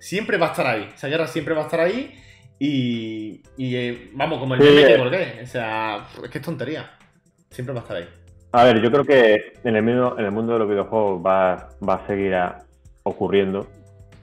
siempre 0.00 0.36
va 0.38 0.46
a 0.46 0.50
estar 0.50 0.66
ahí. 0.66 0.90
Esa 0.94 1.06
guerra 1.08 1.26
siempre 1.28 1.54
va 1.54 1.62
a 1.62 1.64
estar 1.66 1.80
ahí. 1.80 2.14
Y, 2.58 3.42
y, 3.56 3.76
eh, 3.76 4.10
vamos, 4.12 4.38
como 4.40 4.54
el 4.54 4.60
Sí, 4.60 4.66
meme 4.68 4.86
que 4.86 4.94
eh. 4.94 4.98
colgué. 4.98 5.40
O 5.42 5.46
sea, 5.46 6.08
es 6.22 6.28
que 6.30 6.38
es 6.38 6.44
tontería. 6.44 6.90
Siempre 7.48 7.72
va 7.74 7.80
a 7.80 7.82
estar 7.84 7.96
ahí. 7.96 8.08
A 8.52 8.64
ver, 8.64 8.82
yo 8.82 8.90
creo 8.90 9.04
que 9.04 9.52
en 9.64 9.76
el, 9.76 9.82
mismo- 9.82 10.16
en 10.18 10.24
el 10.24 10.32
mundo 10.32 10.52
de 10.54 10.58
los 10.58 10.68
videojuegos 10.68 11.22
va, 11.24 11.68
va 11.88 11.94
a 11.94 12.06
seguir 12.06 12.34
a- 12.34 12.64
ocurriendo 13.04 13.68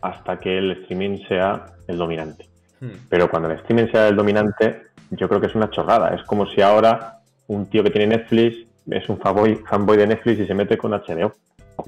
hasta 0.01 0.38
que 0.39 0.57
el 0.57 0.72
streaming 0.82 1.20
sea 1.28 1.68
el 1.88 1.97
dominante. 1.97 2.47
Hmm. 2.80 2.91
Pero 3.09 3.30
cuando 3.30 3.49
el 3.49 3.57
streaming 3.59 3.89
sea 3.91 4.09
el 4.09 4.15
dominante, 4.15 4.84
yo 5.11 5.28
creo 5.30 5.39
que 5.41 5.47
es 5.47 5.55
una 5.55 5.70
chorrada. 5.72 6.13
Es 6.13 6.22
como 6.24 6.45
si 6.47 6.61
ahora 6.61 7.16
un 7.48 7.66
tío 7.70 7.84
que 7.84 7.89
tiene 7.89 8.08
Netflix 8.18 8.58
es 8.89 9.08
un 9.10 9.20
fanboy, 9.20 9.56
fanboy 9.70 9.98
de 9.98 10.08
Netflix 10.08 10.39
y 10.41 10.48
se 10.48 10.54
mete 10.54 10.78
con 10.78 10.91
HBO. 10.91 11.34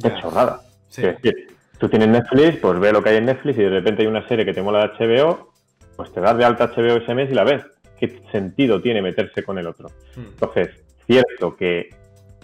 Qué 0.01 0.13
chorrada. 0.21 0.61
Sí. 0.89 1.05
Es 1.05 1.15
decir, 1.21 1.47
tú 1.77 1.87
tienes 1.89 2.09
Netflix, 2.09 2.57
pues 2.57 2.79
ve 2.79 2.91
lo 2.91 3.01
que 3.03 3.09
hay 3.09 3.17
en 3.17 3.25
Netflix 3.25 3.57
y 3.57 3.61
de 3.63 3.69
repente 3.69 4.01
hay 4.01 4.07
una 4.07 4.27
serie 4.27 4.45
que 4.45 4.53
te 4.53 4.61
mola 4.61 4.87
de 4.87 5.05
HBO, 5.05 5.51
pues 5.95 6.11
te 6.11 6.19
das 6.21 6.37
de 6.37 6.45
alta 6.45 6.67
HBO 6.75 6.97
ese 6.97 7.13
mes 7.13 7.29
y 7.31 7.33
la 7.35 7.43
ves. 7.43 7.63
¿Qué 7.99 8.21
sentido 8.31 8.81
tiene 8.81 9.01
meterse 9.01 9.43
con 9.43 9.57
el 9.57 9.67
otro? 9.67 9.89
Hmm. 10.15 10.21
Entonces, 10.31 10.69
cierto 11.05 11.55
que 11.55 11.89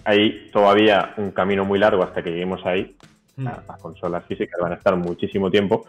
hay 0.03 0.49
todavía 0.51 1.13
un 1.17 1.31
camino 1.31 1.63
muy 1.65 1.79
largo 1.79 2.03
hasta 2.03 2.21
que 2.21 2.31
lleguemos 2.31 2.65
ahí. 2.65 2.95
La- 3.37 3.63
Las 3.67 3.81
consolas 3.81 4.23
físicas 4.25 4.59
van 4.61 4.73
a 4.73 4.75
estar 4.75 4.95
muchísimo 4.95 5.49
tiempo. 5.51 5.85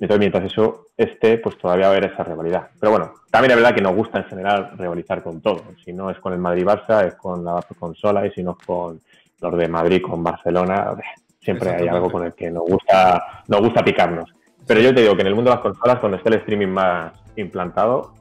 Entonces, 0.00 0.18
mientras 0.18 0.44
eso 0.44 0.86
esté, 0.96 1.38
pues 1.38 1.56
todavía 1.56 1.86
va 1.86 1.94
a 1.94 1.96
haber 1.96 2.12
esa 2.12 2.24
rivalidad. 2.24 2.68
Pero 2.80 2.90
bueno, 2.90 3.14
también 3.30 3.52
es 3.52 3.56
verdad 3.56 3.74
que 3.74 3.80
nos 3.80 3.94
gusta 3.94 4.18
en 4.18 4.24
general 4.24 4.72
rivalizar 4.76 5.22
con 5.22 5.40
todo. 5.40 5.62
Si 5.84 5.92
no 5.92 6.10
es 6.10 6.18
con 6.18 6.32
el 6.32 6.40
Madrid-Barça, 6.40 7.06
es 7.06 7.14
con 7.14 7.44
la 7.44 7.64
consola 7.78 8.26
y 8.26 8.32
si 8.32 8.42
no 8.42 8.56
es 8.58 8.66
con 8.66 9.00
los 9.40 9.58
de 9.58 9.68
Madrid, 9.68 10.02
con 10.02 10.22
Barcelona, 10.22 10.94
siempre 11.40 11.70
hay 11.70 11.88
algo 11.88 12.10
con 12.10 12.24
el 12.24 12.34
que 12.34 12.50
nos 12.50 12.64
gusta, 12.64 13.42
nos 13.46 13.60
gusta 13.60 13.84
picarnos. 13.84 14.32
Pero 14.66 14.80
yo 14.80 14.94
te 14.94 15.02
digo 15.02 15.14
que 15.14 15.20
en 15.20 15.28
el 15.28 15.34
mundo 15.34 15.50
de 15.50 15.56
las 15.56 15.62
consolas, 15.62 15.98
cuando 15.98 16.16
esté 16.16 16.30
el 16.30 16.36
streaming 16.36 16.68
más 16.68 17.12
implantado, 17.36 18.14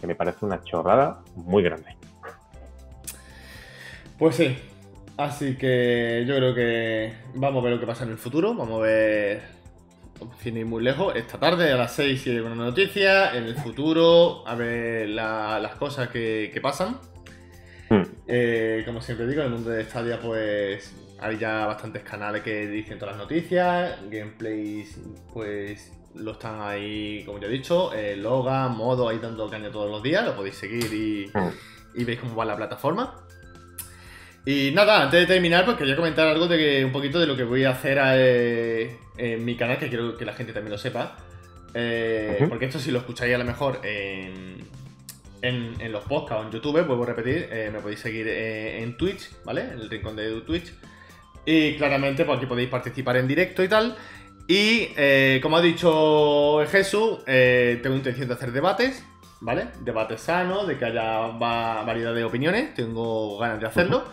que 0.00 0.06
me 0.06 0.14
parece 0.14 0.44
una 0.44 0.62
chorrada 0.62 1.20
muy 1.36 1.62
grande. 1.62 1.96
Pues 4.18 4.36
sí. 4.36 4.56
Así 5.16 5.56
que 5.56 6.24
yo 6.26 6.36
creo 6.36 6.54
que 6.54 7.12
vamos 7.34 7.60
a 7.60 7.64
ver 7.64 7.74
lo 7.74 7.80
que 7.80 7.86
pasa 7.86 8.04
en 8.04 8.10
el 8.10 8.18
futuro. 8.18 8.54
Vamos 8.54 8.80
a 8.80 8.82
ver, 8.82 9.42
sin 10.42 10.56
ir 10.56 10.66
muy 10.66 10.82
lejos, 10.82 11.14
esta 11.16 11.38
tarde 11.38 11.70
a 11.72 11.76
las 11.76 11.92
6 11.94 12.22
si 12.22 12.30
hay 12.30 12.38
una 12.38 12.54
noticia. 12.54 13.34
En 13.36 13.44
el 13.44 13.56
futuro, 13.56 14.46
a 14.46 14.54
ver 14.54 15.08
la- 15.08 15.58
las 15.60 15.74
cosas 15.76 16.08
que, 16.08 16.50
que 16.52 16.60
pasan. 16.60 16.98
Hmm. 17.90 18.02
Eh, 18.26 18.82
como 18.86 19.00
siempre 19.02 19.26
digo, 19.26 19.40
en 19.42 19.48
el 19.48 19.52
mundo 19.54 19.70
de 19.70 19.84
Stadia, 19.84 20.18
pues 20.20 20.94
hay 21.20 21.38
ya 21.38 21.66
bastantes 21.66 22.02
canales 22.02 22.42
que 22.42 22.66
dicen 22.66 22.98
todas 22.98 23.16
las 23.16 23.24
noticias. 23.24 23.98
Gameplays, 24.10 24.98
pues 25.32 25.92
lo 26.14 26.32
están 26.32 26.60
ahí, 26.62 27.22
como 27.26 27.38
ya 27.40 27.46
he 27.46 27.50
dicho. 27.50 27.92
Eh, 27.92 28.16
Logan, 28.16 28.76
modo, 28.76 29.08
ahí 29.08 29.18
dando 29.18 29.48
caña 29.50 29.70
todos 29.70 29.90
los 29.90 30.02
días. 30.02 30.24
Lo 30.24 30.34
podéis 30.36 30.56
seguir 30.56 30.92
y, 30.92 31.30
Hmm. 31.36 31.50
y 31.94 32.04
veis 32.04 32.20
cómo 32.20 32.34
va 32.36 32.44
la 32.44 32.56
plataforma. 32.56 33.23
Y 34.46 34.72
nada, 34.72 35.02
antes 35.04 35.20
de 35.20 35.26
terminar, 35.26 35.64
pues 35.64 35.76
quería 35.78 35.96
comentar 35.96 36.26
algo 36.28 36.46
de 36.46 36.58
que 36.58 36.84
un 36.84 36.92
poquito 36.92 37.18
de 37.18 37.26
lo 37.26 37.34
que 37.36 37.44
voy 37.44 37.64
a 37.64 37.70
hacer 37.70 37.98
eh, 38.02 38.96
en 39.16 39.44
mi 39.44 39.56
canal, 39.56 39.78
que 39.78 39.88
quiero 39.88 40.16
que 40.18 40.24
la 40.26 40.34
gente 40.34 40.52
también 40.52 40.72
lo 40.72 40.78
sepa. 40.78 41.16
Eh. 41.72 42.44
Porque 42.48 42.66
esto 42.66 42.78
si 42.78 42.90
lo 42.90 42.98
escucháis 42.98 43.34
a 43.34 43.38
lo 43.38 43.44
mejor 43.44 43.80
en, 43.82 44.58
en, 45.40 45.74
en 45.80 45.92
los 45.92 46.04
podcasts 46.04 46.44
o 46.44 46.46
en 46.46 46.52
YouTube, 46.52 46.84
vuelvo 46.86 47.04
a 47.04 47.06
repetir, 47.06 47.48
eh, 47.50 47.70
me 47.72 47.80
podéis 47.80 48.00
seguir 48.00 48.28
en 48.28 48.96
Twitch, 48.98 49.30
¿vale? 49.44 49.62
En 49.62 49.80
el 49.80 49.88
rincón 49.88 50.14
de 50.14 50.40
Twitch. 50.42 50.72
Y 51.46 51.76
claramente, 51.76 52.24
pues 52.24 52.36
aquí 52.38 52.46
podéis 52.46 52.68
participar 52.68 53.16
en 53.16 53.26
directo 53.26 53.62
y 53.64 53.68
tal. 53.68 53.96
Y 54.46 54.88
como 55.40 55.56
ha 55.56 55.62
dicho 55.62 56.58
Jesús, 56.70 57.24
tengo 57.24 57.96
intención 57.96 58.28
de 58.28 58.34
hacer 58.34 58.52
debates, 58.52 59.02
¿vale? 59.40 59.68
Debates 59.80 60.20
sanos, 60.20 60.66
de 60.68 60.76
que 60.76 60.84
haya 60.84 61.28
va- 61.28 61.82
variedad 61.82 62.14
de 62.14 62.24
opiniones, 62.24 62.74
tengo 62.74 63.38
ganas 63.38 63.58
de 63.58 63.66
hacerlo. 63.66 64.04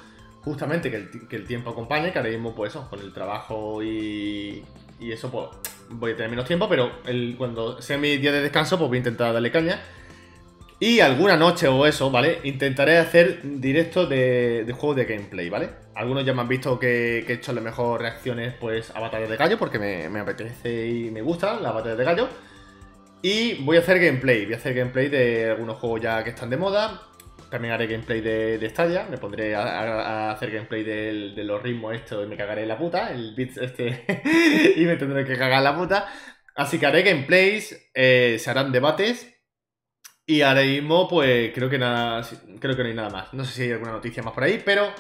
Justamente 0.44 0.90
que 0.90 0.98
el, 0.98 1.28
que 1.28 1.36
el 1.36 1.46
tiempo 1.46 1.70
acompañe, 1.70 2.12
que 2.12 2.18
ahora 2.20 2.32
mismo, 2.32 2.56
pues 2.56 2.72
eso, 2.72 2.90
con 2.90 3.00
el 3.00 3.14
trabajo 3.14 3.84
y, 3.84 4.64
y 5.00 5.12
eso, 5.12 5.30
pues 5.30 5.50
voy 5.90 6.12
a 6.12 6.16
tener 6.16 6.30
menos 6.30 6.46
tiempo, 6.46 6.68
pero 6.68 6.92
cuando 7.38 7.82
sea 7.82 7.98
mi 7.98 8.18
día 8.18 8.32
de 8.32 8.42
descanso, 8.42 8.78
pues 8.78 8.88
voy 8.88 8.98
a 8.98 9.00
intentar 9.00 9.34
darle 9.34 9.52
caña. 9.52 9.80
Y 10.80 11.00
alguna 11.00 11.38
noche 11.38 11.68
o 11.68 11.86
eso, 11.86 12.10
¿vale? 12.10 12.40
Intentaré 12.44 12.98
hacer 12.98 13.42
directo 13.44 14.08
de, 14.08 14.64
de 14.66 14.74
juegos 14.74 14.96
de 14.98 15.06
gameplay, 15.06 15.48
¿vale? 15.48 15.70
Algunos 15.94 16.26
ya 16.26 16.34
me 16.34 16.42
han 16.42 16.48
visto 16.48 16.80
que, 16.80 17.24
que 17.28 17.34
he 17.34 17.36
hecho 17.36 17.54
las 17.54 17.64
mejores 17.64 18.02
reacciones 18.02 18.56
pues 18.60 18.90
a 18.96 19.00
batallas 19.00 19.30
de 19.30 19.38
gallo, 19.38 19.60
porque 19.60 19.78
me, 19.78 20.10
me 20.10 20.22
apetece 20.22 20.88
y 20.88 21.12
me 21.12 21.22
gustan 21.22 21.62
las 21.62 21.72
batallas 21.72 22.00
de 22.00 22.04
gallo. 22.04 22.30
Y 23.22 23.64
voy 23.64 23.78
a 23.78 23.82
hacer 23.82 24.00
gameplay, 24.00 24.46
voy 24.46 24.56
a 24.56 24.58
hacer 24.58 24.74
gameplay 24.74 25.08
de 25.08 25.52
algunos 25.52 25.78
juegos 25.78 26.02
ya 26.02 26.24
que 26.24 26.32
están 26.32 26.50
de 26.50 26.58
moda. 26.58 27.04
También 27.52 27.74
haré 27.74 27.88
gameplay 27.88 28.22
de, 28.22 28.58
de 28.58 28.70
Stadia, 28.70 29.06
me 29.10 29.18
pondré 29.20 29.56
a, 29.56 30.32
hacer 30.32 30.52
gameplay 30.52 30.84
del- 30.84 31.36
de 31.36 31.44
los 31.44 31.62
ritmos 31.62 31.94
esto 31.96 32.24
y 32.24 32.28
me 32.28 32.38
cagaré 32.38 32.66
la 32.66 32.78
puta, 32.80 33.12
el 33.12 33.36
beat 33.36 33.58
este, 33.58 34.06
y 34.78 34.86
me 34.86 34.96
tendré 34.98 35.26
que 35.26 35.38
cagar 35.38 35.62
la 35.64 35.76
puta. 35.78 36.08
Así 36.56 36.80
que 36.80 36.86
haré 36.88 37.04
gameplays, 37.04 37.92
eh, 37.94 38.38
se 38.40 38.50
harán 38.50 38.72
debates. 38.72 39.28
Y 40.26 40.42
ahora 40.44 40.62
mismo, 40.64 41.08
pues 41.10 41.52
creo 41.54 41.70
que 41.70 41.78
nada, 41.78 42.22
creo 42.60 42.76
que 42.76 42.84
no 42.84 42.90
hay 42.90 42.96
nada 42.96 43.10
más. 43.10 43.34
No 43.34 43.44
sé 43.46 43.54
si 43.54 43.62
hay 43.64 43.72
alguna 43.74 43.92
noticia 43.94 44.24
más 44.24 44.34
por 44.34 44.44
ahí, 44.44 44.62
pero 44.64 44.94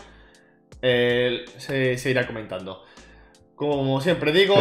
eh, 0.81 1.45
se, 1.57 1.97
se 1.97 2.11
irá 2.11 2.27
comentando. 2.27 2.83
Como 3.55 4.01
siempre 4.01 4.31
digo, 4.33 4.55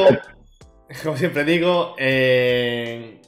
como 1.05 1.17
siempre 1.17 1.45
digo, 1.45 1.95
eh, 1.99 3.20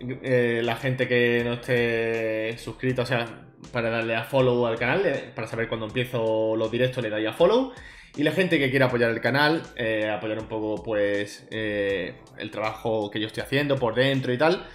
eh, 0.00 0.60
la 0.64 0.76
gente 0.76 1.08
que 1.08 1.42
no 1.44 1.54
esté 1.54 2.56
suscrito, 2.58 3.02
o 3.02 3.06
sea, 3.06 3.26
para 3.72 3.90
darle 3.90 4.14
a 4.14 4.24
follow 4.24 4.66
al 4.66 4.78
canal, 4.78 5.04
eh, 5.04 5.30
para 5.34 5.46
saber 5.46 5.68
cuando 5.68 5.86
empiezo 5.86 6.54
los 6.56 6.70
directos 6.70 7.02
le 7.02 7.10
dais 7.10 7.28
a 7.28 7.32
follow. 7.32 7.72
Y 8.16 8.22
la 8.22 8.32
gente 8.32 8.58
que 8.58 8.70
quiera 8.70 8.86
apoyar 8.86 9.10
el 9.10 9.20
canal, 9.20 9.62
eh, 9.76 10.08
apoyar 10.08 10.38
un 10.38 10.48
poco 10.48 10.82
pues 10.82 11.46
el 11.50 12.50
trabajo 12.50 13.10
que 13.10 13.20
yo 13.20 13.26
estoy 13.26 13.42
haciendo 13.42 13.76
por 13.76 13.94
dentro 13.94 14.32
y 14.32 14.38
tal, 14.38 14.66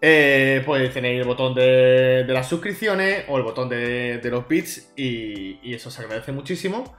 pues 0.00 0.94
tenéis 0.94 1.20
el 1.20 1.26
botón 1.26 1.54
de, 1.54 2.24
las 2.28 2.48
suscripciones 2.48 3.24
o 3.28 3.36
el 3.36 3.42
botón 3.42 3.68
de, 3.68 4.20
los 4.24 4.48
bits 4.48 4.92
y 4.96 5.74
eso 5.74 5.90
se 5.90 6.02
agradece 6.02 6.32
muchísimo. 6.32 6.96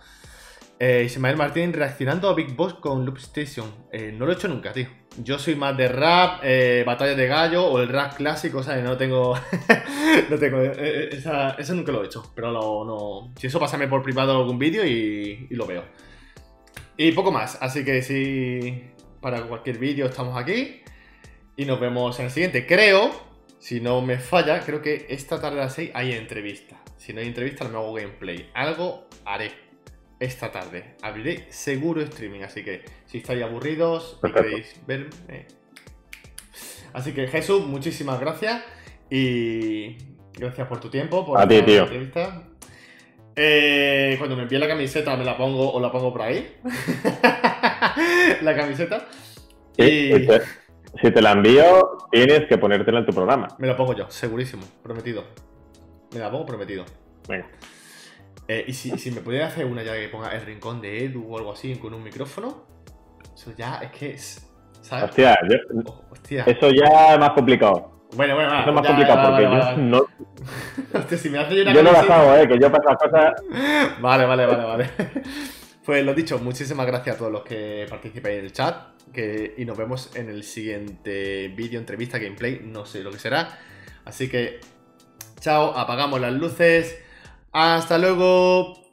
Eh, 0.77 1.03
Ismael 1.05 1.37
Martín 1.37 1.71
reaccionando 1.71 2.27
a 2.27 2.33
Big 2.33 2.53
Boss 2.53 2.73
con 2.75 3.05
Loop 3.05 3.17
Station. 3.17 3.87
Eh, 3.93 4.11
no 4.11 4.25
lo 4.25 4.33
he 4.33 4.35
hecho 4.35 4.49
nunca, 4.49 4.73
tío. 4.73 4.87
Yo 5.23 5.39
soy 5.39 5.55
más 5.55 5.77
de 5.77 5.87
rap, 5.87 6.41
eh, 6.43 6.83
batalla 6.85 7.15
de 7.15 7.27
gallo 7.27 7.65
o 7.65 7.79
el 7.79 7.87
rap 7.87 8.15
clásico, 8.15 8.61
¿sabes? 8.61 8.83
No 8.83 8.97
tengo. 8.97 9.35
no 10.29 10.37
tengo. 10.37 10.61
eso 10.61 11.73
nunca 11.73 11.91
lo 11.93 12.03
he 12.03 12.07
hecho. 12.07 12.29
Pero 12.35 12.51
no, 12.51 12.83
no. 12.83 13.33
Si 13.39 13.47
eso, 13.47 13.57
pásame 13.59 13.87
por 13.87 14.03
privado 14.03 14.37
algún 14.37 14.59
vídeo 14.59 14.85
y, 14.85 15.47
lo 15.51 15.65
veo. 15.65 15.85
Y 16.97 17.13
poco 17.13 17.31
más. 17.31 17.57
Así 17.61 17.85
que 17.85 18.01
si. 18.01 18.91
Para 19.21 19.43
cualquier 19.43 19.77
vídeo 19.77 20.07
estamos 20.07 20.37
aquí. 20.37 20.81
Y 21.55 21.63
nos 21.63 21.79
vemos 21.79 22.19
en 22.19 22.25
el 22.25 22.31
siguiente. 22.31 22.67
Creo, 22.67 23.11
si 23.59 23.79
no 23.79 24.01
me 24.01 24.17
falla, 24.19 24.59
creo 24.59 24.81
que 24.81 25.05
esta 25.09 25.39
tarde 25.39 25.61
a 25.61 25.65
las 25.65 25.73
6 25.75 25.91
hay 25.93 26.11
entrevista. 26.11 26.81
Si 26.97 27.13
no 27.13 27.21
hay 27.21 27.27
entrevista, 27.27 27.63
no 27.63 27.69
me 27.69 27.77
hago 27.77 27.93
gameplay. 27.93 28.49
Algo 28.53 29.07
haré 29.23 29.64
esta 30.19 30.51
tarde. 30.51 30.95
Abriré 31.01 31.45
seguro 31.51 32.01
streaming, 32.01 32.41
así 32.41 32.63
que 32.63 32.83
si 33.05 33.17
estáis 33.19 33.43
aburridos 33.43 34.19
y 34.23 34.31
queréis 34.31 34.79
verme. 34.87 35.45
Así 36.93 37.11
que 37.13 37.27
Jesús, 37.27 37.65
muchísimas 37.65 38.19
gracias 38.19 38.63
y 39.09 39.97
gracias 40.33 40.67
por 40.67 40.79
tu 40.79 40.89
tiempo, 40.89 41.25
por 41.25 41.39
A 41.39 41.47
ti, 41.47 41.61
tío. 41.61 41.83
entrevista. 41.83 42.43
Eh, 43.35 44.15
cuando 44.17 44.37
me 44.37 44.43
envíe 44.43 44.57
la 44.57 44.67
camiseta 44.67 45.17
me 45.17 45.25
la 45.25 45.35
pongo 45.35 45.73
o 45.73 45.79
la 45.81 45.91
pongo 45.91 46.13
por 46.13 46.21
ahí. 46.21 46.55
la 48.41 48.55
camiseta. 48.55 49.07
Y, 49.77 49.83
Y- 49.83 50.13
si, 50.13 50.27
te, 50.27 50.41
si 51.01 51.11
te 51.11 51.21
la 51.21 51.31
envío, 51.33 51.97
tienes 52.11 52.47
que 52.47 52.57
ponértela 52.57 52.99
en 52.99 53.05
tu 53.05 53.11
programa. 53.13 53.47
Me 53.59 53.67
la 53.67 53.75
pongo 53.75 53.93
yo, 53.93 54.09
segurísimo, 54.09 54.63
prometido. 54.81 55.25
Me 56.13 56.19
la 56.19 56.31
pongo 56.31 56.45
prometido. 56.45 56.85
Venga. 57.27 57.47
Eh, 58.47 58.65
y 58.67 58.73
si, 58.73 58.97
si 58.97 59.11
me 59.11 59.21
pudiera 59.21 59.47
hacer 59.47 59.65
una 59.65 59.81
ya 59.83 59.93
que 59.93 60.07
ponga 60.09 60.29
el 60.35 60.45
rincón 60.45 60.81
de 60.81 61.05
Edu 61.05 61.25
o 61.33 61.37
algo 61.37 61.51
así 61.53 61.75
con 61.77 61.93
un 61.93 62.03
micrófono, 62.03 62.65
eso 63.33 63.51
ya 63.57 63.77
es 63.79 63.91
que 63.91 64.11
es. 64.11 64.47
¿Sabes? 64.81 65.05
Hostia, 65.09 65.35
yo- 65.49 65.81
Oh, 65.87 66.01
hostia. 66.11 66.43
eso 66.45 66.69
ya 66.69 67.13
es 67.13 67.19
más 67.19 67.31
complicado. 67.31 67.91
Bueno, 68.15 68.35
bueno, 68.35 68.49
va, 68.51 68.61
Eso 68.61 68.69
es 68.69 68.75
más 68.75 68.83
ya, 68.83 68.89
complicado 68.89 69.29
porque 69.29 69.45
vale, 69.45 69.57
yo 69.57 69.65
vale. 69.65 69.83
no, 69.83 70.05
Hostia, 70.99 71.17
si 71.17 71.29
me 71.31 71.39
hace 71.39 71.55
yo 71.55 71.61
una 71.63 71.73
yo 71.73 71.83
no 71.83 71.91
las 71.91 72.09
hago, 72.09 72.35
eh, 72.35 72.47
que 72.47 72.59
yo 72.59 72.71
para 72.71 72.83
esas 72.93 72.97
cosas 72.97 73.33
Vale, 74.01 74.25
vale, 74.25 74.45
vale, 74.45 74.63
vale. 74.63 74.89
Pues 75.85 76.03
lo 76.03 76.13
dicho, 76.15 76.39
muchísimas 76.39 76.87
gracias 76.87 77.15
a 77.15 77.19
todos 77.19 77.31
los 77.31 77.43
que 77.43 77.85
participáis 77.89 78.39
en 78.39 78.45
el 78.45 78.51
chat. 78.53 78.75
Que, 79.13 79.53
y 79.57 79.65
nos 79.65 79.77
vemos 79.77 80.15
en 80.15 80.29
el 80.29 80.43
siguiente 80.43 81.47
vídeo, 81.49 81.79
entrevista, 81.79 82.17
gameplay, 82.17 82.59
no 82.63 82.85
sé 82.87 83.01
lo 83.03 83.11
que 83.11 83.19
será. 83.19 83.59
Así 84.03 84.27
que, 84.27 84.59
chao, 85.39 85.77
apagamos 85.77 86.19
las 86.19 86.33
luces. 86.33 86.97
Hasta 87.55 87.97
luego. 87.97 88.84